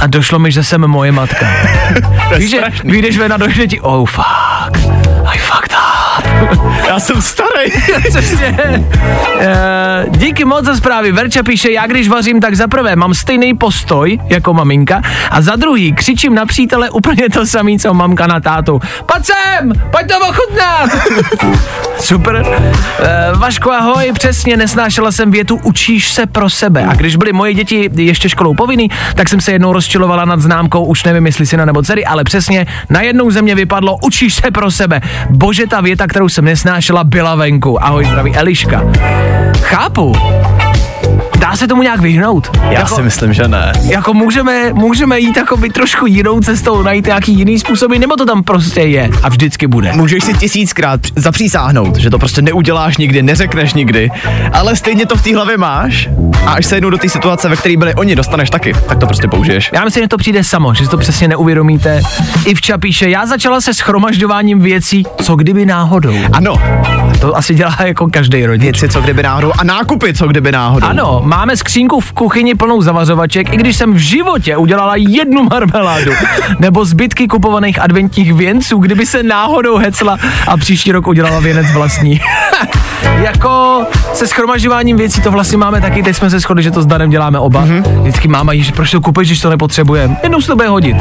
a 0.00 0.06
došlo 0.06 0.38
mi, 0.38 0.52
že 0.52 0.64
jsem 0.64 0.80
moje 0.80 1.12
matka. 1.12 1.46
Víš, 2.36 2.50
že 2.50 2.60
vyjdeš 2.84 3.18
ven 3.18 3.32
a 3.32 3.36
dojde 3.36 3.66
ti, 3.66 3.80
oh 3.80 4.08
fuck. 4.08 4.97
Já 6.88 7.00
jsem 7.00 7.22
starý. 7.22 7.70
Přesně. 8.08 8.56
Eh, 9.40 10.06
díky 10.10 10.44
moc 10.44 10.64
za 10.64 10.76
zprávy. 10.76 11.12
Verča 11.12 11.42
píše, 11.42 11.70
já 11.72 11.86
když 11.86 12.08
vařím, 12.08 12.40
tak 12.40 12.54
za 12.56 12.68
prvé 12.68 12.96
mám 12.96 13.14
stejný 13.14 13.54
postoj 13.54 14.18
jako 14.28 14.54
maminka 14.54 15.02
a 15.30 15.42
za 15.42 15.56
druhý 15.56 15.92
křičím 15.92 16.34
na 16.34 16.46
přítele 16.46 16.90
úplně 16.90 17.28
to 17.32 17.46
samý, 17.46 17.78
co 17.78 17.94
mamka 17.94 18.26
na 18.26 18.40
tátu. 18.40 18.80
Pojď 19.06 19.24
sem, 19.24 19.72
pojď 19.90 20.06
to 20.08 20.18
ochutnat. 20.28 20.90
Super. 22.00 22.44
Eh, 23.00 23.32
Vašku, 23.36 23.72
ahoj, 23.72 24.12
přesně, 24.12 24.56
nesnášela 24.56 25.12
jsem 25.12 25.30
větu 25.30 25.60
učíš 25.62 26.12
se 26.12 26.26
pro 26.26 26.50
sebe. 26.50 26.84
A 26.84 26.94
když 26.94 27.16
byly 27.16 27.32
moje 27.32 27.54
děti 27.54 27.90
ještě 27.96 28.28
školou 28.28 28.54
povinný, 28.54 28.90
tak 29.14 29.28
jsem 29.28 29.40
se 29.40 29.52
jednou 29.52 29.72
rozčilovala 29.72 30.24
nad 30.24 30.40
známkou, 30.40 30.84
už 30.84 31.04
nevím, 31.04 31.26
jestli 31.26 31.46
syna 31.46 31.64
nebo 31.64 31.82
dcery, 31.82 32.06
ale 32.06 32.24
přesně 32.24 32.66
najednou 32.90 33.30
ze 33.30 33.42
mě 33.42 33.54
vypadlo 33.54 33.98
učíš 34.02 34.34
se 34.34 34.50
pro 34.50 34.70
sebe. 34.70 35.00
Bože, 35.30 35.66
ta 35.66 35.80
věta, 35.80 36.06
kterou 36.06 36.28
jsem 36.28 36.44
nesnášela, 36.44 36.77
byla 37.04 37.34
venku. 37.34 37.84
Ahoj, 37.84 38.04
zdraví 38.04 38.36
Eliška. 38.36 38.82
Chápu. 39.60 40.12
Dá 41.50 41.56
se 41.56 41.66
tomu 41.66 41.82
nějak 41.82 42.00
vyhnout? 42.00 42.50
Já 42.62 42.72
jako, 42.72 42.94
si 42.94 43.02
myslím, 43.02 43.32
že 43.32 43.48
ne. 43.48 43.72
jako 43.82 44.14
můžeme, 44.14 44.72
můžeme 44.72 45.20
jít 45.20 45.36
jako 45.36 45.56
by 45.56 45.70
trošku 45.70 46.06
jinou 46.06 46.40
cestou, 46.40 46.82
najít 46.82 47.06
nějaký 47.06 47.32
jiný 47.32 47.58
způsoby, 47.58 47.98
nebo 47.98 48.16
to 48.16 48.26
tam 48.26 48.42
prostě 48.42 48.80
je 48.80 49.10
a 49.22 49.28
vždycky 49.28 49.66
bude. 49.66 49.92
Můžeš 49.92 50.24
si 50.24 50.34
tisíckrát 50.34 51.00
zapřísáhnout, 51.16 51.96
že 51.96 52.10
to 52.10 52.18
prostě 52.18 52.42
neuděláš 52.42 52.96
nikdy, 52.96 53.22
neřekneš 53.22 53.74
nikdy, 53.74 54.10
ale 54.52 54.76
stejně 54.76 55.06
to 55.06 55.16
v 55.16 55.22
té 55.22 55.34
hlavě 55.34 55.56
máš 55.56 56.08
a 56.46 56.50
až 56.52 56.66
se 56.66 56.76
jednou 56.76 56.90
do 56.90 56.98
té 56.98 57.08
situace, 57.08 57.48
ve 57.48 57.56
které 57.56 57.76
byli 57.76 57.94
oni, 57.94 58.16
dostaneš 58.16 58.50
taky, 58.50 58.72
tak 58.88 58.98
to 58.98 59.06
prostě 59.06 59.28
použiješ. 59.28 59.70
Já 59.74 59.84
myslím, 59.84 60.04
že 60.04 60.08
to 60.08 60.16
přijde 60.18 60.44
samo, 60.44 60.74
že 60.74 60.84
si 60.84 60.90
to 60.90 60.98
přesně 60.98 61.28
neuvědomíte. 61.28 62.00
Ivča 62.46 62.78
píše, 62.78 63.10
já 63.10 63.26
začala 63.26 63.60
se 63.60 63.74
schromažďováním 63.74 64.60
věcí, 64.60 65.04
co 65.22 65.36
kdyby 65.36 65.66
náhodou. 65.66 66.14
Ano, 66.32 66.54
To 67.20 67.36
asi 67.36 67.54
dělá 67.54 67.76
jako 67.84 68.06
každý 68.10 68.46
rodič. 68.46 68.62
věci, 68.62 68.88
co 68.88 69.00
kdyby 69.00 69.22
náhodou 69.22 69.52
a 69.58 69.64
nákupy, 69.64 70.14
co 70.14 70.26
kdyby 70.26 70.52
náhodou. 70.52 70.86
Ano, 70.86 71.20
máme 71.24 71.47
Máme 71.48 71.56
skřínku 71.56 72.00
v 72.00 72.12
kuchyni 72.12 72.54
plnou 72.54 72.82
zavařovaček, 72.82 73.52
i 73.52 73.56
když 73.56 73.76
jsem 73.76 73.94
v 73.94 73.96
životě 73.96 74.56
udělala 74.56 74.96
jednu 74.96 75.44
marmeládu. 75.50 76.12
Nebo 76.58 76.84
zbytky 76.84 77.28
kupovaných 77.28 77.80
adventních 77.80 78.34
věnců, 78.34 78.78
kdyby 78.78 79.06
se 79.06 79.22
náhodou 79.22 79.76
hecla 79.76 80.18
a 80.46 80.56
příští 80.56 80.92
rok 80.92 81.06
udělala 81.06 81.40
věnec 81.40 81.72
vlastní. 81.72 82.20
jako 83.22 83.82
se 84.14 84.26
schromažďováním 84.26 84.96
věcí 84.96 85.20
to 85.20 85.30
vlastně 85.30 85.58
máme 85.58 85.80
taky, 85.80 86.02
teď 86.02 86.16
jsme 86.16 86.30
se 86.30 86.40
shodli, 86.40 86.62
že 86.62 86.70
to 86.70 86.82
s 86.82 86.86
Danem 86.86 87.10
děláme 87.10 87.38
oba. 87.38 87.66
Mm-hmm. 87.66 88.00
Vždycky 88.00 88.28
máma 88.28 88.52
jí, 88.52 88.72
proč 88.72 88.90
to 88.90 89.00
kupuješ, 89.00 89.28
když 89.28 89.40
to 89.40 89.50
nepotřebujeme. 89.50 90.16
Jednou 90.22 90.40
se 90.40 90.46
to 90.46 90.56
bude 90.56 90.68
hodit. 90.68 90.96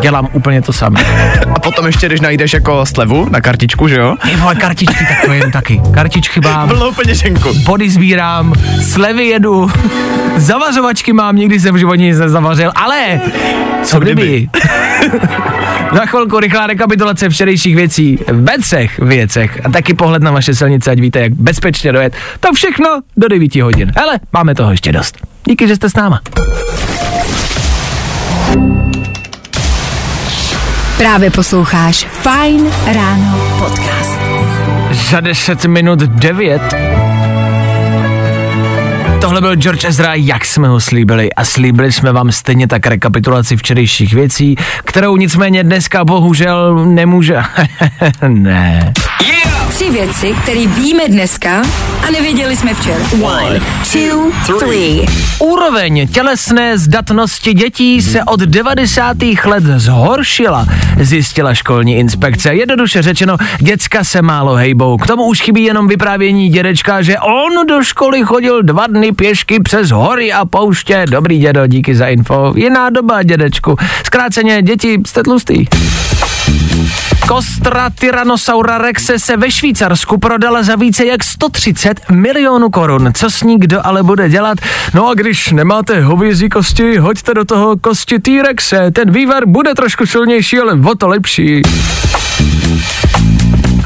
Dělám 0.00 0.28
úplně 0.32 0.62
to 0.62 0.72
samé. 0.72 1.00
A 1.54 1.60
potom 1.60 1.86
ještě, 1.86 2.06
když 2.06 2.20
najdeš 2.20 2.52
jako 2.52 2.86
slevu 2.86 3.26
na 3.30 3.40
kartičku, 3.40 3.88
že 3.88 3.96
jo? 3.96 4.16
Ty 4.22 4.36
vole, 4.36 4.54
kartičky, 4.54 5.06
tak 5.08 5.26
to 5.26 5.32
jen 5.32 5.50
taky. 5.50 5.80
Kartičky 5.94 6.40
mám, 6.40 6.68
Plnou 6.68 6.92
peněženku. 6.92 7.54
body 7.64 7.90
sbírám, 7.90 8.54
slevy 8.82 9.26
jedu, 9.26 9.67
zavařovačky 10.36 11.12
mám, 11.12 11.36
nikdy 11.36 11.60
jsem 11.60 11.74
v 11.74 11.78
životě 11.78 12.02
nic 12.02 12.18
nezavařil, 12.18 12.72
ale 12.74 13.20
co 13.82 14.00
kdyby? 14.00 14.48
Za 15.92 16.06
chvilku 16.06 16.40
rychlá 16.40 16.66
rekapitulace 16.66 17.28
včerejších 17.28 17.76
věcí 17.76 18.18
ve 18.28 18.58
třech 18.58 18.98
věcech 18.98 19.60
a 19.64 19.70
taky 19.70 19.94
pohled 19.94 20.22
na 20.22 20.30
vaše 20.30 20.54
silnice, 20.54 20.90
ať 20.90 20.98
víte, 21.00 21.20
jak 21.20 21.32
bezpečně 21.32 21.92
dojet. 21.92 22.16
To 22.40 22.52
všechno 22.52 22.86
do 23.16 23.28
9 23.28 23.54
hodin. 23.56 23.92
Hele, 23.96 24.20
máme 24.32 24.54
toho 24.54 24.70
ještě 24.70 24.92
dost. 24.92 25.18
Díky, 25.48 25.68
že 25.68 25.76
jste 25.76 25.90
s 25.90 25.94
náma. 25.94 26.20
Právě 30.98 31.30
posloucháš 31.30 32.06
Fine 32.10 32.70
Ráno 32.94 33.40
podcast. 33.58 34.20
Za 35.10 35.20
10 35.20 35.64
minut 35.64 35.98
9. 35.98 36.87
Tohle 39.38 39.56
byl 39.56 39.62
George 39.62 39.84
Ezra, 39.84 40.14
jak 40.14 40.44
jsme 40.44 40.68
ho 40.68 40.80
slíbili. 40.80 41.32
A 41.32 41.44
slíbili 41.44 41.92
jsme 41.92 42.12
vám 42.12 42.32
stejně 42.32 42.68
tak 42.68 42.86
rekapitulaci 42.86 43.56
včerejších 43.56 44.14
věcí, 44.14 44.56
kterou 44.84 45.16
nicméně 45.16 45.64
dneska 45.64 46.04
bohužel 46.04 46.86
nemůže. 46.86 47.38
ne. 48.28 48.92
Tři 49.70 49.90
věci, 49.90 50.34
které 50.42 50.66
víme 50.66 51.08
dneska 51.08 51.62
a 52.08 52.10
nevěděli 52.10 52.56
jsme 52.56 52.74
včera. 52.74 53.04
One, 53.22 53.60
two, 53.92 54.58
three. 54.58 55.06
Úroveň 55.38 56.08
tělesné 56.08 56.78
zdatnosti 56.78 57.54
dětí 57.54 58.02
se 58.02 58.24
od 58.24 58.40
90. 58.40 59.16
let 59.44 59.64
zhoršila, 59.64 60.66
zjistila 61.00 61.54
školní 61.54 61.96
inspekce. 61.96 62.54
Jednoduše 62.54 63.02
řečeno, 63.02 63.36
děcka 63.58 64.04
se 64.04 64.22
málo 64.22 64.54
hejbou. 64.54 64.96
K 64.96 65.06
tomu 65.06 65.24
už 65.24 65.40
chybí 65.42 65.64
jenom 65.64 65.88
vyprávění 65.88 66.48
dědečka, 66.48 67.02
že 67.02 67.18
on 67.18 67.66
do 67.66 67.82
školy 67.82 68.22
chodil 68.22 68.62
dva 68.62 68.86
dny 68.86 69.12
pěšky 69.12 69.62
přes 69.62 69.90
hory 69.90 70.32
a 70.32 70.44
pouště. 70.44 71.04
Dobrý 71.10 71.38
dědo, 71.38 71.66
díky 71.66 71.94
za 71.94 72.06
info. 72.06 72.52
Jiná 72.56 72.90
doba, 72.90 73.22
dědečku. 73.22 73.76
Zkráceně, 74.04 74.62
děti, 74.62 74.98
jste 75.06 75.22
tlustý. 75.22 75.66
Kostra 77.28 77.90
Tyrannosaura 77.90 78.78
rexe 78.78 79.18
se 79.18 79.36
ve 79.36 79.50
Švýcarsku 79.50 80.18
prodala 80.18 80.62
za 80.62 80.76
více 80.76 81.06
jak 81.06 81.24
130 81.24 82.00
milionů 82.10 82.70
korun. 82.70 83.12
Co 83.14 83.30
s 83.30 83.42
ní 83.42 83.58
kdo 83.58 83.86
ale 83.86 84.02
bude 84.02 84.28
dělat? 84.28 84.58
No 84.94 85.08
a 85.08 85.14
když 85.14 85.52
nemáte 85.52 86.00
hovězí 86.00 86.48
kosti, 86.48 86.96
hoďte 86.96 87.34
do 87.34 87.44
toho 87.44 87.76
kosti 87.76 88.18
T-rexe. 88.18 88.90
Ten 88.90 89.10
vývar 89.10 89.46
bude 89.46 89.74
trošku 89.74 90.06
silnější, 90.06 90.58
ale 90.58 90.72
o 90.72 90.94
to 90.94 91.08
lepší. 91.08 91.62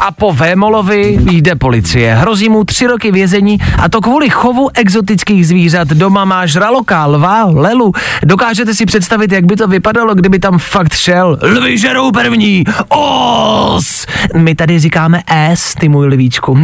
A 0.03 0.11
po 0.11 0.33
Vémolovi 0.33 1.19
jde 1.31 1.55
policie. 1.55 2.15
Hrozí 2.15 2.49
mu 2.49 2.65
tři 2.65 2.87
roky 2.87 3.13
vězení 3.13 3.59
a 3.79 3.89
to 3.89 4.01
kvůli 4.01 4.31
chovu 4.31 4.69
exotických 4.75 5.47
zvířat. 5.47 5.89
Doma 5.89 6.25
má 6.25 6.47
žraloka, 6.47 7.07
lva, 7.07 7.45
lelu. 7.45 7.93
Dokážete 8.23 8.75
si 8.75 8.87
představit, 8.87 9.33
jak 9.33 9.45
by 9.45 9.57
to 9.57 9.69
vypadalo, 9.69 10.15
kdyby 10.15 10.39
tam 10.39 10.59
fakt 10.59 10.95
šel. 10.95 11.39
Lvy 11.43 11.79
žerou 11.79 12.11
první. 12.11 12.65
Os! 12.89 14.07
My 14.37 14.55
tady 14.55 14.79
říkáme 14.79 15.23
S, 15.29 15.75
ty 15.75 15.89
můj 15.89 16.07
lvíčku. 16.07 16.59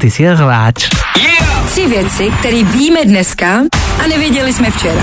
Ty 0.00 0.10
jsi 0.10 0.32
rváč. 0.32 0.88
Tři 1.66 1.86
věci, 1.86 2.30
které 2.38 2.64
víme 2.64 3.04
dneska 3.04 3.60
a 4.04 4.06
nevěděli 4.08 4.52
jsme 4.52 4.70
včera. 4.70 5.02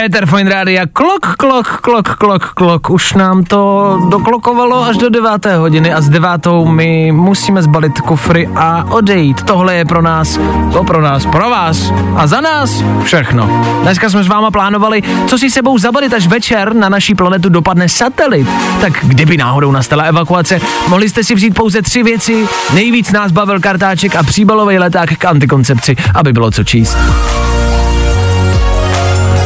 Ether 0.00 0.26
Fine 0.26 0.50
Rádia, 0.50 0.86
klok, 0.86 1.36
klok, 1.36 1.80
klok, 1.80 2.08
klok, 2.16 2.44
klok. 2.54 2.90
Už 2.90 3.12
nám 3.12 3.44
to 3.44 3.98
doklokovalo 4.08 4.84
až 4.84 4.96
do 4.96 5.08
deváté 5.08 5.56
hodiny 5.56 5.92
a 5.92 6.00
s 6.00 6.08
devátou 6.08 6.64
my 6.64 7.12
musíme 7.12 7.62
zbalit 7.62 8.00
kufry 8.00 8.48
a 8.56 8.84
odejít. 8.90 9.42
Tohle 9.42 9.74
je 9.74 9.84
pro 9.84 10.02
nás, 10.02 10.40
to 10.72 10.84
pro 10.84 11.02
nás, 11.02 11.26
pro 11.26 11.50
vás 11.50 11.92
a 12.16 12.26
za 12.26 12.40
nás 12.40 12.84
všechno. 13.04 13.64
Dneska 13.82 14.10
jsme 14.10 14.22
s 14.22 14.28
váma 14.28 14.50
plánovali, 14.50 15.02
co 15.26 15.38
si 15.38 15.50
sebou 15.50 15.78
zabalit, 15.78 16.14
až 16.14 16.26
večer 16.26 16.74
na 16.74 16.88
naší 16.88 17.14
planetu 17.14 17.48
dopadne 17.48 17.88
satelit. 17.88 18.48
Tak 18.80 18.92
kdyby 19.02 19.36
náhodou 19.36 19.72
nastala 19.72 20.02
evakuace, 20.02 20.60
mohli 20.88 21.08
jste 21.08 21.24
si 21.24 21.34
vzít 21.34 21.54
pouze 21.54 21.82
tři 21.82 22.02
věci. 22.02 22.48
Nejvíc 22.74 23.12
nás 23.12 23.32
bavil 23.32 23.60
kartáček 23.60 24.16
a 24.16 24.22
příbalový 24.22 24.78
leták 24.78 25.16
k 25.18 25.24
antikoncepci, 25.24 25.96
aby 26.14 26.32
bylo 26.32 26.50
co 26.50 26.64
číst. 26.64 26.96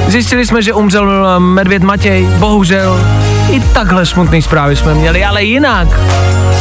Zjistili 0.09 0.47
jsme, 0.47 0.63
že 0.63 0.73
umřel 0.73 1.27
eh, 1.37 1.41
medvěd 1.41 1.83
Matěj, 1.83 2.27
bohužel. 2.39 3.01
I 3.51 3.61
takhle 3.61 4.07
smutný 4.07 4.43
zprávy 4.43 4.77
jsme 4.77 4.95
měli, 4.95 5.25
ale 5.25 5.45
jinak 5.45 5.89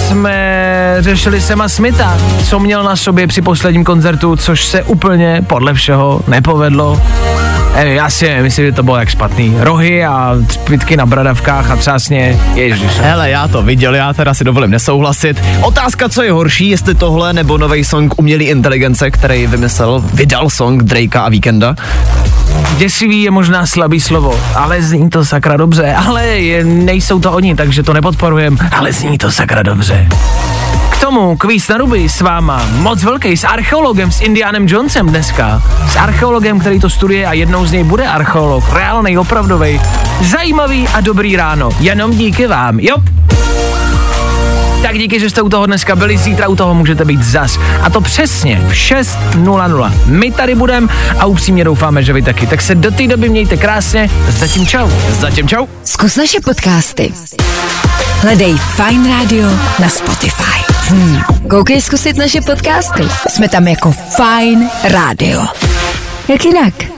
jsme 0.07 0.63
řešili 0.99 1.41
Sema 1.41 1.69
Smitha, 1.69 2.17
co 2.45 2.59
měl 2.59 2.83
na 2.83 2.95
sobě 2.95 3.27
při 3.27 3.41
posledním 3.41 3.83
koncertu, 3.83 4.35
což 4.35 4.65
se 4.65 4.83
úplně 4.83 5.43
podle 5.47 5.73
všeho 5.73 6.21
nepovedlo. 6.27 7.01
Eh, 7.76 7.89
Já 7.93 8.09
si 8.09 8.36
myslím, 8.41 8.65
že 8.65 8.71
to 8.71 8.84
bylo 8.84 8.97
jak 8.97 9.09
špatný. 9.09 9.55
Rohy 9.59 10.05
a 10.05 10.36
třpitky 10.47 10.97
na 10.97 11.05
bradavkách 11.05 11.71
a 11.71 11.76
třásně, 11.76 12.39
ježiš. 12.55 12.91
Hele, 13.01 13.30
já 13.30 13.47
to 13.47 13.61
viděl, 13.63 13.95
já 13.95 14.13
teda 14.13 14.34
si 14.34 14.43
dovolím 14.43 14.71
nesouhlasit. 14.71 15.41
Otázka, 15.61 16.09
co 16.09 16.24
je 16.24 16.32
horší, 16.32 16.69
jestli 16.69 16.95
tohle 16.95 17.34
nebo 17.34 17.57
nový 17.57 17.84
song 17.84 18.13
umělý 18.19 18.45
inteligence, 18.45 19.11
který 19.11 19.47
vymyslel, 19.47 20.03
vydal 20.13 20.49
song 20.49 20.84
Drakea 20.84 21.21
a 21.21 21.30
Weekenda. 21.30 21.76
Děsivý 22.78 23.21
je 23.24 23.32
možná 23.32 23.65
slabý 23.65 23.99
slovo, 23.99 24.39
ale 24.55 24.82
zní 24.82 25.09
to 25.09 25.26
sakra 25.26 25.57
dobře. 25.57 25.93
Ale 26.07 26.26
je, 26.28 26.63
nejsou 26.63 27.19
to 27.19 27.32
oni, 27.32 27.55
takže 27.55 27.84
to 27.84 27.93
nepodporujem, 27.93 28.57
ale 28.71 28.93
zní 28.93 29.17
to 29.17 29.32
sakra 29.32 29.63
dobře. 29.63 30.07
K 31.14 31.16
tomu 31.16 31.38
kvíz 31.38 31.68
na 31.68 31.78
ruby 31.78 32.09
s 32.09 32.22
váma 32.22 32.66
moc 32.74 33.03
velký, 33.03 33.38
s 33.38 33.43
archeologem, 33.43 34.11
s 34.11 34.22
Indianem 34.22 34.68
Jonesem 34.68 35.09
dneska. 35.09 35.61
S 35.89 35.95
archeologem, 35.95 36.59
který 36.59 36.80
to 36.80 36.89
studuje 36.89 37.28
a 37.28 37.34
jednou 37.34 37.66
z 37.66 37.72
něj 37.72 37.84
bude 37.84 38.07
archeolog, 38.07 38.74
reálnej, 38.74 39.18
opravdový. 39.18 39.82
Zajímavý 40.22 40.88
a 40.88 41.01
dobrý 41.01 41.36
ráno, 41.36 41.70
jenom 41.80 42.11
díky 42.11 42.47
vám, 42.47 42.80
jo? 42.80 42.95
Tak 44.82 44.97
díky, 44.97 45.20
že 45.20 45.30
jste 45.30 45.41
u 45.41 45.49
toho 45.49 45.66
dneska 45.66 45.95
byli, 45.95 46.18
zítra 46.18 46.47
u 46.47 46.55
toho 46.55 46.74
můžete 46.74 47.05
být 47.05 47.24
zas. 47.24 47.59
A 47.82 47.89
to 47.89 48.01
přesně 48.01 48.61
v 48.68 48.72
6.00. 48.72 49.91
My 50.05 50.32
tady 50.32 50.55
budeme 50.55 50.88
a 51.20 51.26
upřímně 51.26 51.64
doufáme, 51.64 52.03
že 52.03 52.14
vy 52.14 52.22
taky. 52.22 52.47
Tak 52.47 52.61
se 52.61 52.76
do 52.76 52.91
té 52.91 53.07
doby 53.07 53.30
mějte 53.30 53.57
krásně. 53.57 54.09
Zatím 54.30 54.68
čau. 54.68 54.89
Zatím 55.09 55.47
čau. 55.47 55.66
Zkus 55.84 56.16
naše 56.16 56.39
podcasty. 56.39 57.14
Hledej 58.22 58.57
Fine 58.57 59.09
Radio 59.09 59.49
na 59.80 59.89
Spotify. 59.89 60.72
Hmm. 60.89 61.21
Koukej 61.49 61.81
zkusit 61.81 62.17
naše 62.17 62.41
podcasty. 62.41 63.03
Jsme 63.29 63.49
tam 63.49 63.67
jako 63.67 63.91
Fine 63.91 64.69
Radio. 64.84 65.41
Jak 66.27 66.45
jinak? 66.45 66.92